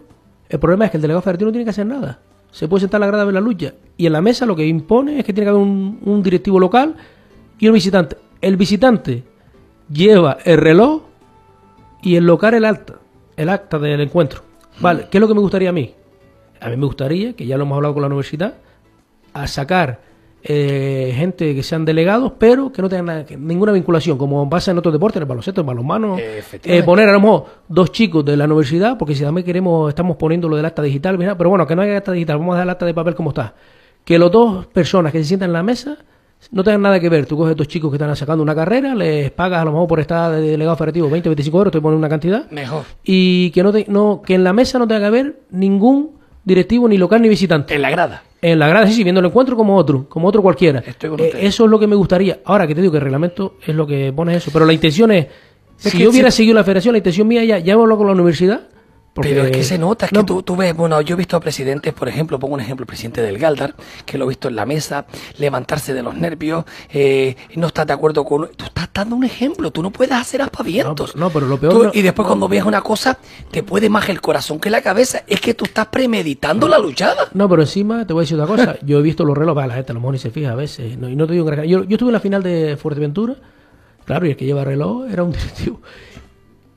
el 0.50 0.58
problema 0.58 0.86
es 0.86 0.92
que 0.92 0.98
el 0.98 1.02
delegado 1.04 1.22
federativo 1.22 1.50
no 1.50 1.52
tiene 1.52 1.66
que 1.66 1.70
hacer 1.70 1.86
nada. 1.86 2.22
Se 2.52 2.68
puede 2.68 2.82
sentar 2.82 3.00
la 3.00 3.08
grada 3.08 3.24
a 3.24 3.26
ver 3.26 3.34
la 3.34 3.42
lucha. 3.42 3.74
Y 3.98 4.06
en 4.06 4.14
la 4.14 4.22
mesa 4.22 4.46
lo 4.46 4.56
que 4.56 4.66
impone 4.66 5.20
es 5.20 5.26
que 5.26 5.34
tiene 5.34 5.46
que 5.46 5.50
haber 5.50 5.62
un, 5.62 6.00
un 6.04 6.22
directivo 6.24 6.60
local 6.60 6.96
y 7.58 7.68
un 7.68 7.74
visitante. 7.74 8.18
El 8.42 8.58
visitante 8.58 9.24
lleva 9.92 10.38
el 10.44 10.58
reloj 10.58 11.04
y 12.02 12.16
el 12.16 12.26
local 12.26 12.54
el 12.54 12.66
acta, 12.66 12.96
el 13.38 13.50
acta 13.50 13.80
del 13.80 14.02
encuentro. 14.02 14.42
Vale, 14.80 15.08
¿qué 15.10 15.18
es 15.18 15.22
lo 15.22 15.28
que 15.28 15.34
me 15.34 15.42
gustaría 15.42 15.70
a 15.70 15.74
mí? 15.74 15.94
A 16.60 16.70
mí 16.70 16.78
me 16.78 16.86
gustaría, 16.86 17.34
que 17.34 17.46
ya 17.46 17.58
lo 17.58 17.64
hemos 17.64 17.76
hablado 17.76 17.94
con 17.94 18.02
la 18.02 18.08
universidad, 18.08 18.56
a 19.34 19.48
sacar 19.48 20.02
eh, 20.44 21.14
gente 21.16 21.54
que 21.56 21.64
sean 21.64 21.86
delegados, 21.86 22.34
pero 22.38 22.72
que 22.72 22.82
no 22.82 22.90
tengan 22.90 23.06
nada- 23.06 23.26
que- 23.26 23.38
ninguna 23.38 23.72
vinculación, 23.72 24.18
como 24.18 24.50
pasa 24.50 24.72
en 24.72 24.78
otros 24.78 24.94
deportes, 24.94 25.18
en 25.18 25.24
el 25.24 25.28
baloncesto, 25.30 25.62
en 25.62 25.68
balonmano. 25.68 26.18
Eh, 26.64 26.84
poner 26.84 27.10
a 27.10 27.14
lo 27.14 27.20
mejor 27.22 27.46
dos 27.68 27.92
chicos 27.92 28.26
de 28.26 28.36
la 28.38 28.46
universidad, 28.46 28.98
porque 28.98 29.16
si 29.16 29.24
también 29.24 29.46
queremos, 29.46 29.90
estamos 29.90 30.18
poniendo 30.18 30.50
lo 30.50 30.56
del 30.56 30.66
acta 30.66 30.82
digital, 30.82 31.18
pero 31.38 31.50
bueno, 31.50 31.66
que 31.68 31.76
no 31.76 31.82
haya 31.82 31.98
acta 31.98 32.12
digital, 32.12 32.38
vamos 32.40 32.54
a 32.54 32.56
dejar 32.58 32.66
el 32.68 32.70
acta 32.72 32.86
de 32.86 32.94
papel 32.94 33.16
como 33.16 33.30
está. 33.32 33.54
Que 34.04 34.18
los 34.18 34.32
dos 34.32 34.66
personas 34.68 35.12
que 35.12 35.20
se 35.20 35.26
sientan 35.26 35.50
en 35.50 35.54
la 35.54 35.64
mesa 35.64 35.98
no 36.52 36.64
tengan 36.64 36.82
nada 36.82 37.00
que 37.00 37.08
ver. 37.08 37.28
Tú 37.28 37.38
coges 37.38 37.56
dos 37.56 37.68
chicos 37.68 37.92
que 37.92 37.98
están 37.98 38.16
sacando 38.16 38.42
una 38.42 38.56
carrera, 38.56 38.96
les 38.96 39.30
pagas 39.30 39.62
a 39.62 39.66
lo 39.66 39.74
mejor 39.74 39.88
por 39.88 40.00
estar 40.00 40.32
de 40.32 40.42
delegado 40.42 40.76
federativo 40.76 41.08
20, 41.08 41.30
25 41.30 41.58
euros, 41.60 41.72
te 41.72 41.80
ponen 41.80 42.00
una 42.00 42.10
cantidad 42.10 42.50
Mejor. 42.50 42.84
y 43.04 43.52
que 43.52 43.62
no, 43.62 43.72
te- 43.72 43.86
no 43.88 44.24
que 44.26 44.34
en 44.34 44.44
la 44.44 44.52
mesa 44.54 44.80
no 44.80 44.88
tenga 44.88 45.02
que 45.02 45.06
haber 45.06 45.40
ningún 45.52 46.20
directivo 46.44 46.88
ni 46.88 46.98
local 46.98 47.22
ni 47.22 47.30
visitante. 47.30 47.74
En 47.76 47.82
la 47.82 47.90
grada. 47.92 48.24
En 48.42 48.58
la 48.58 48.68
grada, 48.68 48.88
sí, 48.88 48.94
sí, 48.94 49.04
viendo 49.04 49.20
el 49.20 49.28
encuentro 49.28 49.56
como 49.56 49.76
otro, 49.78 50.08
como 50.10 50.28
otro 50.28 50.42
cualquiera. 50.42 50.80
Estoy 50.86 51.10
con 51.12 51.20
Eh, 51.20 51.24
usted. 51.26 51.40
eso 51.44 51.66
es 51.66 51.70
lo 51.72 51.78
que 51.80 51.86
me 51.88 51.96
gustaría. 51.96 52.40
Ahora 52.46 52.66
que 52.66 52.74
te 52.74 52.82
digo 52.82 52.92
que 52.92 52.98
el 52.98 53.04
reglamento 53.04 53.56
es 53.66 53.76
lo 53.76 53.86
que 53.86 54.12
pone 54.12 54.36
eso, 54.36 54.50
pero 54.52 54.66
la 54.66 54.74
intención 54.74 55.12
es, 55.12 55.28
Es 55.84 55.92
si 55.92 56.00
yo 56.00 56.10
hubiera 56.10 56.32
seguido 56.32 56.56
la 56.56 56.64
federación, 56.64 56.94
la 56.94 56.98
intención 57.00 57.28
mía 57.28 57.44
ya, 57.44 57.60
ya 57.60 57.74
hemos 57.74 57.84
hablado 57.84 58.00
con 58.00 58.08
la 58.08 58.14
universidad. 58.14 58.62
Porque, 59.14 59.32
Pero 59.32 59.44
es 59.44 59.52
que 59.52 59.64
se 59.66 59.78
nota, 59.78 60.06
es 60.06 60.14
No, 60.14 60.22
que 60.22 60.26
tú, 60.28 60.42
tú 60.42 60.56
ves, 60.56 60.74
bueno, 60.74 61.02
yo 61.02 61.16
he 61.16 61.18
visto 61.18 61.36
a 61.36 61.42
presidentes, 61.42 61.94
por 61.94 62.08
ejemplo, 62.08 62.40
pongo 62.40 62.54
un 62.54 62.62
ejemplo, 62.62 62.84
el 62.84 62.88
presidente 62.88 63.22
del 63.22 63.38
Galdar, 63.38 63.76
que 64.06 64.18
lo 64.18 64.24
he 64.24 64.30
visto 64.30 64.48
en 64.48 64.56
la 64.56 64.66
mesa, 64.66 65.06
levantarse 65.38 65.94
de 65.94 66.02
los 66.02 66.16
nervios, 66.16 66.64
eh, 66.94 67.36
no 67.56 67.68
estás 67.68 67.88
de 67.88 67.92
acuerdo 67.94 68.24
con... 68.24 68.50
Tú 68.56 68.64
estás 68.64 68.88
dando 68.94 69.18
un 69.18 69.26
ejemplo, 69.26 69.70
tú 69.72 69.84
no 69.84 69.92
puedes 69.92 70.14
hacer 70.14 70.42
aspavientos. 70.42 71.14
No, 71.18 71.30
pero 71.30 71.46
lo 71.48 71.58
peor 71.60 71.74
Tú- 71.74 71.84
no- 71.86 71.92
y 71.94 72.02
después 72.02 72.26
cuando 72.26 72.48
ves 72.48 72.64
una 72.64 72.82
cosa, 72.82 73.18
te 73.52 73.64
puede 73.64 73.90
más 73.90 74.08
el 74.08 74.22
corazón 74.22 74.62
que 74.62 74.70
la 74.70 74.82
cabeza. 74.82 75.24
Es 75.28 75.42
que 75.42 75.54
tú 75.56 75.66
estás 75.66 75.88
premeditando 75.88 76.70
la 76.70 76.80
luchada. 76.80 77.28
No, 77.34 77.50
pero 77.50 77.64
encima 77.64 78.08
te 78.08 78.14
voy 78.14 78.22
a 78.22 78.24
decir 78.24 78.40
otra 78.40 78.48
cosa. 78.56 78.78
Yo 78.82 79.00
he 79.00 79.02
visto 79.02 79.26
los 79.26 79.38
relojes, 79.38 79.68
la 79.68 79.74
gente 79.74 79.92
a 79.92 79.96
lo 79.96 80.00
mejor 80.00 80.14
ni 80.14 80.20
se 80.20 80.30
fija 80.32 80.52
a 80.52 80.56
veces. 80.56 80.98
no- 80.98 81.10
y 81.10 81.18
no 81.18 81.28
te 81.28 81.34
digo 81.34 81.44
un 81.46 81.52
gran- 81.52 81.66
yo, 81.68 81.84
yo 81.84 81.96
estuve 81.96 82.10
en 82.10 82.14
la 82.14 82.20
final 82.22 82.44
de 82.44 82.78
Fuerteventura, 82.78 83.36
claro, 84.06 84.26
y 84.26 84.30
el 84.30 84.38
que 84.38 84.46
lleva 84.46 84.64
reloj 84.64 85.06
era 85.12 85.24
un 85.24 85.32
directivo. 85.34 85.82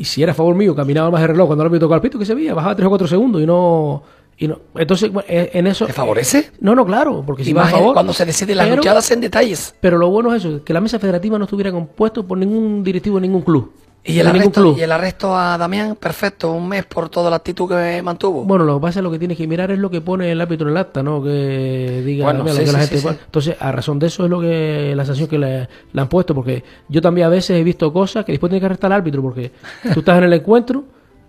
Y 0.05 0.07
si 0.07 0.23
era 0.23 0.33
a 0.33 0.35
favor 0.35 0.55
mío, 0.55 0.75
caminaba 0.77 1.11
más 1.11 1.23
el 1.23 1.29
reloj 1.29 1.47
cuando 1.47 1.63
el 1.63 1.69
árbitro 1.69 1.87
tocaba 1.87 1.97
el 1.97 2.03
pito, 2.03 2.19
que 2.19 2.27
se 2.27 2.35
veía, 2.35 2.53
bajaba 2.53 2.77
3 2.77 2.85
o 2.87 2.91
4 2.91 3.07
segundos 3.09 3.41
y 3.43 3.47
no. 3.47 4.03
Y 4.37 4.47
no. 4.49 4.59
Entonces, 4.75 5.11
eh, 5.27 5.49
en 5.55 5.67
eso. 5.67 5.87
¿Te 5.87 5.95
favorece? 5.95 6.51
No, 6.61 6.75
no, 6.75 6.85
claro, 6.85 7.23
porque 7.25 7.43
si 7.43 7.55
va 7.55 7.63
a 7.65 7.69
favor. 7.69 7.95
cuando 7.95 8.13
se 8.13 8.27
decide 8.27 8.55
las 8.55 8.67
pero- 8.67 8.77
luchadas 8.77 9.11
en 9.13 9.23
detalles. 9.23 9.75
Pero 9.81 9.97
lo 9.97 10.11
bueno 10.11 10.35
es 10.35 10.45
eso, 10.45 10.63
que 10.63 10.75
la 10.75 10.83
mesa 10.83 10.99
federativa 10.99 11.39
no 11.39 11.45
estuviera 11.45 11.73
compuesto 11.73 12.27
por 12.27 12.37
ningún 12.37 12.85
directivo 12.85 13.17
de 13.17 13.23
ningún 13.23 13.41
club. 13.41 13.73
Y 14.07 14.19
el, 14.19 14.27
arresto, 14.27 14.61
club. 14.61 14.77
y 14.79 14.83
el 14.83 14.93
arresto 14.93 15.35
a 15.35 15.57
Damián, 15.57 15.97
perfecto, 15.97 16.53
un 16.53 16.69
mes 16.69 16.85
por 16.85 17.09
toda 17.09 17.31
la 17.31 17.37
actitud 17.37 17.67
que 17.67 18.03
mantuvo. 18.03 18.45
Bueno, 18.45 18.65
lo 18.65 18.75
que 18.77 18.83
pasa 18.83 19.01
es 19.01 19.03
lo 19.03 19.11
que 19.11 19.19
tienes 19.19 19.39
que 19.39 19.47
mirar 19.47 19.71
es 19.71 19.79
lo 19.79 19.91
que 19.91 20.03
pone 20.03 20.31
el 20.31 20.41
árbitro 20.43 20.69
en 20.69 20.73
el 20.73 20.77
acta, 20.77 21.03
¿no? 21.03 21.23
Que 21.23 22.03
diga 22.05 22.27
Bueno, 22.27 22.45
lo 22.45 22.53
sí, 22.53 22.65
que 22.67 22.73
la 22.73 22.79
gente 22.81 22.99
sí. 22.99 23.09
Entonces, 23.09 23.57
a 23.59 23.73
razón 23.73 23.99
de 23.99 24.09
eso 24.09 24.25
es 24.25 24.31
lo 24.31 24.43
que 24.43 24.93
la 24.95 25.07
sanción 25.07 25.27
que 25.27 25.39
le, 25.39 25.69
le 25.93 26.01
han 26.03 26.09
puesto, 26.09 26.35
porque 26.35 26.63
yo 26.87 27.01
también 27.01 27.29
a 27.29 27.31
veces 27.31 27.59
he 27.59 27.65
visto 27.65 27.91
cosas 27.95 28.27
que 28.27 28.33
después 28.33 28.51
tiene 28.51 28.61
que 28.61 28.67
arrestar 28.67 28.93
al 28.93 28.99
árbitro, 28.99 29.23
porque 29.23 29.53
tú 29.95 30.01
estás 30.01 30.19
en 30.19 30.25
el 30.25 30.33
encuentro, 30.35 30.85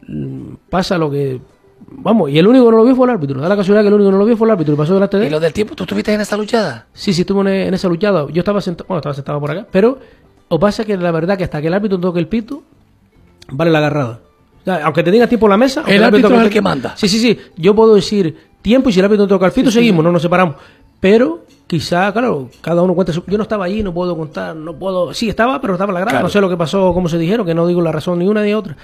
mm, 0.07 0.55
pasa 0.69 0.97
lo 0.97 1.09
que... 1.09 1.39
Vamos, 1.87 2.29
y 2.29 2.37
el 2.39 2.47
único 2.47 2.65
que 2.65 2.71
no 2.71 2.77
lo 2.77 2.83
vio 2.83 2.95
fue 2.95 3.05
el 3.07 3.11
árbitro. 3.13 3.39
Da 3.39 3.47
la 3.47 3.55
casualidad 3.55 3.83
que 3.83 3.87
el 3.87 3.93
único 3.93 4.09
que 4.09 4.13
no 4.13 4.19
lo 4.19 4.25
vio 4.25 4.35
fue 4.35 4.47
el 4.47 4.51
árbitro 4.51 4.73
y 4.73 4.77
pasó 4.77 4.93
delante 4.95 5.17
de 5.17 5.23
¿Y 5.23 5.27
él. 5.27 5.31
lo 5.31 5.39
del 5.39 5.53
tiempo? 5.53 5.75
¿Tú 5.75 5.83
estuviste 5.83 6.13
en 6.13 6.19
esa 6.19 6.35
luchada? 6.35 6.87
Sí, 6.93 7.13
sí, 7.13 7.21
estuvo 7.21 7.39
en, 7.41 7.47
en 7.47 7.73
esa 7.73 7.87
luchada. 7.87 8.27
Yo 8.31 8.39
estaba 8.41 8.59
sentado, 8.59 8.87
bueno, 8.87 8.99
estaba 8.99 9.13
sentado 9.15 9.39
por 9.39 9.51
acá, 9.51 9.67
pero 9.71 9.99
o 10.47 10.59
pasa 10.59 10.85
que 10.85 10.97
la 10.97 11.11
verdad 11.11 11.37
que 11.37 11.43
hasta 11.43 11.61
que 11.61 11.67
el 11.67 11.73
árbitro 11.73 11.99
toque 11.99 12.19
el 12.19 12.27
pito, 12.27 12.63
vale 13.49 13.71
la 13.71 13.79
agarrada. 13.79 14.19
O 14.61 14.65
sea, 14.65 14.85
aunque 14.85 15.03
te 15.03 15.11
diga 15.11 15.27
tiempo 15.27 15.45
en 15.45 15.51
la 15.51 15.57
mesa, 15.57 15.81
aunque 15.81 15.95
El 15.95 16.03
árbitro 16.03 16.35
es 16.35 16.41
el 16.41 16.49
que 16.49 16.61
manda. 16.61 16.95
Sí, 16.97 17.07
sí, 17.07 17.19
sí. 17.19 17.39
Yo 17.55 17.75
puedo 17.75 17.95
decir 17.95 18.35
tiempo 18.61 18.89
y 18.89 18.93
si 18.93 18.99
el 18.99 19.05
árbitro 19.05 19.27
toca 19.27 19.45
el 19.45 19.51
pito, 19.51 19.69
seguimos, 19.69 20.03
no 20.03 20.11
nos 20.11 20.21
separamos. 20.21 20.55
Pero 20.99 21.45
quizá, 21.67 22.11
claro, 22.11 22.49
cada 22.61 22.81
uno 22.81 22.95
cuenta 22.95 23.13
su... 23.13 23.23
Yo 23.27 23.37
no 23.37 23.43
estaba 23.43 23.65
allí, 23.65 23.83
no 23.83 23.93
puedo 23.93 24.17
contar, 24.17 24.55
no 24.55 24.75
puedo... 24.75 25.13
Sí, 25.13 25.29
estaba, 25.29 25.61
pero 25.61 25.73
estaba 25.73 25.91
en 25.91 25.95
la 25.95 25.99
grada. 25.99 26.11
Claro. 26.13 26.25
No 26.25 26.29
sé 26.29 26.41
lo 26.41 26.49
que 26.49 26.57
pasó, 26.57 26.93
cómo 26.93 27.07
se 27.09 27.19
dijeron, 27.19 27.45
que 27.45 27.53
no 27.53 27.67
digo 27.67 27.81
la 27.81 27.91
razón 27.91 28.19
ni 28.19 28.27
una 28.27 28.41
ni 28.41 28.53
otra. 28.53 28.75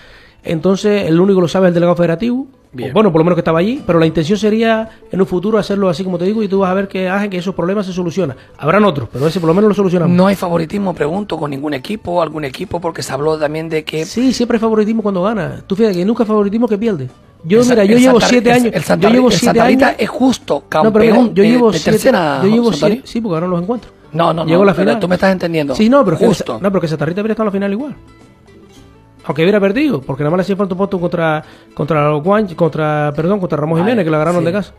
Entonces, 0.44 1.08
el 1.08 1.20
único 1.20 1.40
que 1.40 1.44
lo 1.44 1.48
sabe 1.48 1.68
es 1.68 1.70
el 1.70 1.74
delegado 1.76 1.96
federativo. 1.96 2.48
Bien. 2.74 2.94
Bueno, 2.94 3.12
por 3.12 3.20
lo 3.20 3.26
menos 3.26 3.36
que 3.36 3.42
estaba 3.42 3.60
allí, 3.60 3.84
pero 3.86 4.00
la 4.00 4.06
intención 4.06 4.38
sería 4.40 4.90
en 5.12 5.20
un 5.20 5.28
futuro 5.28 5.58
hacerlo 5.58 5.90
así 5.90 6.06
como 6.06 6.18
te 6.18 6.24
digo 6.24 6.42
y 6.42 6.48
tú 6.48 6.60
vas 6.60 6.72
a 6.72 6.74
ver 6.74 6.88
que 6.88 7.10
hacen 7.10 7.30
que 7.30 7.38
esos 7.38 7.54
problemas 7.54 7.86
se 7.86 7.92
solucionan. 7.92 8.38
Habrán 8.58 8.86
otros, 8.86 9.10
pero 9.12 9.28
ese 9.28 9.42
por 9.42 9.48
lo 9.48 9.54
menos 9.54 9.68
lo 9.68 9.76
solucionamos. 9.76 10.16
No 10.16 10.28
hay 10.28 10.36
favoritismo, 10.38 10.94
pregunto, 10.94 11.38
con 11.38 11.52
ningún 11.52 11.74
equipo, 11.74 12.22
algún 12.22 12.46
equipo, 12.46 12.80
porque 12.80 13.04
se 13.04 13.12
habló 13.12 13.38
también 13.38 13.68
de 13.68 13.84
que... 13.84 14.06
Sí, 14.06 14.32
siempre 14.32 14.56
hay 14.56 14.62
favoritismo 14.62 15.02
cuando 15.04 15.22
gana. 15.24 15.62
Tú 15.68 15.76
fíjate 15.76 15.96
que 15.98 16.06
nunca 16.06 16.24
hay 16.24 16.28
favoritismo 16.28 16.66
que 16.68 16.78
pierde. 16.78 17.10
Yo, 17.44 17.60
El 17.62 17.68
mira, 17.68 17.84
yo 17.84 17.98
llevo 17.98 18.20
Santa- 18.22 18.28
siete 18.28 18.52
años. 18.54 18.74
el 18.74 18.84
Santa 18.84 19.08
yo 19.10 19.14
llevo 19.16 19.28
el 19.28 19.34
siete 19.34 19.60
Santa 19.60 19.88
años. 19.88 19.96
es 20.00 20.10
justo 20.10 20.64
No, 20.72 20.94
pero 20.94 21.04
mira, 21.04 21.16
campeón 21.16 21.34
yo 21.36 21.44
de- 21.44 21.50
llevo 21.50 21.72
de 21.72 21.78
siete, 21.80 21.92
tercera, 21.98 22.40
Yo 22.44 22.50
llevo 22.50 22.72
siete, 22.72 23.02
sí, 23.04 23.20
porque 23.20 23.34
ganaron 23.34 23.52
los 23.52 23.62
encuentros. 23.64 23.94
No, 24.14 24.34
no, 24.34 24.46
Llegó 24.46 24.60
no, 24.60 24.66
la 24.66 24.74
pero 24.74 24.86
final. 24.88 25.00
tú 25.02 25.08
me 25.10 25.16
estás 25.16 25.32
entendiendo. 25.34 25.74
Sí, 25.76 25.90
no, 25.90 26.06
pero 26.06 26.18
que, 26.18 26.28
Justo. 26.28 26.54
no, 26.62 26.70
pero 26.70 26.80
que 26.80 26.88
Santa 26.88 27.06
Rita 27.06 27.20
hubiera 27.22 27.34
estado 27.34 27.46
en 27.48 27.48
la 27.48 27.52
final 27.52 27.72
igual. 27.74 27.96
Aunque 29.26 29.44
hubiera 29.44 29.60
perdido, 29.60 30.02
porque 30.02 30.24
nada 30.24 30.32
más 30.32 30.40
le 30.40 30.42
hacía 30.42 30.56
falta 30.56 30.74
un 30.74 30.80
punto 30.80 31.00
contra 31.00 31.44
contra 31.74 32.10
los 32.10 32.24
contra 32.56 33.14
perdón, 33.16 33.40
contra 33.40 33.58
Ramos 33.58 33.80
Vale, 33.80 33.92
Jiménez 33.92 34.06
que 34.06 34.12
la 34.12 34.18
ganaron 34.18 34.42
sí. 34.42 34.46
de 34.46 34.52
casa. 34.52 34.74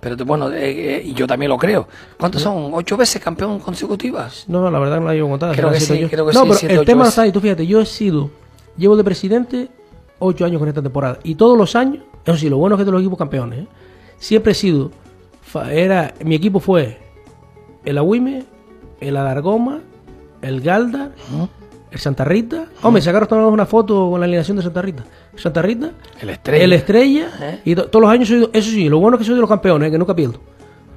Pero 0.00 0.22
bueno, 0.26 0.50
eh, 0.52 0.96
eh, 0.96 1.02
y 1.02 1.14
yo 1.14 1.26
también 1.26 1.48
lo 1.48 1.56
creo. 1.56 1.88
¿Cuántos 2.18 2.42
son? 2.42 2.74
¿Ocho 2.74 2.96
veces 2.96 3.22
campeón 3.22 3.58
consecutivas? 3.58 4.44
No, 4.48 4.60
no, 4.60 4.70
la 4.70 4.78
verdad 4.78 5.00
no 5.00 5.06
la 5.06 5.14
llevo 5.14 5.30
contada. 5.30 5.54
Creo 5.54 5.70
que 5.70 5.80
sí, 5.80 5.98
yo. 5.98 6.10
creo 6.10 6.26
que 6.26 6.32
no, 6.34 6.52
sí, 6.52 6.66
pero 6.66 6.80
el 6.80 6.86
tema 6.86 7.08
está 7.08 7.22
ahí. 7.22 7.32
Tú 7.32 7.40
fíjate, 7.40 7.66
yo 7.66 7.80
he 7.80 7.86
sido, 7.86 8.30
llevo 8.76 8.96
de 8.96 9.04
presidente 9.04 9.70
ocho 10.18 10.44
años 10.44 10.58
con 10.58 10.68
esta 10.68 10.82
temporada. 10.82 11.18
Y 11.24 11.36
todos 11.36 11.56
los 11.56 11.74
años, 11.74 12.04
eso 12.24 12.36
sí, 12.36 12.48
lo 12.48 12.58
bueno 12.58 12.76
es 12.76 12.78
que 12.78 12.84
todos 12.84 12.94
los 12.94 13.02
equipos 13.02 13.18
campeones. 13.18 13.60
¿eh? 13.60 13.66
Siempre 14.18 14.52
he 14.52 14.54
sido, 14.54 14.90
era, 15.70 16.14
mi 16.24 16.34
equipo 16.34 16.60
fue 16.60 16.98
el 17.84 17.98
Agüime, 17.98 18.44
el 19.00 19.16
Adargoma, 19.16 19.80
el 20.42 20.60
Galda, 20.60 21.12
el 21.94 22.00
Santa 22.00 22.24
Rita. 22.24 22.66
Hombre, 22.82 23.00
sacaron 23.02 23.28
todos 23.28 23.52
una 23.52 23.66
foto 23.66 24.10
con 24.10 24.20
la 24.20 24.26
alineación 24.26 24.56
de 24.56 24.62
Santa 24.62 24.82
Rita. 24.82 25.04
Santa 25.36 25.62
Rita, 25.62 25.90
El 26.20 26.30
Estrella. 26.30 26.64
el 26.64 26.72
Estrella, 26.72 27.28
¿Eh? 27.40 27.60
y 27.64 27.74
to- 27.74 27.86
todos 27.88 28.02
los 28.02 28.10
años 28.10 28.28
soy, 28.28 28.48
eso 28.52 28.70
sí, 28.70 28.88
lo 28.88 28.98
bueno 28.98 29.16
es 29.16 29.20
que 29.20 29.24
soy 29.26 29.34
de 29.34 29.40
los 29.40 29.48
campeones, 29.50 29.88
¿eh? 29.88 29.92
que 29.92 29.98
nunca 29.98 30.14
pierdo. 30.14 30.40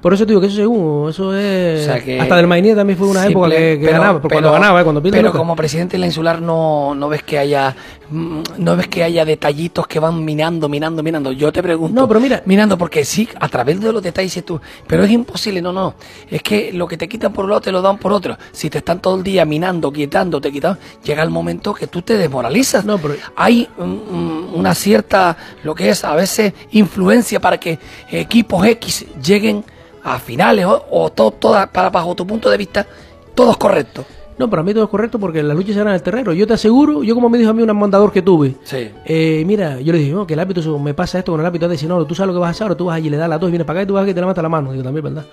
Por 0.00 0.14
eso 0.14 0.24
te 0.24 0.30
digo 0.30 0.40
que 0.40 0.46
eso 0.46 0.56
según, 0.56 1.10
eso 1.10 1.36
es... 1.36 1.80
O 1.82 1.84
sea 1.92 2.00
que- 2.04 2.20
Hasta 2.20 2.36
del 2.36 2.46
Mainía 2.46 2.76
también 2.76 2.96
fue 2.96 3.08
una 3.08 3.26
época 3.26 3.50
que, 3.50 3.56
que 3.80 3.86
pero- 3.86 3.92
ganaba, 3.98 4.20
porque 4.20 4.34
cuando 4.36 4.50
pero- 4.50 4.60
ganaba, 4.60 4.80
¿eh? 4.80 4.84
cuando 4.84 5.02
Pero 5.02 5.22
loca. 5.22 5.38
como 5.38 5.56
presidente 5.56 5.92
de 5.96 5.98
la 5.98 6.06
insular 6.06 6.40
no, 6.40 6.94
no 6.94 7.08
ves 7.08 7.24
que 7.24 7.36
haya 7.36 7.74
mm, 8.08 8.40
no 8.58 8.76
ves 8.76 8.86
que 8.86 9.02
haya 9.02 9.24
detallitos 9.24 9.88
que 9.88 9.98
van 9.98 10.24
minando, 10.24 10.68
minando, 10.68 11.02
minando. 11.02 11.32
Yo 11.32 11.52
te 11.52 11.62
pregunto. 11.64 12.00
No, 12.00 12.06
pero 12.06 12.20
mira- 12.20 12.42
Minando 12.46 12.78
porque 12.78 13.04
sí, 13.04 13.28
a 13.40 13.48
través 13.48 13.80
de 13.80 13.92
los 13.92 14.00
detalles 14.02 14.44
tú, 14.44 14.60
pero 14.86 15.02
es 15.02 15.10
imposible, 15.10 15.60
no, 15.60 15.72
no. 15.72 15.94
Es 16.30 16.42
que 16.42 16.72
lo 16.72 16.86
que 16.86 16.96
te 16.96 17.08
quitan 17.08 17.32
por 17.32 17.44
un 17.46 17.50
lado 17.50 17.62
te 17.62 17.72
lo 17.72 17.82
dan 17.82 17.98
por 17.98 18.12
otro. 18.12 18.36
Si 18.52 18.70
te 18.70 18.78
están 18.78 19.00
todo 19.00 19.16
el 19.16 19.24
día 19.24 19.44
minando, 19.44 19.92
quitando, 19.92 20.40
te 20.40 20.52
quitan, 20.52 20.78
llega 21.02 21.24
el 21.24 21.30
momento 21.30 21.74
que 21.74 21.88
tú 21.88 22.02
te 22.02 22.16
desmoralizas. 22.16 22.84
No, 22.84 22.98
pero- 22.98 23.14
Hay 23.34 23.68
mm, 23.76 23.82
mm, 23.82 24.54
una 24.54 24.74
cierta, 24.76 25.36
lo 25.64 25.74
que 25.74 25.88
es 25.88 26.04
a 26.04 26.14
veces 26.14 26.52
influencia 26.70 27.40
para 27.40 27.58
que 27.58 27.80
equipos 28.12 28.64
X 28.64 29.04
lleguen 29.22 29.64
a 30.02 30.18
finales 30.18 30.64
o, 30.66 30.86
o 30.90 31.10
todo, 31.10 31.30
toda, 31.32 31.66
para 31.66 31.90
bajo 31.90 32.14
tu 32.14 32.26
punto 32.26 32.50
de 32.50 32.56
vista, 32.56 32.86
todo 33.34 33.52
es 33.52 33.56
correcto. 33.56 34.04
No, 34.38 34.48
para 34.48 34.62
mí 34.62 34.72
todo 34.72 34.84
es 34.84 34.90
correcto 34.90 35.18
porque 35.18 35.42
las 35.42 35.56
luchas 35.56 35.76
en 35.76 35.88
el 35.88 36.00
terreno. 36.02 36.32
Yo 36.32 36.46
te 36.46 36.52
aseguro, 36.54 37.02
yo 37.02 37.14
como 37.14 37.28
me 37.28 37.38
dijo 37.38 37.50
a 37.50 37.54
mí 37.54 37.62
un 37.62 37.76
mandador 37.76 38.12
que 38.12 38.22
tuve, 38.22 38.54
Sí. 38.62 38.88
eh, 39.04 39.42
mira, 39.46 39.80
yo 39.80 39.92
le 39.92 39.98
dije, 39.98 40.12
no, 40.12 40.26
que 40.26 40.34
el 40.34 40.40
árbitro 40.40 40.78
me 40.78 40.94
pasa 40.94 41.18
esto 41.18 41.32
con 41.32 41.40
el 41.40 41.46
árbitro, 41.46 41.68
dice, 41.68 41.86
no, 41.88 42.04
tú 42.04 42.14
sabes 42.14 42.28
lo 42.28 42.34
que 42.34 42.40
vas 42.40 42.48
a 42.48 42.50
hacer, 42.52 42.62
ahora 42.64 42.76
tú 42.76 42.84
vas 42.86 42.96
allí, 42.96 43.10
le 43.10 43.16
das 43.16 43.28
las 43.28 43.40
dos 43.40 43.48
y 43.48 43.52
vienes 43.52 43.66
para 43.66 43.80
acá 43.80 43.84
y 43.84 43.86
tú 43.86 43.94
vas 43.94 44.02
aquí 44.02 44.12
y 44.12 44.14
te 44.14 44.20
levantas 44.20 44.42
la 44.42 44.48
mano. 44.48 44.70
Digo, 44.70 44.84
también, 44.84 45.02
¿verdad? 45.04 45.24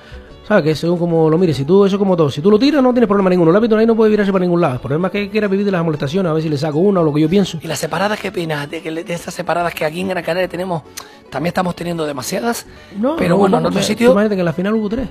¿Sabes? 0.47 0.63
Que 0.63 0.75
según 0.75 0.97
como 0.99 1.29
lo 1.29 1.37
mires, 1.37 1.55
si 1.57 1.65
tú, 1.65 1.85
eso 1.85 1.95
es 1.95 1.99
como 1.99 2.15
todo, 2.15 2.29
si 2.29 2.41
tú 2.41 2.49
lo 2.51 2.57
tiras 2.59 2.81
no 2.81 2.91
tienes 2.93 3.07
problema 3.07 3.29
ninguno, 3.29 3.51
el 3.51 3.57
árbitro 3.57 3.77
ahí 3.77 3.85
no 3.85 3.95
puede 3.95 4.11
virarse 4.11 4.31
para 4.31 4.43
ningún 4.43 4.61
lado. 4.61 4.75
El 4.75 4.79
problema 4.79 5.07
es 5.07 5.11
que 5.11 5.29
quiera 5.29 5.47
vivir 5.47 5.65
de 5.65 5.71
las 5.71 5.83
molestaciones, 5.83 6.29
a 6.29 6.33
ver 6.33 6.41
si 6.43 6.49
le 6.49 6.57
saco 6.57 6.79
una 6.79 7.01
o 7.01 7.03
lo 7.03 7.13
que 7.13 7.21
yo 7.21 7.29
pienso. 7.29 7.59
¿Y 7.61 7.67
las 7.67 7.79
separadas 7.79 8.19
qué 8.19 8.29
opinas? 8.29 8.69
De, 8.69 8.81
de 8.81 9.13
esas 9.13 9.33
separadas 9.33 9.73
que 9.73 9.85
aquí 9.85 10.01
en 10.01 10.07
Gran 10.09 10.23
Canaria 10.23 10.47
tenemos, 10.47 10.83
también 11.29 11.47
estamos 11.49 11.75
teniendo 11.75 12.05
demasiadas. 12.05 12.65
No, 12.99 13.15
pero 13.17 13.29
no, 13.29 13.37
bueno, 13.37 13.57
no, 13.57 13.61
en 13.61 13.65
otro 13.67 13.81
sitio, 13.83 14.11
Imagínate 14.11 14.35
que 14.35 14.41
en 14.41 14.45
la 14.45 14.53
final 14.53 14.73
hubo 14.75 14.89
tres. 14.89 15.07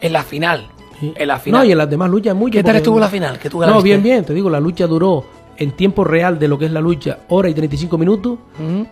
en 0.00 0.12
la 0.12 0.22
final. 0.24 0.66
En 1.14 1.28
la 1.28 1.38
final. 1.38 1.60
No, 1.60 1.66
y 1.66 1.72
en 1.72 1.78
las 1.78 1.90
demás 1.90 2.10
luchas 2.10 2.34
mucho. 2.34 2.52
¿Qué 2.52 2.62
tal 2.62 2.76
estuvo 2.76 2.98
la 3.00 3.08
final? 3.08 3.38
¿Que 3.38 3.50
tú 3.50 3.60
No, 3.60 3.82
bien, 3.82 4.02
bien, 4.02 4.24
te 4.24 4.34
digo, 4.34 4.48
la 4.48 4.60
lucha 4.60 4.86
duró 4.86 5.24
en 5.56 5.72
tiempo 5.72 6.02
real 6.02 6.38
de 6.38 6.48
lo 6.48 6.58
que 6.58 6.66
es 6.66 6.72
la 6.72 6.80
lucha, 6.80 7.18
hora 7.28 7.48
y 7.48 7.54
35 7.54 7.98
minutos. 7.98 8.38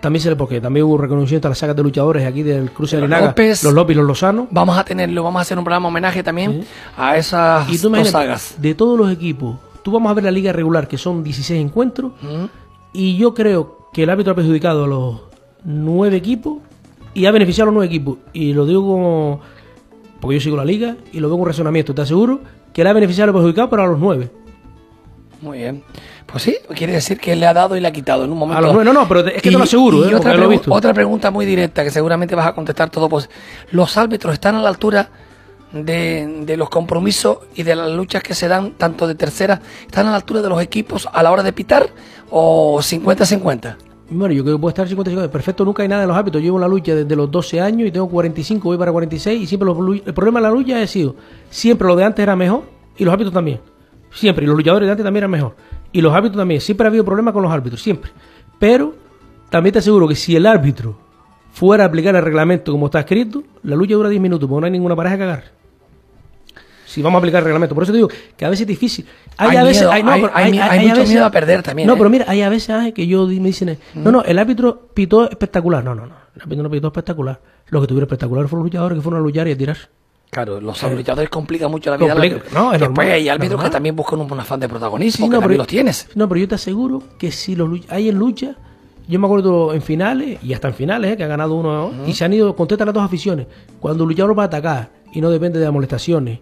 También 0.00 0.22
se 0.22 0.30
le, 0.30 0.36
porque 0.36 0.60
también 0.60 0.86
hubo 0.86 0.98
reconocimiento 0.98 1.48
a 1.48 1.50
las 1.50 1.58
sagas 1.58 1.74
de 1.74 1.82
luchadores 1.82 2.26
aquí 2.26 2.42
del 2.42 2.70
cruce 2.70 2.96
de 2.96 3.02
Linaga, 3.02 3.28
López. 3.28 3.64
los 3.64 3.72
López 3.72 3.94
y 3.94 3.98
los 3.98 4.06
Lozano. 4.06 4.46
Vamos 4.50 4.76
a 4.78 4.84
tenerlo, 4.84 5.22
vamos 5.22 5.40
a 5.40 5.42
hacer 5.42 5.58
un 5.58 5.64
programa 5.64 5.88
homenaje 5.88 6.22
también 6.22 6.64
a 6.96 7.16
esas 7.16 7.68
Y 7.68 7.78
tú 7.78 7.88
dos 7.88 8.08
sagas. 8.08 8.56
de 8.58 8.74
todos 8.74 8.98
los 8.98 9.10
equipos, 9.10 9.56
tú 9.82 9.90
vamos 9.90 10.10
a 10.10 10.14
ver 10.14 10.24
la 10.24 10.30
liga 10.30 10.52
regular, 10.52 10.86
que 10.86 10.98
son 10.98 11.24
16 11.24 11.60
encuentros, 11.60 12.12
y 12.92 13.16
yo 13.16 13.34
creo 13.34 13.88
que 13.92 14.02
el 14.04 14.10
árbitro 14.10 14.32
ha 14.32 14.36
perjudicado 14.36 14.84
a 14.84 14.86
los 14.86 15.20
nueve 15.64 16.16
equipos 16.16 16.58
y 17.14 17.26
ha 17.26 17.32
beneficiado 17.32 17.64
a 17.64 17.72
los 17.72 17.74
nueve 17.74 17.86
equipos. 17.86 18.18
Y 18.32 18.52
lo 18.52 18.66
digo 18.66 18.82
como, 18.82 19.40
porque 20.20 20.36
yo 20.36 20.40
sigo 20.40 20.56
la 20.56 20.64
liga 20.64 20.96
y 21.12 21.20
lo 21.20 21.28
veo 21.28 21.38
con 21.38 21.46
razonamiento, 21.46 21.94
te 21.94 22.02
aseguro 22.02 22.40
que 22.72 22.84
le 22.84 22.90
ha 22.90 22.92
beneficiado 22.92 23.30
y 23.30 23.34
perjudicado, 23.34 23.70
pero 23.70 23.82
a 23.82 23.86
los 23.86 23.98
nueve. 23.98 24.30
Muy 25.42 25.58
bien. 25.58 25.82
Pues 26.26 26.42
sí, 26.44 26.56
quiere 26.76 26.92
decir 26.92 27.18
que 27.18 27.34
le 27.34 27.46
ha 27.46 27.54
dado 27.54 27.74
y 27.76 27.80
le 27.80 27.88
ha 27.88 27.92
quitado 27.92 28.24
en 28.24 28.30
un 28.30 28.38
momento. 28.38 28.58
A 28.58 28.60
los 28.60 28.72
nueve, 28.74 28.84
no, 28.84 28.92
no, 28.92 29.08
pero 29.08 29.20
es 29.26 29.42
que 29.42 29.50
te 29.50 29.56
lo 29.56 29.62
aseguro, 29.64 30.06
y 30.08 30.12
¿eh? 30.12 30.14
otra, 30.14 30.34
lo 30.34 30.44
pregu- 30.46 30.50
visto. 30.50 30.72
otra 30.72 30.92
pregunta 30.94 31.30
muy 31.30 31.46
directa 31.46 31.82
que 31.82 31.90
seguramente 31.90 32.34
vas 32.34 32.46
a 32.46 32.54
contestar 32.54 32.90
todo. 32.90 33.08
Pues, 33.08 33.28
¿Los 33.72 33.96
árbitros 33.96 34.34
están 34.34 34.54
a 34.54 34.60
la 34.62 34.68
altura 34.68 35.08
de, 35.72 36.42
de 36.44 36.56
los 36.56 36.68
compromisos 36.68 37.38
y 37.54 37.62
de 37.62 37.74
las 37.74 37.90
luchas 37.90 38.22
que 38.22 38.34
se 38.34 38.46
dan, 38.48 38.72
tanto 38.72 39.06
de 39.08 39.14
tercera, 39.14 39.60
están 39.86 40.06
a 40.06 40.10
la 40.10 40.16
altura 40.16 40.42
de 40.42 40.48
los 40.50 40.60
equipos 40.62 41.08
a 41.10 41.22
la 41.22 41.32
hora 41.32 41.42
de 41.42 41.52
pitar 41.52 41.88
o 42.30 42.78
50-50? 42.80 43.76
Bueno, 44.12 44.34
yo 44.34 44.42
creo 44.42 44.56
que 44.56 44.60
puedo 44.60 44.70
estar 44.70 44.88
55. 44.88 45.30
Perfecto, 45.30 45.64
nunca 45.64 45.84
hay 45.84 45.88
nada 45.88 46.02
en 46.02 46.08
los 46.08 46.16
hábitos. 46.16 46.40
Yo 46.40 46.46
llevo 46.46 46.58
la 46.58 46.66
lucha 46.66 46.94
desde 46.96 47.14
los 47.14 47.30
12 47.30 47.60
años 47.60 47.88
y 47.88 47.92
tengo 47.92 48.08
45, 48.08 48.68
voy 48.68 48.76
para 48.76 48.90
46. 48.90 49.40
Y 49.40 49.46
siempre 49.46 49.66
los 49.66 49.78
el 50.04 50.14
problema 50.14 50.40
de 50.40 50.48
la 50.48 50.50
lucha 50.50 50.82
ha 50.82 50.86
sido: 50.86 51.14
siempre 51.48 51.86
lo 51.86 51.94
de 51.94 52.04
antes 52.04 52.20
era 52.20 52.34
mejor 52.34 52.64
y 52.96 53.04
los 53.04 53.14
hábitos 53.14 53.32
también. 53.32 53.60
Siempre. 54.10 54.44
Y 54.44 54.48
los 54.48 54.56
luchadores 54.56 54.88
de 54.88 54.90
antes 54.90 55.04
también 55.04 55.22
eran 55.22 55.30
mejor. 55.30 55.54
Y 55.92 56.00
los 56.00 56.12
hábitos 56.12 56.36
también. 56.36 56.60
Siempre 56.60 56.86
ha 56.86 56.88
habido 56.88 57.04
problemas 57.04 57.32
con 57.32 57.42
los 57.42 57.52
árbitros, 57.52 57.80
siempre. 57.80 58.10
Pero 58.58 58.94
también 59.48 59.72
te 59.72 59.78
aseguro 59.78 60.08
que 60.08 60.16
si 60.16 60.34
el 60.34 60.44
árbitro 60.44 60.98
fuera 61.52 61.84
a 61.84 61.86
aplicar 61.86 62.14
el 62.16 62.22
reglamento 62.22 62.72
como 62.72 62.86
está 62.86 63.00
escrito, 63.00 63.44
la 63.62 63.76
lucha 63.76 63.94
dura 63.94 64.08
10 64.08 64.20
minutos, 64.20 64.48
porque 64.48 64.60
no 64.60 64.64
hay 64.66 64.72
ninguna 64.72 64.96
pareja 64.96 65.16
que 65.16 65.22
agarre. 65.22 65.59
Si 66.90 67.02
vamos 67.02 67.18
a 67.18 67.20
aplicar 67.20 67.38
el 67.38 67.44
reglamento. 67.44 67.74
Por 67.74 67.84
eso 67.84 67.92
te 67.92 67.98
digo 67.98 68.08
que 68.36 68.44
a 68.44 68.48
veces 68.50 68.62
es 68.62 68.66
difícil. 68.66 69.06
Hay 69.36 69.56
a 69.56 69.62
veces, 69.62 69.82
miedo, 69.82 69.92
hay, 69.92 70.02
no, 70.02 70.10
hay- 70.10 70.20
pero 70.22 70.32
hay- 70.34 70.58
hay 70.58 70.78
a 70.78 70.82
mucho 70.82 70.94
veces- 70.96 71.08
miedo 71.10 71.24
a 71.24 71.30
perder 71.30 71.62
también, 71.62 71.86
No, 71.86 71.94
¿eh? 71.94 71.96
pero 71.96 72.10
mira, 72.10 72.24
hay 72.28 72.42
a 72.42 72.48
veces 72.48 72.70
Ángel, 72.70 72.92
que 72.92 73.06
yo 73.06 73.26
me 73.26 73.34
dicen, 73.38 73.78
no, 73.94 74.10
no, 74.10 74.22
el 74.22 74.38
árbitro 74.38 74.88
pitó 74.92 75.30
espectacular. 75.30 75.84
No, 75.84 75.94
no, 75.94 76.06
no. 76.06 76.14
El 76.34 76.42
árbitro 76.42 76.62
no 76.64 76.70
pitó 76.70 76.88
espectacular. 76.88 77.40
Lo 77.68 77.80
que 77.80 77.86
tuvieron 77.86 78.06
espectacular 78.08 78.48
fueron 78.48 78.64
los 78.64 78.72
luchadores 78.72 78.96
que 78.98 79.02
fueron 79.02 79.20
a 79.20 79.22
luchar 79.22 79.46
y 79.46 79.52
a 79.52 79.56
tirar. 79.56 79.76
Claro, 80.30 80.60
los 80.60 80.82
luchadores 80.82 81.28
complican 81.28 81.70
mucho 81.70 81.90
la 81.90 81.96
vida. 81.96 82.12
Complica- 82.12 82.40
no, 82.54 82.72
es 82.72 82.80
normal, 82.80 83.06
hay 83.10 83.28
árbitros 83.28 83.50
normal. 83.52 83.66
que 83.66 83.72
también 83.72 83.96
buscan 83.96 84.20
un, 84.20 84.32
un 84.32 84.40
afán 84.40 84.60
de 84.60 84.68
protagonismo, 84.68 85.26
Sí, 85.26 85.30
no, 85.30 85.40
pero- 85.40 85.54
los 85.54 85.66
tienes. 85.66 86.08
No, 86.14 86.28
pero 86.28 86.40
yo 86.40 86.48
te 86.48 86.54
aseguro 86.56 87.02
que 87.18 87.30
si 87.32 87.56
los 87.56 87.68
hay 87.88 88.08
en 88.08 88.18
lucha, 88.18 88.54
yo 89.08 89.18
me 89.18 89.26
acuerdo 89.26 89.74
en 89.74 89.82
finales, 89.82 90.38
y 90.42 90.52
hasta 90.54 90.68
en 90.68 90.74
finales, 90.74 91.12
eh, 91.12 91.16
que 91.16 91.24
ha 91.24 91.26
ganado 91.26 91.54
uno, 91.54 91.92
y 92.06 92.12
se 92.14 92.24
han 92.24 92.32
ido, 92.32 92.54
contestan 92.54 92.86
las 92.86 92.94
dos 92.94 93.02
aficiones. 93.04 93.46
Cuando 93.80 94.04
el 94.04 94.10
luchador 94.10 94.38
va 94.38 94.44
a 94.44 94.46
atacar 94.46 94.90
y 95.12 95.20
no 95.20 95.30
depende 95.30 95.58
de 95.58 95.64
las 95.64 95.74
molestaciones 95.74 96.38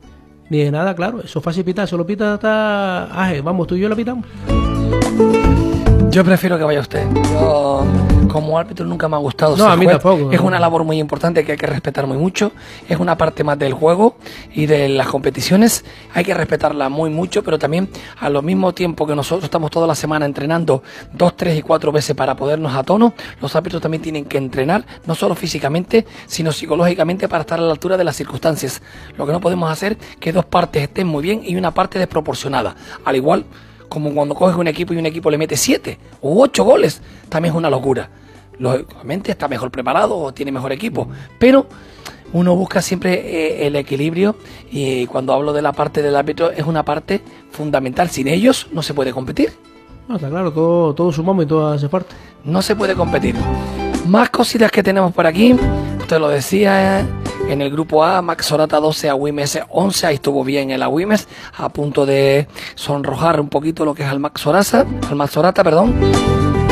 ni 0.51 0.59
de 0.59 0.71
nada, 0.71 0.95
claro, 0.95 1.21
eso 1.23 1.39
es 1.39 1.45
fácil 1.45 1.65
pitar, 1.65 1.89
se 1.89 1.97
lo 1.97 2.07
pita 2.07 2.35
hasta 2.35 3.41
vamos, 3.43 3.67
tú 3.67 3.75
y 3.75 3.81
yo 3.81 3.89
la 3.89 3.97
pitamos. 3.97 4.25
Yo 6.11 6.25
prefiero 6.25 6.57
que 6.57 6.65
vaya 6.65 6.81
usted. 6.81 7.07
Yo, 7.33 7.85
como 8.29 8.59
árbitro, 8.59 8.87
nunca 8.87 9.09
me 9.09 9.17
ha 9.17 9.19
gustado 9.19 9.57
No, 9.57 9.65
ser 9.65 9.73
a 9.73 9.77
mí 9.77 9.85
juez. 9.85 9.99
tampoco, 9.99 10.33
Es 10.33 10.41
una 10.41 10.59
labor 10.59 10.83
muy 10.83 10.99
importante 10.99 11.45
que 11.45 11.53
hay 11.53 11.59
que 11.59 11.67
respetar 11.67 12.07
muy 12.07 12.17
mucho. 12.17 12.53
Es 12.89 12.99
una 12.99 13.17
parte 13.19 13.45
más 13.45 13.59
del 13.59 13.75
juego 13.75 14.17
y 14.55 14.67
de 14.67 14.89
las 14.89 15.07
competiciones. 15.09 15.85
Hay 16.15 16.25
que 16.25 16.33
respetarla 16.33 16.89
muy 16.89 17.11
mucho, 17.11 17.45
pero 17.45 17.59
también 17.59 17.91
a 18.19 18.31
lo 18.31 18.41
mismo 18.41 18.73
tiempo 18.73 19.07
que 19.07 19.15
nosotros 19.15 19.45
estamos 19.45 19.71
toda 19.71 19.87
la 19.87 19.95
semana 19.95 20.25
entrenando 20.25 20.83
dos, 21.13 21.37
tres 21.37 21.59
y 21.59 21.63
cuatro 21.63 21.93
veces 21.93 22.17
para 22.17 22.35
podernos 22.35 22.75
a 22.75 22.83
tono, 22.83 23.13
los 23.43 23.55
árbitros 23.55 23.83
también 23.83 24.03
tienen 24.03 24.25
que 24.25 24.39
entrenar, 24.39 24.87
no 25.07 25.15
solo 25.15 25.35
físicamente, 25.35 26.07
sino 26.27 26.53
psicológicamente 26.53 27.29
para 27.29 27.43
estar 27.43 27.59
a 27.59 27.63
la 27.63 27.73
altura 27.73 27.97
de 27.99 28.05
las 28.05 28.17
circunstancias. 28.17 28.81
Lo 29.19 29.27
que 29.27 29.33
no 29.33 29.41
podemos 29.41 29.71
hacer 29.71 29.99
es 30.01 30.17
que 30.17 30.33
dos 30.33 30.47
partes 30.47 30.83
estén 30.83 31.07
muy 31.07 31.23
bien 31.23 31.43
y 31.45 31.55
una 31.57 31.73
parte 31.73 31.99
desproporcionada. 31.99 32.75
Al 33.05 33.15
igual 33.17 33.45
como 33.89 34.13
cuando 34.15 34.35
coges 34.35 34.57
un 34.57 34.69
equipo 34.69 34.95
y 34.95 34.99
un 34.99 35.07
equipo 35.07 35.31
le 35.31 35.39
mete 35.39 35.57
siete 35.57 35.99
u 36.21 36.41
ocho 36.41 36.65
goles, 36.65 37.01
también 37.29 37.55
es 37.55 37.59
una 37.59 37.71
locura. 37.71 38.11
Lógicamente 38.59 39.31
está 39.31 39.49
mejor 39.49 39.71
preparado 39.71 40.19
o 40.19 40.33
tiene 40.33 40.51
mejor 40.51 40.73
equipo, 40.73 41.09
pero 41.39 41.67
uno 42.33 42.55
busca 42.57 42.83
siempre 42.83 43.15
eh, 43.15 43.67
el 43.67 43.77
equilibrio 43.77 44.37
y 44.71 45.07
cuando 45.07 45.33
hablo 45.33 45.53
de 45.53 45.63
la 45.63 45.73
parte 45.73 46.03
del 46.03 46.17
árbitro 46.17 46.51
es 46.51 46.67
una 46.67 46.85
parte 46.85 47.23
fundamental. 47.51 48.11
Sin 48.11 48.29
ellos 48.29 48.67
no 48.73 48.83
se 48.83 48.95
puede 48.95 49.13
competir. 49.13 49.53
No, 50.09 50.17
está 50.17 50.29
claro, 50.29 50.53
todo, 50.53 50.95
todo 50.95 51.13
sumamos 51.13 51.45
y 51.45 51.49
todo 51.49 51.69
hace 51.69 51.89
parte. 51.89 52.15
No 52.45 52.63
se 52.63 52.77
puede 52.77 52.95
competir. 52.95 53.35
Más 54.07 54.31
cositas 54.31 54.71
que 54.71 54.83
tenemos 54.83 55.13
por 55.13 55.27
aquí. 55.27 55.55
Usted 56.01 56.19
lo 56.19 56.29
decía, 56.29 57.01
eh, 57.01 57.05
en 57.49 57.63
el 57.63 57.71
grupo 57.71 58.05
A, 58.05 58.21
Max 58.23 58.47
Sorata 58.47 58.79
12, 58.79 59.09
Agüimes 59.09 59.59
11. 59.71 60.07
Ahí 60.07 60.15
estuvo 60.17 60.45
bien 60.45 60.71
el 60.71 60.83
Agüimes, 60.83 61.29
a 61.57 61.69
punto 61.71 62.05
de 62.07 62.47
sonrojar 62.75 63.41
un 63.41 63.49
poquito 63.49 63.85
lo 63.85 63.95
que 63.95 64.03
es 64.03 64.09
al 64.09 64.21
Max 64.21 64.41
Sorata, 64.43 64.87
al 65.09 65.17
Max 65.17 65.33
Sorata, 65.33 65.65
perdón. 65.65 65.95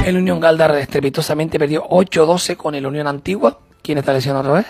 El 0.05 0.17
Unión 0.19 0.39
Galdar 0.39 0.75
estrepitosamente 0.77 1.59
perdió 1.59 1.85
8-12 1.89 2.57
con 2.57 2.75
el 2.75 2.87
Unión 2.87 3.07
Antigua. 3.07 3.59
¿Quién 3.83 3.99
está 3.99 4.13
lesionado 4.13 4.49
otra 4.49 4.59
vez? 4.61 4.67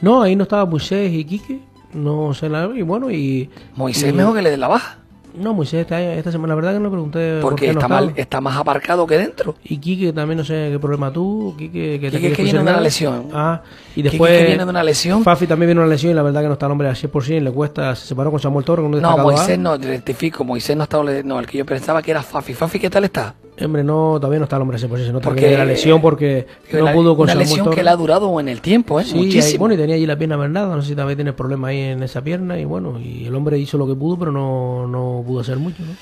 No, 0.00 0.22
ahí 0.22 0.36
no 0.36 0.44
estaba 0.44 0.64
Moisés 0.66 1.12
y 1.12 1.24
Quique, 1.24 1.60
no 1.92 2.32
sé 2.34 2.48
la 2.48 2.66
y 2.74 2.82
bueno, 2.82 3.10
y... 3.10 3.50
Moisés 3.74 4.10
y- 4.10 4.12
mejor 4.12 4.36
que 4.36 4.42
le 4.42 4.50
dé 4.50 4.56
la 4.56 4.68
baja. 4.68 4.98
No, 5.38 5.54
Moisés 5.54 5.80
esta, 5.82 6.00
esta 6.02 6.32
semana, 6.32 6.52
la 6.52 6.56
verdad 6.56 6.72
que 6.72 6.78
no 6.78 6.84
le 6.86 6.90
pregunté 6.90 7.38
por 7.40 7.50
Porque 7.52 7.66
no 7.72 7.80
está, 7.80 7.88
mal, 7.88 8.12
está 8.16 8.40
más 8.40 8.56
aparcado 8.56 9.06
que 9.06 9.16
dentro. 9.18 9.54
Y 9.64 9.78
Quique 9.78 10.12
también 10.12 10.38
no 10.38 10.44
sé 10.44 10.68
qué 10.72 10.78
problema 10.78 11.12
tuvo. 11.12 11.56
Quique 11.56 11.98
que, 12.00 12.10
Quique 12.10 12.32
que 12.32 12.42
viene 12.42 12.58
de 12.58 12.62
una 12.64 12.80
lesión. 12.80 13.28
Ah, 13.32 13.62
y 13.92 13.94
Quique 13.96 14.10
después. 14.10 14.38
que 14.38 14.46
viene 14.46 14.64
de 14.64 14.70
una 14.70 14.82
lesión. 14.82 15.22
Fafi 15.22 15.46
también 15.46 15.68
viene 15.68 15.80
de 15.80 15.86
una 15.86 15.94
lesión 15.94 16.12
y 16.12 16.14
la 16.14 16.22
verdad 16.22 16.40
que 16.42 16.46
no 16.48 16.52
está 16.54 16.66
el 16.66 16.72
hombre 16.72 16.88
al 16.88 16.96
100%. 16.96 17.40
Le 17.40 17.50
cuesta, 17.50 17.94
se 17.94 18.06
separó 18.08 18.30
con 18.30 18.40
Samuel 18.40 18.64
Torres. 18.64 18.82
con 18.84 18.94
un 18.94 19.00
No, 19.00 19.08
destacado 19.08 19.28
Moisés 19.36 19.54
A. 19.54 19.60
no, 19.60 19.76
rectifico. 19.76 20.44
Moisés 20.44 20.76
no 20.76 20.82
está. 20.84 20.98
No, 21.24 21.38
el 21.40 21.46
que 21.46 21.58
yo 21.58 21.66
pensaba 21.66 22.02
que 22.02 22.10
era 22.10 22.22
Fafi. 22.22 22.54
Fafi, 22.54 22.78
¿qué 22.78 22.90
tal 22.90 23.04
está? 23.04 23.34
Hombre, 23.60 23.82
no, 23.82 24.18
todavía 24.20 24.38
no 24.38 24.44
está 24.44 24.56
el 24.56 24.62
hombre 24.62 24.76
al 24.76 24.82
100%. 24.82 25.06
Se 25.06 25.12
nota 25.12 25.24
Porque- 25.24 25.56
la 25.56 25.64
lesión 25.64 26.00
porque 26.00 26.46
no 26.72 26.92
pudo 26.92 27.16
con 27.16 27.24
una 27.24 27.34
lesión 27.34 27.70
que 27.70 27.82
le 27.82 27.90
ha 27.90 27.96
durado 27.96 28.38
en 28.38 28.48
el 28.48 28.60
tiempo, 28.60 29.00
¿eh? 29.00 29.04
Sí, 29.04 29.14
ahí- 29.16 29.24
Muchísimo. 29.24 29.58
bueno, 29.60 29.74
y 29.74 29.78
tenía 29.78 29.96
allí 29.96 30.06
la 30.06 30.16
pierna 30.16 30.36
vendada, 30.36 30.74
no 30.76 30.82
sé 30.82 30.88
si 30.88 30.94
todavía 30.94 31.16
tiene 31.16 31.32
problemas 31.32 31.70
ahí 31.70 31.80
en 31.80 32.02
esa 32.02 32.20
pierna 32.22 32.58
y 32.58 32.64
bueno, 32.64 33.00
y 33.00 33.26
el 33.26 33.34
hombre 33.34 33.58
hizo 33.58 33.76
lo 33.78 33.86
que 33.86 33.94
pudo, 33.94 34.18
pero 34.18 34.30
no, 34.32 34.86
no 34.86 35.22
pudo 35.26 35.40
hacer 35.40 35.56
mucho, 35.56 35.82
¿no? 35.82 35.92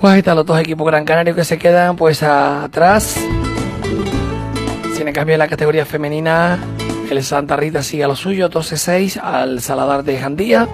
Pues 0.00 0.12
ahí 0.12 0.18
están 0.18 0.36
los 0.36 0.44
dos 0.44 0.58
equipos 0.58 0.86
Gran 0.86 1.04
Canario 1.04 1.34
que 1.34 1.44
se 1.44 1.56
quedan 1.56 1.96
pues 1.96 2.22
atrás. 2.22 3.16
Sin 4.96 5.08
en 5.08 5.14
cambio 5.14 5.34
en 5.34 5.38
la 5.38 5.48
categoría 5.48 5.84
femenina, 5.86 6.58
el 7.10 7.22
Santa 7.22 7.56
Rita 7.56 7.82
sigue 7.82 8.04
a 8.04 8.08
lo 8.08 8.16
suyo, 8.16 8.48
12-6 8.50 9.16
al 9.22 9.60
Saladar 9.60 10.04
de 10.04 10.18
Jandía. 10.18 10.68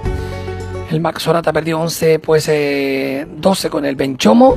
El 0.91 1.01
Max 1.01 1.23
Sorata 1.23 1.53
perdió 1.53 1.79
11, 1.81 2.19
pues 2.19 2.49
eh, 2.49 3.27
12 3.37 3.71
con 3.71 3.85
el 3.85 3.95
Benchomo. 3.97 4.57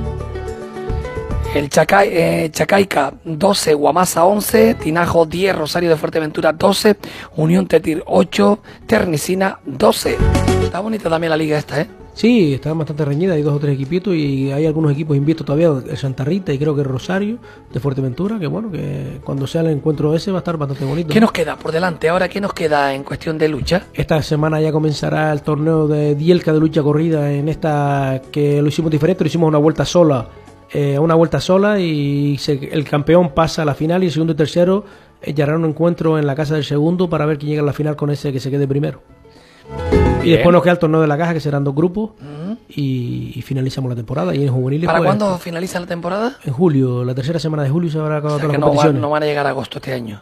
El 1.53 1.69
Chacay, 1.69 2.09
eh, 2.11 2.49
Chacaica 2.51 3.13
12, 3.23 3.75
Guamasa 3.75 4.25
11, 4.25 4.73
Tinajo 4.73 5.27
10, 5.27 5.55
Rosario 5.55 5.91
de 5.91 5.95
Fuerteventura 5.95 6.51
12, 6.51 6.97
Unión 7.35 7.67
Tetir 7.67 8.01
8, 8.07 8.59
Ternicina 8.87 9.59
12. 9.63 10.17
Está 10.63 10.79
bonita 10.79 11.11
también 11.11 11.29
la 11.29 11.37
liga 11.37 11.55
esta, 11.59 11.79
¿eh? 11.79 11.87
Sí, 12.15 12.55
está 12.55 12.73
bastante 12.73 13.05
reñida, 13.05 13.33
hay 13.33 13.43
dos 13.43 13.55
o 13.55 13.59
tres 13.59 13.75
equipitos 13.75 14.15
y 14.15 14.51
hay 14.51 14.65
algunos 14.65 14.91
equipos 14.91 15.15
invictos 15.15 15.45
todavía, 15.45 15.67
el 15.87 15.97
Santa 15.97 16.23
Rita 16.23 16.53
y 16.53 16.57
creo 16.57 16.75
que 16.75 16.83
Rosario 16.83 17.37
de 17.71 17.79
Fuerteventura, 17.79 18.39
que 18.39 18.47
bueno, 18.47 18.71
que 18.71 19.19
cuando 19.23 19.45
sea 19.45 19.61
el 19.61 19.67
encuentro 19.67 20.15
ese 20.15 20.31
va 20.31 20.37
a 20.37 20.41
estar 20.41 20.57
bastante 20.57 20.85
bonito. 20.85 21.09
¿Qué 21.11 21.19
nos 21.19 21.31
queda 21.31 21.55
por 21.55 21.71
delante? 21.71 22.09
Ahora, 22.09 22.29
¿qué 22.29 22.39
nos 22.39 22.53
queda 22.53 22.93
en 22.93 23.03
cuestión 23.03 23.37
de 23.37 23.47
lucha? 23.47 23.87
Esta 23.93 24.21
semana 24.21 24.61
ya 24.61 24.71
comenzará 24.71 25.31
el 25.31 25.41
torneo 25.41 25.87
de 25.87 26.15
Dielca 26.15 26.53
de 26.53 26.59
lucha 26.59 26.83
corrida 26.83 27.31
en 27.31 27.49
esta 27.49 28.21
que 28.31 28.61
lo 28.61 28.67
hicimos 28.67 28.91
diferente, 28.91 29.23
lo 29.23 29.27
hicimos 29.27 29.47
una 29.47 29.57
vuelta 29.57 29.83
sola, 29.83 30.27
eh, 30.73 30.97
una 30.99 31.15
vuelta 31.15 31.39
sola 31.39 31.79
y 31.79 32.37
se- 32.39 32.69
el 32.71 32.83
campeón 32.83 33.29
pasa 33.33 33.61
a 33.61 33.65
la 33.65 33.75
final 33.75 34.03
y 34.03 34.07
el 34.07 34.11
segundo 34.11 34.33
y 34.33 34.35
tercero 34.35 34.83
eh, 35.21 35.33
ya 35.33 35.43
harán 35.45 35.63
un 35.63 35.69
encuentro 35.69 36.17
en 36.17 36.25
la 36.27 36.35
casa 36.35 36.55
del 36.55 36.63
segundo 36.63 37.09
para 37.09 37.25
ver 37.25 37.37
quién 37.37 37.49
llega 37.51 37.61
a 37.61 37.65
la 37.65 37.73
final 37.73 37.95
con 37.95 38.09
ese 38.09 38.31
que 38.33 38.39
se 38.39 38.49
quede 38.51 38.67
primero. 38.67 39.01
Y 40.23 40.31
después 40.31 40.53
nos 40.53 40.61
queda 40.63 40.73
el 40.73 40.79
torneo 40.79 41.01
de 41.01 41.07
la 41.07 41.17
caja 41.17 41.33
que 41.33 41.39
serán 41.39 41.63
dos 41.63 41.75
grupos 41.75 42.11
y, 42.69 43.33
y 43.35 43.41
finalizamos 43.41 43.89
la 43.89 43.95
temporada 43.95 44.33
y 44.33 44.43
en 44.43 44.53
juveniles 44.53 44.87
¿Para 44.87 44.99
pues, 44.99 45.07
cuándo 45.07 45.37
finaliza 45.37 45.79
la 45.79 45.85
temporada? 45.85 46.37
en 46.45 46.53
julio, 46.53 47.03
la 47.03 47.13
tercera 47.13 47.39
semana 47.39 47.63
de 47.63 47.69
julio 47.69 47.89
se 47.91 47.99
habrá 47.99 48.17
acabado 48.17 48.37
O 48.37 48.39
sea, 48.39 48.47
todas 48.47 48.55
que 48.55 48.59
las 48.59 48.59
no, 48.61 48.65
va- 48.67 48.71
competiciones. 48.71 49.01
no 49.01 49.09
van 49.09 49.23
a 49.23 49.25
llegar 49.25 49.45
a 49.45 49.49
agosto 49.49 49.77
este 49.79 49.93
año. 49.93 50.21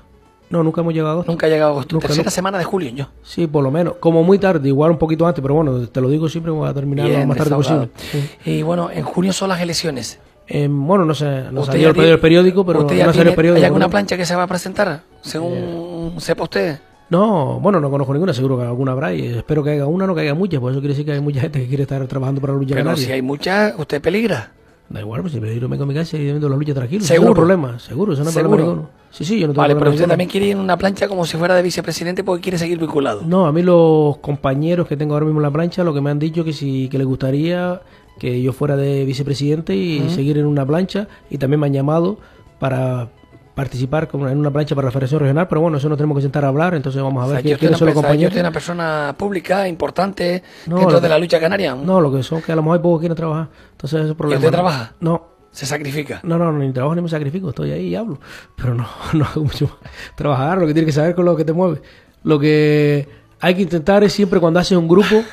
No, 0.49 0.63
nunca 0.63 0.81
hemos 0.81 0.93
llegado 0.93 1.09
a 1.09 1.13
agosto. 1.13 1.31
Nunca 1.31 1.45
ha 1.45 1.49
llegado 1.49 1.69
a 1.69 1.73
agosto. 1.73 1.95
Nunca, 1.95 2.07
Tercera 2.07 2.23
nunca. 2.23 2.31
semana 2.31 2.57
de 2.57 2.63
julio, 2.65 2.89
yo. 2.89 3.07
Sí, 3.23 3.47
por 3.47 3.63
lo 3.63 3.71
menos. 3.71 3.95
Como 4.01 4.21
muy 4.23 4.37
tarde, 4.37 4.67
igual 4.67 4.91
un 4.91 4.97
poquito 4.97 5.25
antes, 5.25 5.41
pero 5.41 5.53
bueno, 5.53 5.87
te 5.87 6.01
lo 6.01 6.09
digo 6.09 6.27
siempre, 6.27 6.51
voy 6.51 6.67
a 6.67 6.73
terminar 6.73 7.07
lo 7.07 7.25
más 7.27 7.37
tarde 7.37 7.55
posible. 7.55 7.89
Sí. 7.95 8.29
Y 8.45 8.61
bueno, 8.63 8.89
en 8.91 9.03
junio 9.03 9.31
son 9.33 9.47
las 9.49 9.61
elecciones. 9.61 10.19
Eh, 10.53 10.67
bueno, 10.69 11.05
no 11.05 11.13
sé, 11.15 11.43
no 11.51 11.63
salió 11.63 11.91
el, 11.91 11.99
el 11.99 12.19
periódico, 12.19 12.65
pero 12.65 12.81
¿Usted 12.81 13.05
no 13.05 13.13
salió 13.13 13.29
el 13.29 13.35
periódico. 13.35 13.59
¿Hay 13.61 13.65
alguna 13.65 13.85
¿no? 13.85 13.89
plancha 13.91 14.17
que 14.17 14.25
se 14.25 14.35
va 14.35 14.43
a 14.43 14.47
presentar? 14.47 15.01
Según 15.21 16.13
sepa 16.17 16.43
usted. 16.43 16.79
No, 17.09 17.59
bueno, 17.61 17.79
no 17.79 17.89
conozco 17.89 18.13
ninguna, 18.13 18.33
seguro 18.33 18.57
que 18.57 18.63
alguna 18.63 18.91
habrá 18.91 19.13
y 19.13 19.25
espero 19.27 19.63
que 19.63 19.71
haya 19.71 19.85
una, 19.85 20.07
no 20.07 20.15
que 20.15 20.21
haya 20.21 20.33
muchas, 20.33 20.59
por 20.59 20.71
eso 20.71 20.79
quiere 20.81 20.93
decir 20.93 21.05
que 21.05 21.13
hay 21.13 21.21
mucha 21.21 21.41
gente 21.41 21.59
que 21.61 21.67
quiere 21.67 21.83
estar 21.83 22.05
trabajando 22.07 22.39
para 22.41 22.53
la 22.53 22.59
lucha 22.59 22.73
Pero 22.73 22.85
canaria. 22.85 23.05
si 23.05 23.11
hay 23.11 23.21
muchas, 23.21 23.73
usted 23.77 24.01
peligra. 24.01 24.51
Da 24.89 24.99
igual, 24.99 25.21
pues 25.21 25.31
si 25.33 25.39
me 25.39 25.53
me 25.55 25.77
con 25.77 25.87
mi 25.87 25.93
casa 25.93 26.17
y 26.17 26.23
viendo 26.23 26.49
la 26.49 26.57
lucha 26.57 26.73
tranquilo. 26.73 27.03
¿Seguro? 27.03 27.29
No 27.29 27.33
tengo 27.33 27.35
problema, 27.47 27.79
seguro, 27.79 28.13
eso 28.13 28.23
no 28.23 28.29
es 28.29 28.33
¿Seguro? 28.33 28.49
problema 28.55 28.71
ninguno. 28.73 28.89
Sí, 29.09 29.25
sí, 29.25 29.39
yo 29.39 29.47
no 29.47 29.53
tengo 29.53 29.61
Vale, 29.61 29.75
pero 29.75 29.91
usted 29.91 30.07
también 30.07 30.29
quiere 30.29 30.47
ir 30.47 30.51
en 30.53 30.59
una 30.59 30.77
plancha 30.77 31.07
como 31.07 31.25
si 31.25 31.37
fuera 31.37 31.55
de 31.55 31.61
vicepresidente 31.61 32.23
porque 32.25 32.41
quiere 32.43 32.57
seguir 32.57 32.77
vinculado. 32.77 33.21
No, 33.25 33.45
a 33.45 33.51
mí 33.53 33.61
los 33.61 34.17
compañeros 34.17 34.87
que 34.87 34.95
tengo 34.97 35.13
ahora 35.13 35.25
mismo 35.25 35.39
en 35.39 35.43
la 35.43 35.51
plancha, 35.51 35.83
lo 35.83 35.93
que 35.93 36.01
me 36.01 36.09
han 36.11 36.19
dicho 36.19 36.43
que 36.43 36.51
si 36.53 36.87
que 36.89 36.97
les 36.97 37.07
gustaría 37.07 37.81
que 38.19 38.41
yo 38.41 38.53
fuera 38.53 38.75
de 38.77 39.05
vicepresidente 39.05 39.75
y 39.75 40.09
seguir 40.09 40.37
en 40.37 40.45
una 40.45 40.65
plancha 40.65 41.07
y 41.29 41.37
también 41.37 41.59
me 41.59 41.67
han 41.67 41.73
llamado 41.73 42.17
para 42.59 43.09
participar 43.55 44.07
como 44.07 44.29
en 44.29 44.37
una 44.37 44.49
plancha 44.51 44.75
para 44.75 44.85
la 44.85 44.91
Federación 44.91 45.19
Regional, 45.19 45.47
pero 45.47 45.61
bueno, 45.61 45.77
eso 45.77 45.89
nos 45.89 45.97
tenemos 45.97 46.15
que 46.17 46.21
sentar 46.21 46.45
a 46.45 46.47
hablar, 46.47 46.73
entonces 46.73 47.01
vamos 47.01 47.21
a 47.21 47.25
O 47.25 47.29
ver 47.29 47.37
sea, 47.37 47.43
quién- 47.43 47.57
quiénes 47.57 47.77
son 47.77 47.87
una 47.87 47.93
los 47.93 48.01
persona, 48.01 48.01
yo 48.01 48.29
compañeros. 48.29 48.33
soy 48.33 48.39
una 48.39 48.51
persona 48.51 49.15
pública, 49.17 49.67
importante, 49.67 50.43
No, 50.67 50.77
dentro 50.77 51.01
de 51.01 51.09
la 51.09 51.17
lucha 51.19 51.39
canaria. 51.39 51.75
No, 51.75 51.99
lo 51.99 52.11
que 52.13 52.23
son 52.23 52.41
que 52.41 52.51
a 52.51 52.55
lo 52.55 52.61
mejor 52.63 52.77
hay 52.77 52.83
pocos 52.83 52.99
que 52.99 53.01
quieren 53.03 53.17
trabajar. 53.17 53.49
Entonces 53.71 53.97
ese 53.97 54.03
es 54.05 54.09
el 54.11 54.15
problema. 54.15 54.39
usted 54.39 54.47
¿no? 54.51 54.51
trabaja? 54.53 54.93
No. 55.01 55.25
Se 55.51 55.65
sacrifica. 55.65 56.21
No, 56.23 56.37
no, 56.37 56.49
ni 56.53 56.71
trabajo 56.71 56.95
ni 56.95 57.01
me 57.01 57.09
sacrifico, 57.09 57.49
estoy 57.49 57.71
ahí 57.71 57.87
y 57.87 57.95
hablo. 57.95 58.19
Pero 58.55 58.73
no, 58.73 58.87
no 59.13 59.25
hago 59.25 59.43
mucho 59.43 59.65
más. 59.65 59.91
Trabajar, 60.15 60.57
lo 60.57 60.65
que 60.65 60.73
tienes 60.73 60.87
que 60.87 60.93
saber 60.93 61.13
con 61.13 61.25
lo 61.25 61.35
que 61.35 61.43
te 61.43 61.51
mueve. 61.51 61.81
Lo 62.23 62.39
que 62.39 63.09
hay 63.41 63.55
que 63.55 63.63
intentar 63.63 64.01
es 64.05 64.13
siempre 64.13 64.39
cuando 64.39 64.61
haces 64.61 64.77
un 64.77 64.87
grupo 64.87 65.23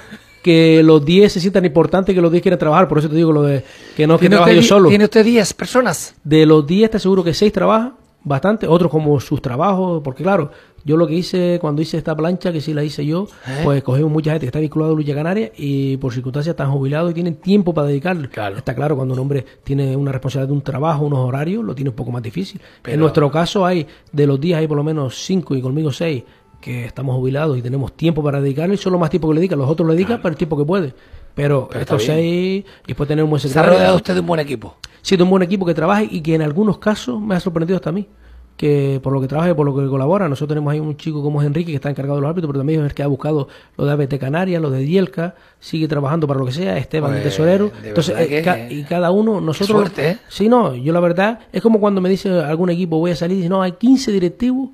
que 0.42 0.82
los 0.82 1.04
10 1.04 1.32
se 1.32 1.40
sientan 1.40 1.64
importantes 1.64 2.14
que 2.14 2.20
los 2.20 2.30
10 2.30 2.42
quieran 2.42 2.58
trabajar. 2.58 2.88
Por 2.88 2.98
eso 2.98 3.08
te 3.08 3.16
digo 3.16 3.32
lo 3.32 3.42
de 3.42 3.64
que 3.96 4.06
no 4.06 4.14
que 4.16 4.20
¿Tiene 4.22 4.36
trabaje 4.36 4.56
yo 4.56 4.62
solo. 4.62 4.88
¿Tiene 4.88 5.04
usted 5.04 5.24
10 5.24 5.54
personas? 5.54 6.14
De 6.24 6.46
los 6.46 6.66
10 6.66 6.90
te 6.90 6.96
aseguro 6.98 7.22
que 7.24 7.34
6 7.34 7.52
trabajan 7.52 7.94
bastante, 8.24 8.66
otros 8.66 8.90
como 8.90 9.18
sus 9.20 9.40
trabajos, 9.40 10.02
porque 10.04 10.22
claro, 10.22 10.50
yo 10.84 10.96
lo 10.96 11.06
que 11.06 11.14
hice 11.14 11.58
cuando 11.60 11.80
hice 11.82 11.96
esta 11.96 12.14
plancha, 12.16 12.52
que 12.52 12.60
sí 12.60 12.74
la 12.74 12.82
hice 12.84 13.06
yo, 13.06 13.26
¿Eh? 13.46 13.60
pues 13.64 13.82
cogimos 13.82 14.10
mucha 14.10 14.32
gente 14.32 14.40
que 14.44 14.48
está 14.48 14.58
vinculada 14.58 14.92
a 14.92 14.94
Lucha 14.96 15.14
Canaria 15.14 15.50
y 15.56 15.96
por 15.98 16.12
circunstancias 16.12 16.52
están 16.52 16.70
jubilados 16.70 17.10
y 17.10 17.14
tienen 17.14 17.36
tiempo 17.36 17.72
para 17.72 17.86
dedicarle. 17.88 18.28
Está 18.56 18.74
claro, 18.74 18.96
cuando 18.96 19.14
un 19.14 19.20
hombre 19.20 19.44
tiene 19.64 19.96
una 19.96 20.12
responsabilidad 20.12 20.48
de 20.48 20.52
un 20.54 20.62
trabajo, 20.62 21.06
unos 21.06 21.20
horarios, 21.20 21.64
lo 21.64 21.74
tiene 21.74 21.90
un 21.90 21.96
poco 21.96 22.10
más 22.10 22.22
difícil. 22.22 22.60
Pero- 22.82 22.94
En 22.94 23.00
nuestro 23.00 23.30
caso 23.30 23.64
hay, 23.64 23.86
de 24.12 24.26
los 24.26 24.38
días 24.40 24.58
hay 24.60 24.66
por 24.66 24.76
lo 24.76 24.84
menos 24.84 25.16
5 25.24 25.54
y 25.56 25.62
conmigo 25.62 25.90
6 25.92 26.22
que 26.60 26.84
estamos 26.84 27.14
jubilados 27.16 27.56
y 27.56 27.62
tenemos 27.62 27.92
tiempo 27.96 28.22
para 28.22 28.40
dedicarle, 28.40 28.74
y 28.74 28.78
solo 28.78 28.98
más 28.98 29.10
tiempo 29.10 29.28
que 29.28 29.34
le 29.34 29.40
dedica, 29.40 29.56
los 29.56 29.68
otros 29.70 29.88
le 29.88 29.94
dedican 29.94 30.20
para 30.20 30.32
el 30.32 30.36
tiempo 30.36 30.56
que 30.56 30.64
puede. 30.64 30.92
Pero, 31.34 31.68
Pero 31.70 31.80
estos 31.80 32.02
seis, 32.02 32.64
y 32.84 32.86
después 32.88 33.06
tener 33.08 33.22
un 33.24 33.30
buen 33.30 33.40
Se 33.40 33.46
ha 33.46 33.50
secretario. 33.50 33.78
rodeado 33.78 33.96
usted 33.96 34.14
de 34.14 34.20
un 34.20 34.26
buen 34.26 34.40
equipo. 34.40 34.74
Sí, 35.02 35.16
de 35.16 35.22
un 35.22 35.30
buen 35.30 35.42
equipo 35.44 35.64
que 35.64 35.74
trabaje 35.74 36.08
y 36.10 36.20
que 36.20 36.34
en 36.34 36.42
algunos 36.42 36.78
casos 36.78 37.20
me 37.20 37.36
ha 37.36 37.40
sorprendido 37.40 37.76
hasta 37.76 37.90
a 37.90 37.92
mí. 37.92 38.08
Que 38.56 38.98
por 39.00 39.12
lo 39.12 39.20
que 39.20 39.28
trabaja 39.28 39.50
y 39.50 39.54
por 39.54 39.64
lo 39.64 39.72
que 39.76 39.86
colabora, 39.88 40.28
nosotros 40.28 40.48
tenemos 40.56 40.72
ahí 40.72 40.80
un 40.80 40.96
chico 40.96 41.22
como 41.22 41.40
es 41.40 41.46
Enrique 41.46 41.70
que 41.70 41.76
está 41.76 41.90
encargado 41.90 42.16
de 42.16 42.22
los 42.22 42.28
árbitros, 42.30 42.48
pero 42.50 42.58
también 42.58 42.80
es 42.80 42.86
el 42.86 42.92
que 42.94 43.04
ha 43.04 43.06
buscado 43.06 43.46
lo 43.76 43.84
de 43.86 43.92
ABT 43.92 44.18
Canarias, 44.18 44.60
lo 44.60 44.68
de 44.72 44.80
Dielca, 44.80 45.36
sigue 45.60 45.86
trabajando 45.86 46.26
para 46.26 46.40
lo 46.40 46.46
que 46.46 46.50
sea, 46.50 46.76
Esteban 46.76 47.14
el 47.14 47.22
Pues, 47.22 47.34
tesorero. 47.36 47.70
de 47.80 47.88
Entonces, 47.90 48.16
eh, 48.18 48.42
ca- 48.42 48.68
y 48.68 48.82
cada 48.82 49.12
uno, 49.12 49.40
nosotros. 49.40 49.78
suerte, 49.78 50.10
¿eh? 50.10 50.18
Sí, 50.28 50.48
no, 50.48 50.74
yo 50.74 50.92
la 50.92 50.98
verdad, 50.98 51.38
es 51.52 51.62
como 51.62 51.78
cuando 51.78 52.00
me 52.00 52.08
dice 52.08 52.30
algún 52.30 52.68
equipo 52.70 52.98
voy 52.98 53.12
a 53.12 53.16
salir 53.16 53.34
y 53.36 53.40
dice, 53.42 53.48
no, 53.48 53.62
hay 53.62 53.72
15 53.72 54.10
directivos 54.10 54.70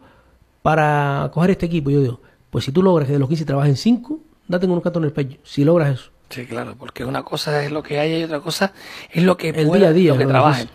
para 0.65 1.31
coger 1.35 1.51
este 1.51 1.67
equipo. 1.67 1.91
Yo 1.91 2.01
digo, 2.01 2.21
pues 2.49 2.65
si 2.65 2.73
tú 2.73 2.83
logras 2.83 3.07
que 3.07 3.13
de 3.13 3.19
los 3.19 3.29
15 3.29 3.45
trabajen 3.45 3.77
5, 3.77 4.19
date 4.49 4.67
con 4.67 4.77
un 4.77 4.81
canto 4.81 4.99
en 4.99 5.05
el 5.05 5.13
pecho. 5.13 5.37
Si 5.45 5.63
logras 5.63 5.93
eso. 6.01 6.11
Sí, 6.31 6.47
claro, 6.47 6.75
porque 6.79 7.05
una 7.05 7.23
cosa 7.23 7.63
es 7.63 7.71
lo 7.71 7.83
que 7.83 7.99
hay 7.99 8.21
y 8.21 8.25
otra 8.25 8.41
cosa 8.41 8.73
es 9.13 9.23
lo 9.23 9.37
que 9.37 9.51
El 9.51 9.67
pueda- 9.67 9.81
día 9.81 9.89
a 9.89 9.93
día, 9.93 10.13
lo 10.13 10.19
que 10.19 10.25
lo 10.25 10.31
trabaje. 10.31 10.67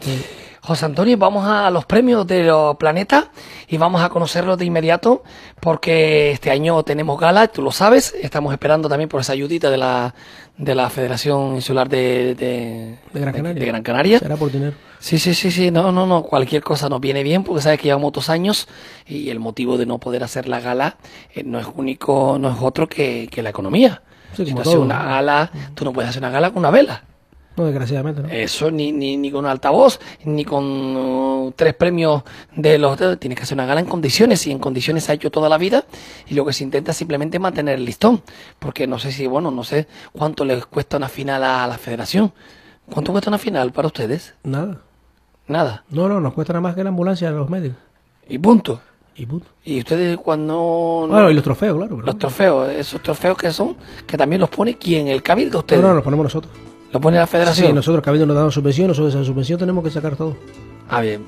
José 0.69 0.85
Antonio, 0.85 1.17
vamos 1.17 1.47
a 1.47 1.71
los 1.71 1.83
premios 1.85 2.27
de 2.27 2.43
los 2.43 2.75
planetas 2.75 3.29
y 3.67 3.77
vamos 3.77 4.03
a 4.03 4.09
conocerlos 4.09 4.55
de 4.55 4.65
inmediato 4.65 5.23
porque 5.59 6.29
este 6.29 6.51
año 6.51 6.83
tenemos 6.83 7.19
gala, 7.19 7.47
tú 7.47 7.63
lo 7.63 7.71
sabes, 7.71 8.13
estamos 8.21 8.53
esperando 8.53 8.87
también 8.87 9.09
por 9.09 9.19
esa 9.19 9.33
ayudita 9.33 9.71
de 9.71 9.77
la, 9.77 10.13
de 10.59 10.75
la 10.75 10.91
Federación 10.91 11.55
Insular 11.55 11.89
de, 11.89 12.35
de, 12.35 12.99
De 13.11 13.19
Gran 13.19 13.33
Canaria. 13.33 13.59
de 13.59 13.65
Gran 13.65 13.81
Canaria. 13.81 14.19
Será 14.19 14.37
por 14.37 14.51
dinero. 14.51 14.73
Sí, 14.99 15.17
sí, 15.17 15.33
sí, 15.33 15.49
sí, 15.49 15.71
no, 15.71 15.91
no, 15.91 16.05
no, 16.05 16.21
cualquier 16.21 16.61
cosa 16.61 16.87
nos 16.87 17.01
viene 17.01 17.23
bien 17.23 17.43
porque 17.43 17.63
sabes 17.63 17.79
que 17.79 17.85
llevamos 17.85 18.13
dos 18.13 18.29
años 18.29 18.67
y 19.07 19.31
el 19.31 19.39
motivo 19.39 19.75
de 19.75 19.87
no 19.87 19.97
poder 19.97 20.23
hacer 20.23 20.47
la 20.47 20.59
gala 20.59 20.97
eh, 21.33 21.41
no 21.43 21.57
es 21.57 21.65
único, 21.75 22.37
no 22.39 22.51
es 22.51 22.57
otro 22.61 22.87
que, 22.87 23.27
que 23.31 23.41
la 23.41 23.49
economía. 23.49 24.03
Sí, 24.37 24.45
si 24.45 24.51
como 24.51 24.61
todo, 24.61 24.81
una 24.81 24.99
¿no? 25.01 25.09
gala, 25.09 25.51
tú 25.73 25.83
no 25.83 25.93
puedes 25.93 26.11
hacer 26.11 26.21
una 26.21 26.29
gala 26.29 26.51
con 26.51 26.59
una 26.59 26.69
vela. 26.69 27.05
No, 27.59 27.65
desgraciadamente, 27.65 28.21
¿no? 28.21 28.29
Eso 28.29 28.71
ni, 28.71 28.91
ni, 28.93 29.17
ni 29.17 29.29
con 29.31 29.45
altavoz, 29.45 29.99
ni 30.23 30.45
con 30.45 30.63
uh, 30.65 31.51
tres 31.55 31.73
premios 31.73 32.23
de 32.55 32.77
los... 32.77 32.97
Tienes 33.19 33.37
que 33.37 33.43
hacer 33.43 33.55
una 33.55 33.65
gala 33.65 33.81
en 33.81 33.85
condiciones, 33.85 34.47
y 34.47 34.51
en 34.51 34.59
condiciones 34.59 35.09
ha 35.09 35.13
hecho 35.13 35.29
toda 35.29 35.49
la 35.49 35.57
vida, 35.57 35.83
y 36.27 36.35
lo 36.35 36.45
que 36.45 36.53
se 36.53 36.63
intenta 36.63 36.91
es 36.91 36.97
simplemente 36.97 37.37
mantener 37.37 37.75
el 37.75 37.83
listón, 37.85 38.21
porque 38.59 38.87
no 38.87 38.97
sé 38.97 39.11
si, 39.11 39.27
bueno, 39.27 39.51
no 39.51 39.63
sé 39.65 39.87
cuánto 40.13 40.45
les 40.45 40.65
cuesta 40.65 40.95
una 40.97 41.09
final 41.09 41.43
a 41.43 41.67
la 41.67 41.77
federación. 41.77 42.31
¿Cuánto 42.89 43.11
cuesta 43.11 43.29
una 43.29 43.37
final 43.37 43.71
para 43.73 43.87
ustedes? 43.87 44.33
Nada. 44.43 44.79
Nada. 45.47 45.83
No, 45.89 46.07
no, 46.07 46.19
nos 46.21 46.33
cuesta 46.33 46.53
nada 46.53 46.61
más 46.61 46.75
que 46.75 46.83
la 46.83 46.89
ambulancia 46.89 47.27
a 47.27 47.31
los 47.31 47.49
médicos. 47.49 47.77
Y 48.29 48.37
punto. 48.37 48.79
Y 49.15 49.25
punto. 49.25 49.47
Y 49.65 49.79
ustedes 49.79 50.17
cuando... 50.17 51.07
Bueno, 51.09 51.29
y 51.29 51.33
los 51.33 51.43
trofeos, 51.43 51.75
claro. 51.75 51.95
pero- 51.97 52.05
Los 52.05 52.17
trofeos, 52.17 52.69
esos 52.71 53.01
trofeos 53.03 53.37
que 53.37 53.51
son, 53.51 53.75
que 54.07 54.15
también 54.17 54.39
los 54.39 54.49
pone 54.49 54.77
quién, 54.77 55.07
el 55.09 55.21
cabildo 55.21 55.59
ustedes. 55.59 55.81
No, 55.81 55.89
no, 55.89 55.95
los 55.95 56.03
ponemos 56.05 56.23
nosotros. 56.23 56.53
Lo 56.91 56.99
pone 56.99 57.17
la 57.17 57.27
federación. 57.27 57.67
Sí, 57.67 57.73
nosotros, 57.73 58.03
Cabildo 58.03 58.25
nos 58.25 58.35
dan 58.35 58.51
subvención, 58.51 58.87
nosotros 58.87 59.13
esa 59.13 59.23
subvención 59.23 59.59
tenemos 59.59 59.83
que 59.83 59.91
sacar 59.91 60.15
todo. 60.15 60.35
Ah, 60.89 61.01
bien. 61.01 61.23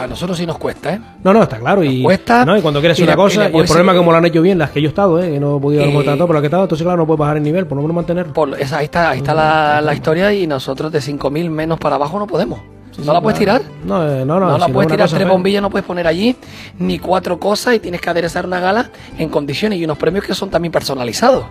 A 0.00 0.06
nosotros 0.08 0.36
sí 0.36 0.44
nos 0.44 0.58
cuesta, 0.58 0.94
¿eh? 0.94 1.00
No, 1.22 1.32
no, 1.32 1.44
está 1.44 1.58
claro. 1.58 1.84
Y, 1.84 2.02
cuesta, 2.02 2.44
no, 2.44 2.56
y 2.56 2.60
cuando 2.60 2.80
quieres 2.80 2.98
y 2.98 3.04
una 3.04 3.14
cosa, 3.14 3.48
y, 3.48 3.56
el 3.56 3.66
problema 3.66 3.92
es 3.92 3.96
que 3.96 3.98
como 3.98 4.10
lo 4.10 4.18
han 4.18 4.24
hecho 4.24 4.42
bien 4.42 4.58
las 4.58 4.70
que 4.70 4.82
yo 4.82 4.88
he 4.88 4.90
estado, 4.90 5.22
¿eh? 5.22 5.30
que 5.30 5.38
no 5.38 5.58
he 5.58 5.60
podido 5.60 5.86
montar 5.86 6.16
todo 6.16 6.26
por 6.26 6.34
lo 6.34 6.42
que 6.42 6.46
he 6.46 6.48
estado, 6.48 6.64
entonces 6.64 6.84
claro, 6.84 6.98
no 6.98 7.06
puedes 7.06 7.20
bajar 7.20 7.36
el 7.36 7.44
nivel, 7.44 7.66
por 7.66 7.76
lo 7.76 7.82
menos 7.82 7.94
mantenerlo. 7.94 8.32
Por, 8.32 8.60
esa, 8.60 8.78
ahí 8.78 8.86
está, 8.86 9.10
ahí 9.10 9.18
está 9.18 9.34
la, 9.34 9.80
la 9.80 9.94
historia 9.94 10.32
y 10.32 10.48
nosotros 10.48 10.90
de 10.90 10.98
5.000 10.98 11.48
menos 11.48 11.78
para 11.78 11.94
abajo 11.94 12.18
no 12.18 12.26
podemos. 12.26 12.58
¿No 12.98 13.04
sí, 13.04 13.10
la 13.10 13.20
puedes 13.20 13.38
claro. 13.38 13.60
tirar? 13.60 13.72
No, 13.84 14.06
eh, 14.06 14.24
no, 14.24 14.40
no. 14.40 14.50
No, 14.50 14.58
la 14.58 14.66
si 14.66 14.72
puedes 14.72 14.90
tirar 14.90 15.08
tres 15.08 15.22
fea. 15.22 15.30
bombillas, 15.30 15.62
no 15.62 15.70
puedes 15.70 15.86
poner 15.86 16.06
allí 16.06 16.36
ni 16.78 16.98
cuatro 16.98 17.38
cosas 17.38 17.76
y 17.76 17.78
tienes 17.78 18.00
que 18.00 18.10
aderezar 18.10 18.44
una 18.44 18.60
gala 18.60 18.90
en 19.16 19.28
condiciones 19.28 19.78
y 19.78 19.84
unos 19.84 19.96
premios 19.96 20.24
que 20.24 20.34
son 20.34 20.50
también 20.50 20.72
personalizados. 20.72 21.44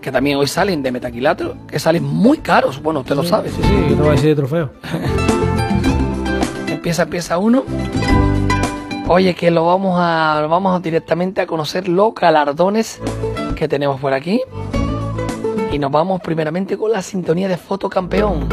Que 0.00 0.12
también 0.12 0.36
hoy 0.38 0.46
salen 0.46 0.82
de 0.82 0.92
metaquilato, 0.92 1.56
que 1.66 1.78
salen 1.78 2.04
muy 2.04 2.38
caros. 2.38 2.82
Bueno, 2.82 3.00
usted 3.00 3.16
lo 3.16 3.24
sabe. 3.24 3.50
Sí, 3.50 3.60
sí, 3.62 3.86
yo 3.90 3.96
te 3.96 4.02
voy 4.02 4.08
a 4.08 4.12
decir 4.12 4.30
de 4.30 4.36
trofeo. 4.36 4.70
Empieza, 6.68 7.02
empieza 7.02 7.38
uno. 7.38 7.64
Oye, 9.08 9.34
que 9.34 9.50
lo 9.50 9.66
vamos 9.66 9.98
a 9.98 10.46
vamos 10.48 10.80
directamente 10.80 11.40
a 11.40 11.46
conocer 11.46 11.88
los 11.88 12.14
galardones 12.14 13.00
que 13.56 13.66
tenemos 13.66 14.00
por 14.00 14.12
aquí. 14.12 14.40
Y 15.72 15.78
nos 15.78 15.90
vamos 15.90 16.20
primeramente 16.20 16.78
con 16.78 16.92
la 16.92 17.02
sintonía 17.02 17.48
de 17.48 17.56
Foto 17.56 17.90
Campeón. 17.90 18.48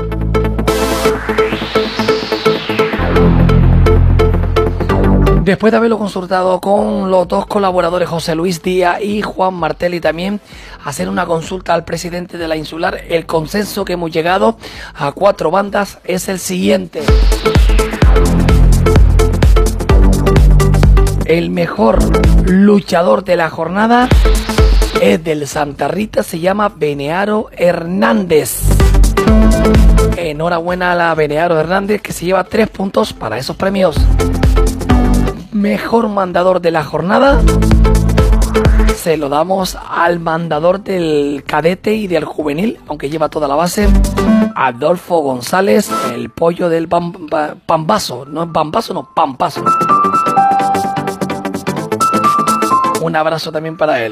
Después 5.46 5.70
de 5.70 5.78
haberlo 5.78 6.00
consultado 6.00 6.60
con 6.60 7.12
los 7.12 7.28
dos 7.28 7.46
colaboradores, 7.46 8.10
José 8.10 8.34
Luis 8.34 8.64
Díaz 8.64 9.00
y 9.04 9.22
Juan 9.22 9.54
Martelli 9.54 10.00
también, 10.00 10.42
hacer 10.84 11.08
una 11.08 11.28
consulta 11.28 11.76
al 11.76 11.86
presidente 11.86 12.40
de 12.40 12.48
la 12.48 12.56
insular, 12.56 13.02
el 13.10 13.28
consenso 13.28 13.86
que 13.86 13.94
hemos 13.94 14.10
llegado 14.10 14.58
a 14.96 15.12
cuatro 15.12 15.52
bandas 15.52 16.00
es 16.04 16.30
el 16.30 16.40
siguiente. 16.40 17.04
El 21.26 21.52
mejor 21.52 22.00
luchador 22.50 23.24
de 23.24 23.36
la 23.36 23.52
jornada 23.52 24.10
es 25.00 25.24
del 25.24 25.48
Santa 25.48 25.88
Rita, 25.88 26.24
se 26.24 26.40
llama 26.40 26.74
Benearo 26.76 27.50
Hernández. 27.52 28.62
Enhorabuena 30.18 30.94
a 30.94 30.96
la 30.96 31.14
Benearo 31.14 31.60
Hernández 31.60 32.02
que 32.02 32.14
se 32.14 32.26
lleva 32.26 32.44
tres 32.46 32.68
puntos 32.68 33.14
para 33.14 33.38
esos 33.38 33.56
premios. 33.56 33.96
Mejor 35.56 36.10
mandador 36.10 36.60
de 36.60 36.70
la 36.70 36.84
jornada 36.84 37.42
se 38.98 39.16
lo 39.16 39.30
damos 39.30 39.78
al 39.90 40.20
mandador 40.20 40.82
del 40.84 41.46
cadete 41.48 41.94
y 41.96 42.08
del 42.08 42.26
juvenil, 42.26 42.78
aunque 42.90 43.10
lleva 43.10 43.30
toda 43.30 43.48
la 43.48 43.56
base, 43.56 43.88
Adolfo 44.54 45.20
González, 45.20 45.90
el 46.14 46.30
pollo 46.30 46.68
del 46.68 46.90
pam- 46.90 47.30
pa- 47.30 47.56
pambazo, 47.66 48.26
no 48.26 48.44
es 48.44 48.50
pambazo, 48.50 48.94
no, 48.94 49.10
pampazo. 49.16 49.64
Un 53.02 53.16
abrazo 53.16 53.50
también 53.50 53.78
para 53.78 54.04
él. 54.04 54.12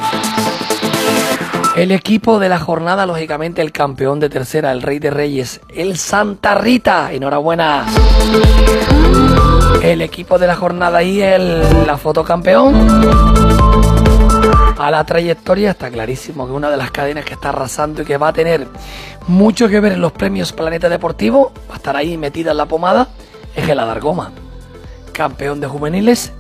El 1.76 1.92
equipo 1.92 2.40
de 2.40 2.48
la 2.48 2.60
jornada, 2.60 3.06
lógicamente, 3.06 3.62
el 3.62 3.74
campeón 3.74 4.22
de 4.22 4.30
tercera, 4.30 4.72
el 4.72 4.82
Rey 4.82 5.00
de 5.00 5.10
Reyes, 5.10 5.60
el 5.70 5.98
Santa 5.98 6.56
Rita. 6.56 7.12
Enhorabuena. 7.12 7.86
El 9.84 10.02
equipo 10.02 10.40
de 10.40 10.48
la 10.48 10.56
jornada 10.56 11.04
y 11.04 11.22
el 11.22 11.86
la 11.86 11.98
foto 11.98 12.24
campeón. 12.24 12.74
A 14.78 14.90
la 14.90 15.04
trayectoria 15.06 15.72
está 15.72 15.90
clarísimo 15.92 16.46
que 16.48 16.54
una 16.54 16.70
de 16.70 16.78
las 16.78 16.90
cadenas 16.92 17.26
que 17.26 17.34
está 17.34 17.50
arrasando 17.50 18.02
y 18.02 18.06
que 18.06 18.18
va 18.18 18.30
a 18.30 18.34
tener 18.34 18.68
mucho 19.28 19.68
que 19.70 19.80
ver 19.80 19.92
en 19.94 20.02
los 20.02 20.12
premios 20.14 20.52
Planeta 20.54 20.90
Deportivo, 20.90 21.52
va 21.70 21.76
a 21.76 21.78
estar 21.78 21.96
ahí 21.96 22.18
metida 22.18 22.52
en 22.52 22.58
la 22.58 22.66
pomada, 22.66 23.10
es 23.56 23.68
el 23.70 23.78
Adargoma. 23.80 24.32
Campeón 25.12 25.60
de 25.62 25.68
juveniles, 25.68 26.32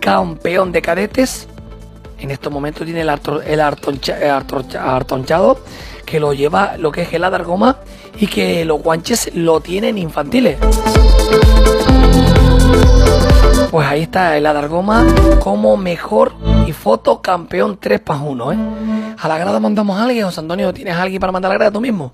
campeón 0.00 0.70
de 0.72 0.82
cadetes, 0.82 1.48
en 2.18 2.30
estos 2.30 2.52
momentos 2.52 2.84
tiene 2.84 3.00
el, 3.00 3.08
arto- 3.08 3.42
el 3.44 3.60
artoncha- 3.60 4.18
el 4.20 4.30
artoncha- 4.30 4.80
artonchado 4.94 5.58
que 6.04 6.20
lo 6.20 6.34
lleva 6.34 6.76
lo 6.78 6.92
que 6.92 7.02
es 7.02 7.12
el 7.14 7.24
Adargoma 7.24 7.78
y 8.18 8.26
que 8.26 8.64
los 8.64 8.82
guanches 8.82 9.34
lo 9.34 9.60
tienen 9.60 9.98
infantiles. 9.98 10.58
Pues 13.72 13.86
ahí 13.88 14.02
está 14.02 14.36
el 14.36 14.44
Adargoma 14.46 15.04
como 15.40 15.76
mejor 15.78 16.32
y 16.68 16.72
foto 16.72 17.20
campeón 17.22 17.78
3 17.80 18.00
para 18.00 18.20
1, 18.20 18.52
¿eh? 18.52 18.56
A 19.18 19.28
la 19.28 19.38
grada 19.38 19.58
mandamos 19.60 19.98
a 19.98 20.04
alguien, 20.04 20.26
José 20.26 20.40
Antonio, 20.40 20.72
¿tienes 20.74 20.94
a 20.94 21.02
alguien 21.02 21.18
para 21.20 21.32
mandar 21.32 21.50
a 21.50 21.54
la 21.54 21.58
grada 21.58 21.72
tú 21.72 21.80
mismo? 21.80 22.12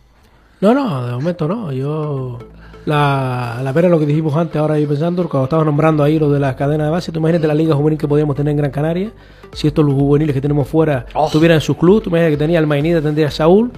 No, 0.60 0.72
no, 0.72 1.04
de 1.06 1.12
momento 1.12 1.48
no. 1.48 1.72
Yo. 1.72 2.38
La, 2.86 3.60
la 3.62 3.72
pena 3.74 3.88
lo 3.88 3.98
que 3.98 4.06
dijimos 4.06 4.34
antes, 4.36 4.56
ahora 4.56 4.78
yo 4.78 4.88
pensando, 4.88 5.28
cuando 5.28 5.44
estabas 5.44 5.66
nombrando 5.66 6.02
ahí 6.02 6.18
lo 6.18 6.30
de 6.30 6.40
las 6.40 6.54
cadenas 6.54 6.86
de 6.86 6.90
base, 6.92 7.12
tú 7.12 7.18
imagínate 7.18 7.46
la 7.46 7.54
liga 7.54 7.74
juvenil 7.74 7.98
que 7.98 8.08
podíamos 8.08 8.34
tener 8.34 8.52
en 8.52 8.56
Gran 8.56 8.70
Canaria, 8.70 9.10
si 9.52 9.66
estos 9.66 9.84
los 9.84 9.94
juveniles 9.94 10.32
que 10.34 10.40
tenemos 10.40 10.66
fuera 10.68 11.04
Oh. 11.12 11.28
tuvieran 11.30 11.60
su 11.60 11.76
club, 11.76 12.02
tú 12.02 12.08
imagínate 12.08 12.30
que 12.32 12.36
tenía 12.38 12.58
el 12.60 12.66
Mainida, 12.66 13.02
tendría 13.02 13.30
Saúl, 13.30 13.72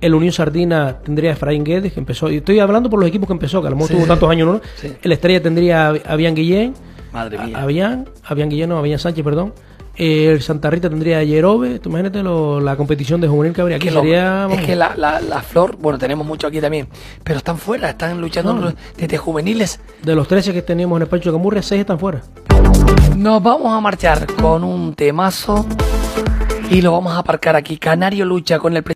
el 0.00 0.14
Unión 0.14 0.32
Sardina 0.32 0.98
tendría 1.02 1.30
a 1.30 1.32
Efraín 1.32 1.64
Guedes, 1.64 1.92
que 1.92 1.98
empezó, 1.98 2.30
y 2.30 2.36
estoy 2.36 2.60
hablando 2.60 2.88
por 2.88 3.00
los 3.00 3.08
equipos 3.08 3.26
que 3.26 3.32
empezó, 3.32 3.60
que 3.62 3.66
a 3.66 3.70
lo 3.70 3.76
mejor 3.76 3.88
Sí, 3.88 3.94
tuvo 3.94 4.02
sí. 4.04 4.08
tantos 4.08 4.30
años, 4.30 4.46
¿no? 4.46 4.60
Sí. 4.76 4.92
El 5.02 5.10
Estrella 5.12 5.42
tendría 5.42 5.88
a 5.88 5.94
Avian 6.12 6.34
Guillén, 6.36 6.74
Madre 7.12 7.38
mía. 7.38 7.58
a- 7.58 7.62
Avian, 7.62 8.08
Avian 8.24 8.48
Guillén, 8.48 8.68
no, 8.68 8.78
Avian 8.78 8.98
Sánchez, 8.98 9.24
perdón. 9.24 9.52
El 9.94 10.40
Santa 10.40 10.70
Rita 10.70 10.88
tendría 10.88 11.18
a 11.18 11.22
Yerobe, 11.22 11.78
tú 11.78 11.90
imagínate 11.90 12.22
lo- 12.22 12.60
la 12.60 12.76
competición 12.76 13.20
de 13.20 13.28
juvenil 13.28 13.52
que 13.54 13.60
habría 13.60 13.76
aquí, 13.76 13.88
que 13.88 13.94
lo- 13.94 14.00
sería... 14.00 14.48
es 14.50 14.62
que 14.64 14.74
la, 14.74 14.94
la, 14.96 15.20
la 15.20 15.42
flor, 15.42 15.76
bueno, 15.76 15.98
tenemos 15.98 16.26
mucho 16.26 16.46
aquí 16.46 16.62
también, 16.62 16.88
pero 17.22 17.36
están 17.38 17.58
fuera, 17.58 17.90
están 17.90 18.18
luchando 18.18 18.54
No. 18.54 18.72
desde 18.96 19.18
juveniles. 19.18 19.80
De 20.02 20.14
los 20.14 20.26
13 20.28 20.54
que 20.54 20.62
teníamos 20.62 20.96
en 20.96 21.02
el 21.02 21.08
Pancho 21.08 21.30
de 21.30 21.36
Camurria, 21.36 21.60
6 21.62 21.80
están 21.82 21.98
fuera. 21.98 22.22
Nos 23.16 23.42
vamos 23.42 23.70
a 23.70 23.80
marchar 23.80 24.26
con 24.40 24.64
un 24.64 24.94
temazo 24.94 25.66
y 26.70 26.80
lo 26.80 26.92
vamos 26.92 27.12
a 27.12 27.18
aparcar 27.18 27.54
aquí. 27.54 27.76
Canario 27.76 28.24
lucha 28.24 28.58
con 28.58 28.74
el 28.74 28.82